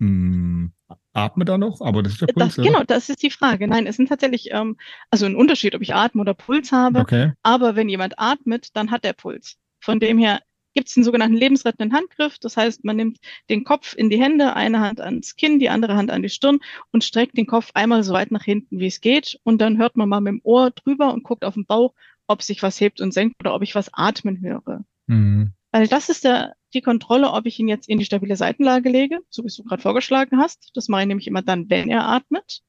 Hm, 0.00 0.72
atme 1.12 1.44
da 1.44 1.58
noch, 1.58 1.80
aber 1.80 2.02
das 2.02 2.12
ist 2.12 2.20
der 2.22 2.26
Puls. 2.28 2.56
Das, 2.56 2.64
genau, 2.64 2.84
das 2.84 3.08
ist 3.08 3.22
die 3.22 3.30
Frage. 3.30 3.66
Nein, 3.66 3.86
es 3.86 3.96
sind 3.96 4.08
tatsächlich, 4.08 4.50
ähm, 4.52 4.76
also 5.10 5.26
ein 5.26 5.36
Unterschied, 5.36 5.74
ob 5.74 5.82
ich 5.82 5.94
atme 5.94 6.20
oder 6.20 6.34
Puls 6.34 6.72
habe. 6.72 7.00
Okay. 7.00 7.32
Aber 7.42 7.76
wenn 7.76 7.88
jemand 7.88 8.18
atmet, 8.18 8.68
dann 8.74 8.90
hat 8.90 9.04
er 9.04 9.12
Puls. 9.12 9.56
Von 9.80 10.00
dem 10.00 10.18
her 10.18 10.40
gibt 10.74 10.88
es 10.88 10.96
einen 10.96 11.04
sogenannten 11.04 11.36
lebensrettenden 11.36 11.96
Handgriff. 11.96 12.38
Das 12.38 12.56
heißt, 12.56 12.84
man 12.84 12.96
nimmt 12.96 13.18
den 13.50 13.64
Kopf 13.64 13.94
in 13.96 14.10
die 14.10 14.20
Hände, 14.20 14.54
eine 14.54 14.80
Hand 14.80 15.00
ans 15.00 15.34
Kinn, 15.34 15.58
die 15.58 15.70
andere 15.70 15.96
Hand 15.96 16.10
an 16.10 16.22
die 16.22 16.28
Stirn 16.28 16.60
und 16.92 17.02
streckt 17.02 17.36
den 17.36 17.46
Kopf 17.46 17.70
einmal 17.74 18.04
so 18.04 18.12
weit 18.12 18.30
nach 18.30 18.44
hinten, 18.44 18.78
wie 18.78 18.86
es 18.86 19.00
geht. 19.00 19.40
Und 19.42 19.60
dann 19.60 19.78
hört 19.78 19.96
man 19.96 20.08
mal 20.08 20.20
mit 20.20 20.34
dem 20.34 20.40
Ohr 20.44 20.70
drüber 20.70 21.12
und 21.12 21.24
guckt 21.24 21.44
auf 21.44 21.54
den 21.54 21.66
Bauch 21.66 21.94
ob 22.28 22.42
sich 22.42 22.62
was 22.62 22.80
hebt 22.80 23.00
und 23.00 23.12
senkt 23.12 23.40
oder 23.40 23.54
ob 23.54 23.62
ich 23.62 23.74
was 23.74 23.92
atmen 23.92 24.40
höre. 24.40 24.84
Mhm. 25.06 25.52
Weil 25.72 25.88
das 25.88 26.08
ist 26.08 26.24
der, 26.24 26.54
die 26.72 26.80
Kontrolle, 26.80 27.32
ob 27.32 27.46
ich 27.46 27.58
ihn 27.58 27.68
jetzt 27.68 27.88
in 27.88 27.98
die 27.98 28.04
stabile 28.04 28.36
Seitenlage 28.36 28.88
lege, 28.88 29.20
so 29.28 29.44
wie 29.44 29.54
du 29.54 29.64
gerade 29.64 29.82
vorgeschlagen 29.82 30.38
hast. 30.38 30.70
Das 30.74 30.88
mache 30.88 31.02
ich 31.02 31.08
nämlich 31.08 31.26
immer 31.26 31.42
dann, 31.42 31.68
wenn 31.68 31.90
er 31.90 32.06
atmet. 32.06 32.62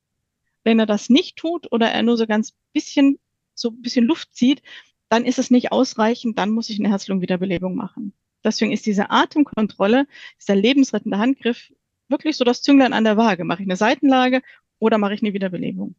Wenn 0.64 0.80
er 0.80 0.86
das 0.86 1.10
nicht 1.10 1.38
tut 1.38 1.72
oder 1.72 1.92
er 1.92 2.04
nur 2.04 2.18
so 2.18 2.28
ganz 2.28 2.54
bisschen, 2.74 3.20
so 3.54 3.70
ein 3.70 3.82
bisschen 3.82 4.06
Luft 4.06 4.34
zieht, 4.34 4.62
dann 5.08 5.26
ist 5.26 5.40
es 5.40 5.52
nicht 5.52 5.72
ausreichend, 5.72 6.38
dann 6.38 6.52
muss 6.52 6.70
ich 6.70 6.80
eine 6.80 6.90
Herz-Lungen-Wiederbelebung 6.90 7.76
machen. 7.76 8.14
Deswegen 8.44 8.72
ist 8.72 8.86
diese 8.86 9.10
Atemkontrolle, 9.10 10.08
dieser 10.40 10.56
lebensrettende 10.56 11.18
Handgriff 11.18 11.72
wirklich 12.10 12.38
so 12.38 12.44
das 12.44 12.62
Zünglein 12.62 12.94
an 12.94 13.04
der 13.04 13.18
Waage. 13.18 13.44
Mache 13.44 13.64
ich 13.64 13.68
eine 13.68 13.76
Seitenlage 13.76 14.42
oder 14.80 14.98
mache 14.98 15.14
ich 15.14 15.22
eine 15.22 15.34
Wiederbelebung? 15.34 15.96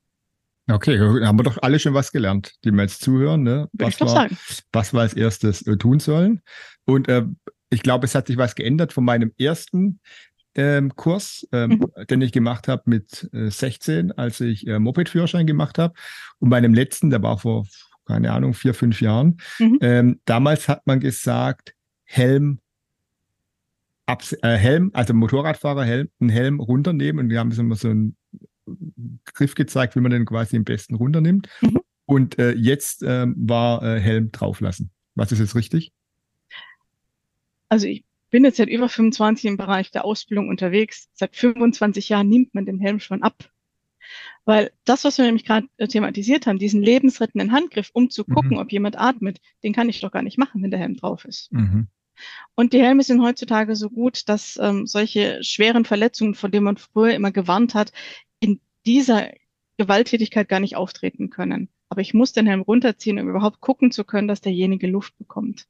Okay, 0.68 0.98
haben 0.98 1.38
wir 1.38 1.42
doch 1.42 1.58
alle 1.62 1.78
schon 1.78 1.94
was 1.94 2.12
gelernt, 2.12 2.52
die 2.64 2.70
mir 2.70 2.82
jetzt 2.82 3.02
zuhören, 3.02 3.42
ne? 3.42 3.68
was, 3.72 3.98
wir, 3.98 4.28
was 4.72 4.92
wir 4.92 5.00
als 5.00 5.14
erstes 5.14 5.66
äh, 5.66 5.76
tun 5.76 5.98
sollen. 6.00 6.42
Und 6.84 7.08
äh, 7.08 7.24
ich 7.70 7.82
glaube, 7.82 8.06
es 8.06 8.14
hat 8.14 8.26
sich 8.26 8.36
was 8.36 8.54
geändert 8.54 8.92
von 8.92 9.04
meinem 9.04 9.32
ersten 9.38 10.00
ähm, 10.54 10.94
Kurs, 10.96 11.46
ähm, 11.52 11.70
mhm. 11.70 12.06
den 12.06 12.22
ich 12.22 12.32
gemacht 12.32 12.68
habe 12.68 12.82
mit 12.86 13.28
äh, 13.32 13.50
16, 13.50 14.12
als 14.12 14.40
ich 14.40 14.66
äh, 14.66 14.78
Moped-Führerschein 14.78 15.46
gemacht 15.46 15.78
habe. 15.78 15.94
Und 16.38 16.48
meinem 16.48 16.74
letzten, 16.74 17.11
der 17.11 17.22
war 17.22 17.38
vor, 17.38 17.66
keine 18.06 18.32
Ahnung, 18.32 18.54
vier, 18.54 18.74
fünf 18.74 19.00
Jahren. 19.00 19.38
Mhm. 19.58 19.78
Ähm, 19.80 20.20
damals 20.24 20.68
hat 20.68 20.86
man 20.86 21.00
gesagt, 21.00 21.74
Helm, 22.04 22.58
äh, 24.06 24.56
Helm, 24.56 24.90
also 24.94 25.14
Motorradfahrer 25.14 25.84
Helm, 25.84 26.08
einen 26.20 26.30
Helm 26.30 26.61
runternehmen. 26.61 27.24
Und 27.24 27.30
wir 27.30 27.38
haben 27.38 27.52
immer 27.52 27.76
so 27.76 27.88
einen 27.88 28.16
Griff 29.24 29.54
gezeigt, 29.54 29.96
wie 29.96 30.00
man 30.00 30.11
den 30.11 30.24
quasi 30.24 30.56
am 30.56 30.64
besten 30.64 30.94
runternimmt. 30.94 31.48
Mhm. 31.61 31.80
Und 32.06 32.38
äh, 32.38 32.52
jetzt 32.52 33.02
ähm, 33.06 33.34
war 33.38 33.82
äh, 33.82 34.00
Helm 34.00 34.32
drauflassen. 34.32 34.90
Was 35.14 35.32
ist 35.32 35.38
jetzt 35.38 35.54
richtig? 35.54 35.92
Also 37.68 37.86
ich 37.86 38.04
bin 38.30 38.44
jetzt 38.44 38.56
seit 38.56 38.68
über 38.68 38.88
25 38.88 39.44
im 39.44 39.56
Bereich 39.56 39.90
der 39.90 40.04
Ausbildung 40.04 40.48
unterwegs. 40.48 41.08
Seit 41.12 41.36
25 41.36 42.08
Jahren 42.08 42.28
nimmt 42.28 42.54
man 42.54 42.66
den 42.66 42.80
Helm 42.80 43.00
schon 43.00 43.22
ab. 43.22 43.50
Weil 44.44 44.72
das, 44.84 45.04
was 45.04 45.18
wir 45.18 45.24
nämlich 45.24 45.44
gerade 45.44 45.68
äh, 45.76 45.86
thematisiert 45.86 46.46
haben, 46.46 46.58
diesen 46.58 46.82
lebensrettenden 46.82 47.52
Handgriff, 47.52 47.90
um 47.92 48.11
zu 48.11 48.24
gucken, 48.24 48.52
mhm. 48.52 48.58
ob 48.58 48.72
jemand 48.72 48.98
atmet, 48.98 49.40
den 49.62 49.72
kann 49.72 49.88
ich 49.88 50.00
doch 50.00 50.11
gar 50.11 50.22
nicht 50.22 50.38
machen, 50.38 50.62
wenn 50.62 50.70
der 50.70 50.80
Helm 50.80 50.96
drauf 50.96 51.24
ist. 51.24 51.52
Mhm. 51.52 51.88
Und 52.54 52.72
die 52.72 52.82
Helme 52.82 53.02
sind 53.02 53.22
heutzutage 53.22 53.76
so 53.76 53.88
gut, 53.88 54.28
dass 54.28 54.58
ähm, 54.61 54.86
solche 54.86 55.42
schweren 55.42 55.84
Verletzungen, 55.84 56.34
vor 56.34 56.50
denen 56.50 56.64
man 56.64 56.76
früher 56.76 57.14
immer 57.14 57.30
gewarnt 57.30 57.74
hat, 57.74 57.92
dieser 58.87 59.31
Gewalttätigkeit 59.76 60.49
gar 60.49 60.61
nicht 60.61 60.76
auftreten 60.76 61.31
können. 61.31 61.68
Aber 61.89 62.01
ich 62.01 62.14
muss 62.14 62.33
den 62.33 62.47
Helm 62.47 62.61
runterziehen, 62.61 63.18
um 63.18 63.28
überhaupt 63.28 63.61
gucken 63.61 63.91
zu 63.91 64.05
können, 64.05 64.28
dass 64.28 64.41
derjenige 64.41 64.87
Luft 64.87 65.16
bekommt. 65.18 65.66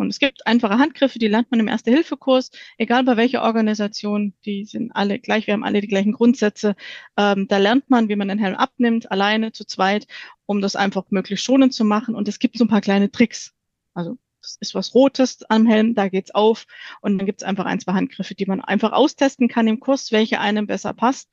Und 0.00 0.08
es 0.08 0.18
gibt 0.18 0.46
einfache 0.46 0.78
Handgriffe, 0.78 1.18
die 1.18 1.28
lernt 1.28 1.50
man 1.50 1.60
im 1.60 1.68
Erste-Hilfe-Kurs, 1.68 2.50
egal 2.78 3.04
bei 3.04 3.18
welcher 3.18 3.42
Organisation, 3.42 4.32
die 4.46 4.64
sind 4.64 4.92
alle 4.92 5.18
gleich, 5.18 5.46
wir 5.46 5.52
haben 5.52 5.62
alle 5.62 5.82
die 5.82 5.88
gleichen 5.88 6.12
Grundsätze. 6.12 6.74
Ähm, 7.18 7.46
da 7.48 7.58
lernt 7.58 7.90
man, 7.90 8.08
wie 8.08 8.16
man 8.16 8.28
den 8.28 8.38
Helm 8.38 8.56
abnimmt, 8.56 9.10
alleine, 9.10 9.52
zu 9.52 9.66
zweit, 9.66 10.06
um 10.46 10.62
das 10.62 10.74
einfach 10.74 11.04
möglichst 11.10 11.44
schonend 11.44 11.74
zu 11.74 11.84
machen. 11.84 12.14
Und 12.14 12.28
es 12.28 12.38
gibt 12.38 12.56
so 12.56 12.64
ein 12.64 12.68
paar 12.68 12.80
kleine 12.80 13.10
Tricks. 13.10 13.52
Also 13.92 14.16
das 14.40 14.56
ist 14.60 14.74
was 14.74 14.94
Rotes 14.94 15.42
am 15.50 15.66
Helm, 15.66 15.94
da 15.94 16.08
geht's 16.08 16.34
auf. 16.34 16.66
Und 17.02 17.18
dann 17.18 17.26
gibt's 17.26 17.42
einfach 17.42 17.66
ein, 17.66 17.78
zwei 17.78 17.92
Handgriffe, 17.92 18.34
die 18.34 18.46
man 18.46 18.62
einfach 18.62 18.92
austesten 18.92 19.48
kann 19.48 19.68
im 19.68 19.80
Kurs, 19.80 20.12
welche 20.12 20.40
einem 20.40 20.66
besser 20.66 20.94
passt. 20.94 21.28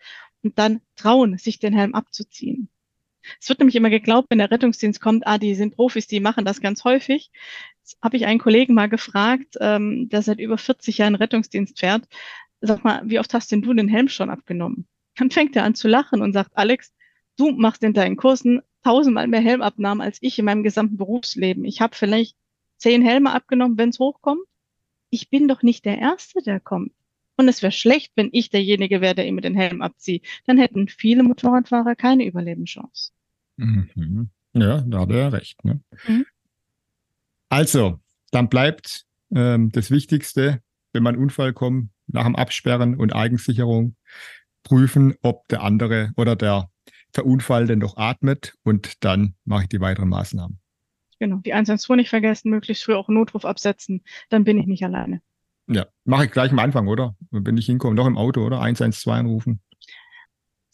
Und 0.48 0.58
dann 0.58 0.80
trauen, 0.96 1.38
sich 1.38 1.60
den 1.60 1.74
Helm 1.74 1.94
abzuziehen. 1.94 2.70
Es 3.42 3.50
wird 3.50 3.60
nämlich 3.60 3.76
immer 3.76 3.90
geglaubt, 3.90 4.28
wenn 4.30 4.38
der 4.38 4.50
Rettungsdienst 4.50 5.02
kommt, 5.02 5.28
ah, 5.28 5.38
die 5.38 5.56
sind 5.56 5.76
Profis, 5.76 6.08
die 6.08 6.22
machen 6.22 6.46
das 6.46 6.62
ganz 6.62 6.86
häufig. 6.86 7.32
Jetzt 7.82 7.98
habe 8.02 8.16
ich 8.16 8.26
einen 8.26 8.40
Kollegen 8.40 8.74
mal 8.74 8.88
gefragt, 8.88 9.58
ähm, 9.60 10.08
der 10.08 10.22
seit 10.22 10.40
über 10.40 10.58
40 10.58 11.00
Jahren 11.00 11.16
Rettungsdienst 11.16 11.78
fährt. 11.78 12.08
Sag 12.62 12.86
mal, 12.86 13.02
wie 13.04 13.20
oft 13.20 13.34
hast 13.34 13.52
denn 13.52 13.62
du 13.62 13.74
den 13.74 13.90
Helm 13.90 14.08
schon 14.08 14.30
abgenommen? 14.30 14.88
Dann 15.18 15.32
fängt 15.32 15.54
er 15.58 15.66
an 15.66 15.76
zu 15.76 15.90
lachen 15.90 16.22
und 16.22 16.32
sagt, 16.32 16.52
Alex, 16.54 16.94
du 17.36 17.52
machst 17.52 17.84
in 17.84 17.94
deinen 17.94 18.16
Kursen 18.16 18.62
tausendmal 18.86 19.28
mehr 19.28 19.42
Helmabnahmen 19.42 20.00
als 20.00 20.18
ich 20.22 20.40
in 20.40 20.46
meinem 20.46 20.64
gesamten 20.64 20.96
Berufsleben. 20.96 21.66
Ich 21.66 21.82
habe 21.82 21.94
vielleicht 21.94 22.38
zehn 22.78 23.02
Helme 23.02 23.34
abgenommen, 23.34 23.78
wenn 23.78 23.90
es 23.90 24.00
hochkommt. 24.00 24.44
Ich 25.10 25.30
bin 25.30 25.50
doch 25.50 25.62
nicht 25.62 25.84
der 25.84 25.98
Erste, 25.98 26.42
der 26.42 26.62
kommt. 26.62 26.94
Und 27.38 27.48
es 27.48 27.62
wäre 27.62 27.72
schlecht, 27.72 28.12
wenn 28.16 28.30
ich 28.32 28.50
derjenige 28.50 29.00
wäre, 29.00 29.16
der 29.16 29.28
immer 29.28 29.42
den 29.42 29.56
Helm 29.56 29.82
abzieht. 29.82 30.26
Dann 30.46 30.58
hätten 30.58 30.88
viele 30.88 31.24
Motorradfahrer 31.24 31.96
keine 31.96 32.26
Überlebenschance. 32.26 33.12
Mhm. 33.58 34.30
Ja, 34.54 34.82
da 34.82 35.02
hat 35.02 35.12
er 35.12 35.34
recht. 35.34 35.64
Ne? 35.64 35.80
Mhm. 36.08 36.26
Also, 37.50 38.00
dann 38.32 38.50
bleibt 38.50 39.06
ähm, 39.34 39.72
das 39.72 39.92
Wichtigste, 39.92 40.62
wenn 40.94 41.04
man 41.04 41.16
Unfall 41.16 41.54
kommt, 41.54 41.92
nach 42.08 42.26
dem 42.26 42.36
Absperren 42.36 42.96
und 42.96 43.14
Eigensicherung 43.14 43.96
prüfen, 44.64 45.16
ob 45.22 45.48
der 45.48 45.62
andere 45.62 46.12
oder 46.18 46.36
der 46.36 46.70
Verunfall 47.14 47.68
denn 47.68 47.80
doch 47.80 47.98
atmet 47.98 48.56
und 48.64 49.04
dann 49.04 49.36
mache 49.46 49.64
ich 49.64 49.70
die 49.70 49.80
weiteren 49.80 50.10
Maßnahmen. 50.10 50.60
Genau, 51.20 51.38
die 51.38 51.54
112 51.54 51.98
nicht 51.98 52.10
vergessen, 52.10 52.50
möglichst 52.50 52.84
früh 52.84 52.94
auch 52.94 53.08
einen 53.08 53.18
Notruf 53.18 53.46
absetzen, 53.46 54.04
dann 54.30 54.44
bin 54.44 54.58
ich 54.60 54.68
nicht 54.68 54.84
alleine. 54.84 55.22
Ja, 55.68 55.86
mache 56.06 56.26
ich 56.26 56.32
gleich 56.32 56.52
am 56.52 56.60
Anfang, 56.60 56.88
oder? 56.88 57.16
Wenn 57.32 57.58
ich 57.58 57.66
hinkomme, 57.66 57.96
noch 57.96 58.08
im 58.08 58.18
Auto, 58.18 58.46
oder? 58.46 58.62
112 58.62 59.08
anrufen. 59.08 59.62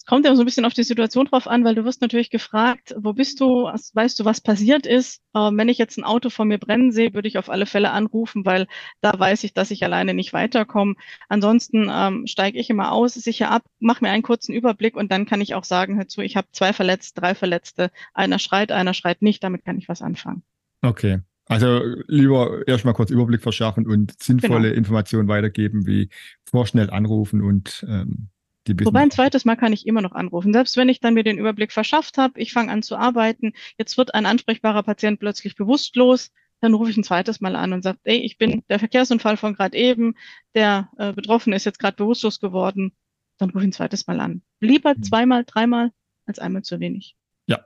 Es 0.04 0.08
kommt 0.08 0.26
ja 0.26 0.36
so 0.36 0.42
ein 0.42 0.46
bisschen 0.46 0.66
auf 0.66 0.74
die 0.74 0.84
Situation 0.84 1.28
drauf 1.28 1.48
an, 1.48 1.64
weil 1.64 1.76
du 1.76 1.86
wirst 1.86 2.02
natürlich 2.02 2.30
gefragt, 2.30 2.94
wo 2.98 3.14
bist 3.14 3.40
du, 3.40 3.70
weißt 3.94 4.20
du, 4.20 4.26
was 4.26 4.42
passiert 4.42 4.86
ist. 4.86 5.22
Ähm, 5.34 5.58
wenn 5.58 5.70
ich 5.70 5.78
jetzt 5.78 5.98
ein 5.98 6.04
Auto 6.04 6.30
vor 6.30 6.44
mir 6.44 6.58
brennen 6.58 6.92
sehe, 6.92 7.14
würde 7.14 7.30
ich 7.30 7.38
auf 7.38 7.50
alle 7.50 7.66
Fälle 7.66 7.92
anrufen, 7.92 8.46
weil 8.46 8.68
da 9.00 9.18
weiß 9.18 9.46
ich, 9.46 9.54
dass 9.54 9.72
ich 9.72 9.82
alleine 9.82 10.14
nicht 10.14 10.34
weiterkomme. 10.34 10.96
Ansonsten 11.30 11.90
ähm, 11.90 12.28
steige 12.28 12.60
ich 12.60 12.70
immer 12.70 12.92
aus, 12.92 13.14
sicher 13.14 13.50
ab, 13.50 13.64
mache 13.80 14.04
mir 14.04 14.12
einen 14.12 14.24
kurzen 14.24 14.54
Überblick 14.54 14.98
und 14.98 15.10
dann 15.10 15.26
kann 15.26 15.40
ich 15.40 15.56
auch 15.56 15.64
sagen, 15.64 15.96
hör 15.96 16.10
zu, 16.10 16.20
ich 16.20 16.36
habe 16.36 16.48
zwei 16.52 16.74
Verletzte, 16.74 17.22
drei 17.22 17.34
Verletzte, 17.34 17.90
einer 18.14 18.40
schreit, 18.40 18.74
einer 18.74 18.94
schreit 18.94 19.22
nicht, 19.22 19.42
damit 19.42 19.64
kann 19.64 19.78
ich 19.78 19.88
was 19.88 20.02
anfangen. 20.02 20.44
Okay. 20.82 21.22
Also 21.46 21.82
lieber 22.08 22.66
erstmal 22.68 22.94
kurz 22.94 23.10
Überblick 23.10 23.42
verschaffen 23.42 23.86
und 23.86 24.22
sinnvolle 24.22 24.70
genau. 24.70 24.78
Informationen 24.78 25.28
weitergeben, 25.28 25.86
wie 25.86 26.10
vorschnell 26.46 26.90
anrufen 26.90 27.42
und 27.42 27.86
ähm, 27.88 28.30
Wobei 28.66 29.02
ein 29.02 29.12
zweites 29.12 29.44
Mal 29.44 29.58
kann 29.58 29.74
ich 29.74 29.86
immer 29.86 30.02
noch 30.02 30.14
anrufen. 30.14 30.54
Selbst 30.54 30.78
wenn 30.78 30.88
ich 30.88 31.02
dann 31.02 31.16
mir 31.16 31.24
den 31.24 31.38
Überblick 31.38 31.74
verschafft 31.74 32.18
habe, 32.18 32.40
ich 32.40 32.54
fange 32.54 32.72
an 32.72 32.82
zu 32.82 32.96
arbeiten, 32.96 33.52
jetzt 33.78 33.98
wird 33.98 34.14
ein 34.14 34.26
ansprechbarer 34.26 34.84
Patient 34.84 35.20
plötzlich 35.20 35.56
bewusstlos, 35.56 36.32
dann 36.62 36.74
rufe 36.74 36.90
ich 36.90 36.96
ein 36.96 37.04
zweites 37.04 37.42
Mal 37.42 37.58
an 37.58 37.74
und 37.74 37.82
sage, 37.82 38.00
ey, 38.06 38.20
ich 38.20 38.38
bin 38.38 38.64
der 38.70 38.80
Verkehrsunfall 38.80 39.36
von 39.36 39.54
gerade 39.54 39.78
eben, 39.78 40.16
der 40.56 40.90
äh, 40.98 41.12
Betroffene 41.12 41.58
ist 41.58 41.66
jetzt 41.66 41.80
gerade 41.80 41.98
bewusstlos 41.98 42.40
geworden, 42.40 42.94
dann 43.38 43.50
rufe 43.50 43.66
ich 43.66 43.70
ein 43.70 43.74
zweites 43.74 44.08
Mal 44.08 44.22
an. 44.22 44.44
Lieber 44.62 44.94
mhm. 44.96 45.04
zweimal, 45.04 45.44
dreimal 45.44 45.92
als 46.26 46.40
einmal 46.40 46.62
zu 46.62 46.80
wenig. 46.80 47.18
Ja, 47.48 47.66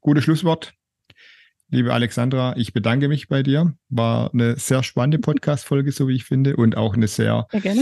gutes 0.00 0.24
Schlusswort. 0.24 0.72
Liebe 1.74 1.92
Alexandra, 1.92 2.54
ich 2.56 2.72
bedanke 2.72 3.08
mich 3.08 3.26
bei 3.26 3.42
dir. 3.42 3.74
War 3.88 4.32
eine 4.32 4.56
sehr 4.56 4.84
spannende 4.84 5.18
Podcast-Folge, 5.18 5.90
so 5.90 6.06
wie 6.06 6.14
ich 6.14 6.24
finde, 6.24 6.54
und 6.54 6.76
auch 6.76 6.94
eine 6.94 7.08
sehr, 7.08 7.48
sehr 7.50 7.74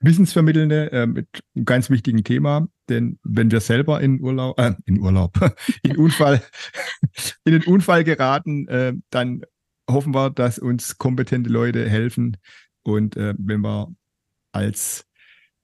wissensvermittelnde 0.00 0.90
äh, 0.90 1.06
mit 1.06 1.28
einem 1.54 1.64
ganz 1.64 1.90
wichtigen 1.90 2.24
Thema, 2.24 2.66
denn 2.88 3.20
wenn 3.22 3.52
wir 3.52 3.60
selber 3.60 4.00
in 4.00 4.20
Urlaub, 4.20 4.58
äh, 4.58 4.74
in 4.84 4.98
Urlaub, 4.98 5.38
in 5.84 5.96
Unfall, 5.96 6.42
in 7.44 7.52
den 7.52 7.62
Unfall 7.62 8.02
geraten, 8.02 8.66
äh, 8.66 8.94
dann 9.10 9.42
hoffen 9.88 10.12
wir, 10.12 10.30
dass 10.30 10.58
uns 10.58 10.98
kompetente 10.98 11.50
Leute 11.50 11.88
helfen 11.88 12.36
und 12.82 13.16
äh, 13.16 13.34
wenn 13.38 13.60
wir 13.60 13.94
als 14.50 15.06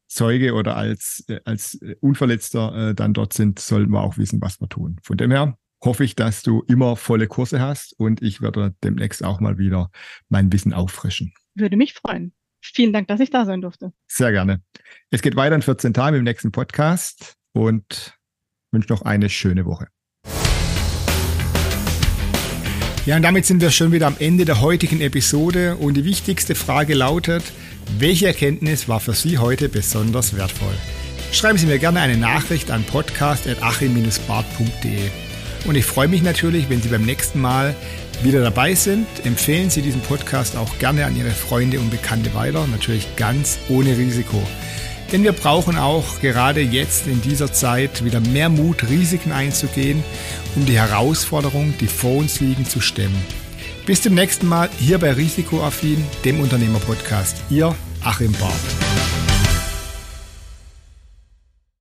Zeuge 0.06 0.54
oder 0.54 0.76
als, 0.76 1.24
äh, 1.26 1.40
als 1.44 1.80
Unverletzter 1.98 2.90
äh, 2.90 2.94
dann 2.94 3.12
dort 3.12 3.32
sind, 3.32 3.58
sollten 3.58 3.90
wir 3.90 4.02
auch 4.02 4.18
wissen, 4.18 4.40
was 4.40 4.60
wir 4.60 4.68
tun. 4.68 5.00
Von 5.02 5.16
dem 5.16 5.32
her 5.32 5.58
hoffe 5.86 6.04
ich, 6.04 6.14
dass 6.14 6.42
du 6.42 6.62
immer 6.68 6.96
volle 6.96 7.28
Kurse 7.28 7.60
hast 7.60 7.98
und 7.98 8.20
ich 8.20 8.42
werde 8.42 8.74
demnächst 8.84 9.24
auch 9.24 9.40
mal 9.40 9.56
wieder 9.56 9.90
mein 10.28 10.52
Wissen 10.52 10.74
auffrischen. 10.74 11.32
Würde 11.54 11.78
mich 11.78 11.94
freuen. 11.94 12.34
Vielen 12.60 12.92
Dank, 12.92 13.08
dass 13.08 13.20
ich 13.20 13.30
da 13.30 13.46
sein 13.46 13.62
durfte. 13.62 13.94
Sehr 14.06 14.32
gerne. 14.32 14.60
Es 15.10 15.22
geht 15.22 15.36
weiter 15.36 15.54
in 15.54 15.62
14 15.62 15.94
Tagen 15.94 16.16
im 16.16 16.24
nächsten 16.24 16.52
Podcast 16.52 17.36
und 17.52 18.18
wünsche 18.72 18.92
noch 18.92 19.00
eine 19.02 19.30
schöne 19.30 19.64
Woche. 19.64 19.86
Ja, 23.06 23.16
und 23.16 23.22
damit 23.22 23.46
sind 23.46 23.60
wir 23.60 23.70
schon 23.70 23.92
wieder 23.92 24.08
am 24.08 24.16
Ende 24.18 24.44
der 24.44 24.60
heutigen 24.60 25.00
Episode 25.00 25.76
und 25.76 25.94
die 25.94 26.04
wichtigste 26.04 26.56
Frage 26.56 26.94
lautet, 26.94 27.44
welche 27.98 28.26
Erkenntnis 28.26 28.88
war 28.88 28.98
für 28.98 29.12
Sie 29.12 29.38
heute 29.38 29.68
besonders 29.68 30.36
wertvoll? 30.36 30.74
Schreiben 31.30 31.58
Sie 31.58 31.66
mir 31.66 31.78
gerne 31.78 32.00
eine 32.00 32.16
Nachricht 32.16 32.72
an 32.72 32.82
podcast.achim-bart.de. 32.82 35.25
Und 35.66 35.74
ich 35.74 35.84
freue 35.84 36.08
mich 36.08 36.22
natürlich, 36.22 36.68
wenn 36.70 36.80
Sie 36.80 36.88
beim 36.88 37.02
nächsten 37.02 37.40
Mal 37.40 37.74
wieder 38.22 38.42
dabei 38.42 38.74
sind. 38.74 39.06
Empfehlen 39.24 39.70
Sie 39.70 39.82
diesen 39.82 40.00
Podcast 40.00 40.56
auch 40.56 40.78
gerne 40.78 41.04
an 41.04 41.16
Ihre 41.16 41.30
Freunde 41.30 41.80
und 41.80 41.90
Bekannte 41.90 42.34
weiter, 42.34 42.66
natürlich 42.68 43.16
ganz 43.16 43.58
ohne 43.68 43.96
Risiko. 43.96 44.40
Denn 45.12 45.22
wir 45.22 45.32
brauchen 45.32 45.78
auch 45.78 46.20
gerade 46.20 46.60
jetzt 46.60 47.06
in 47.06 47.22
dieser 47.22 47.52
Zeit 47.52 48.04
wieder 48.04 48.20
mehr 48.20 48.48
Mut, 48.48 48.88
Risiken 48.88 49.32
einzugehen, 49.32 50.02
um 50.56 50.66
die 50.66 50.78
Herausforderungen, 50.78 51.74
die 51.80 51.86
vor 51.86 52.16
uns 52.16 52.40
liegen, 52.40 52.64
zu 52.64 52.80
stemmen. 52.80 53.22
Bis 53.86 54.02
zum 54.02 54.14
nächsten 54.14 54.48
Mal 54.48 54.68
hier 54.78 54.98
bei 54.98 55.12
Risikoaffin, 55.12 56.02
dem 56.24 56.40
Unternehmerpodcast. 56.40 57.36
Ihr 57.50 57.74
Achim 58.02 58.32
Barth. 58.32 59.05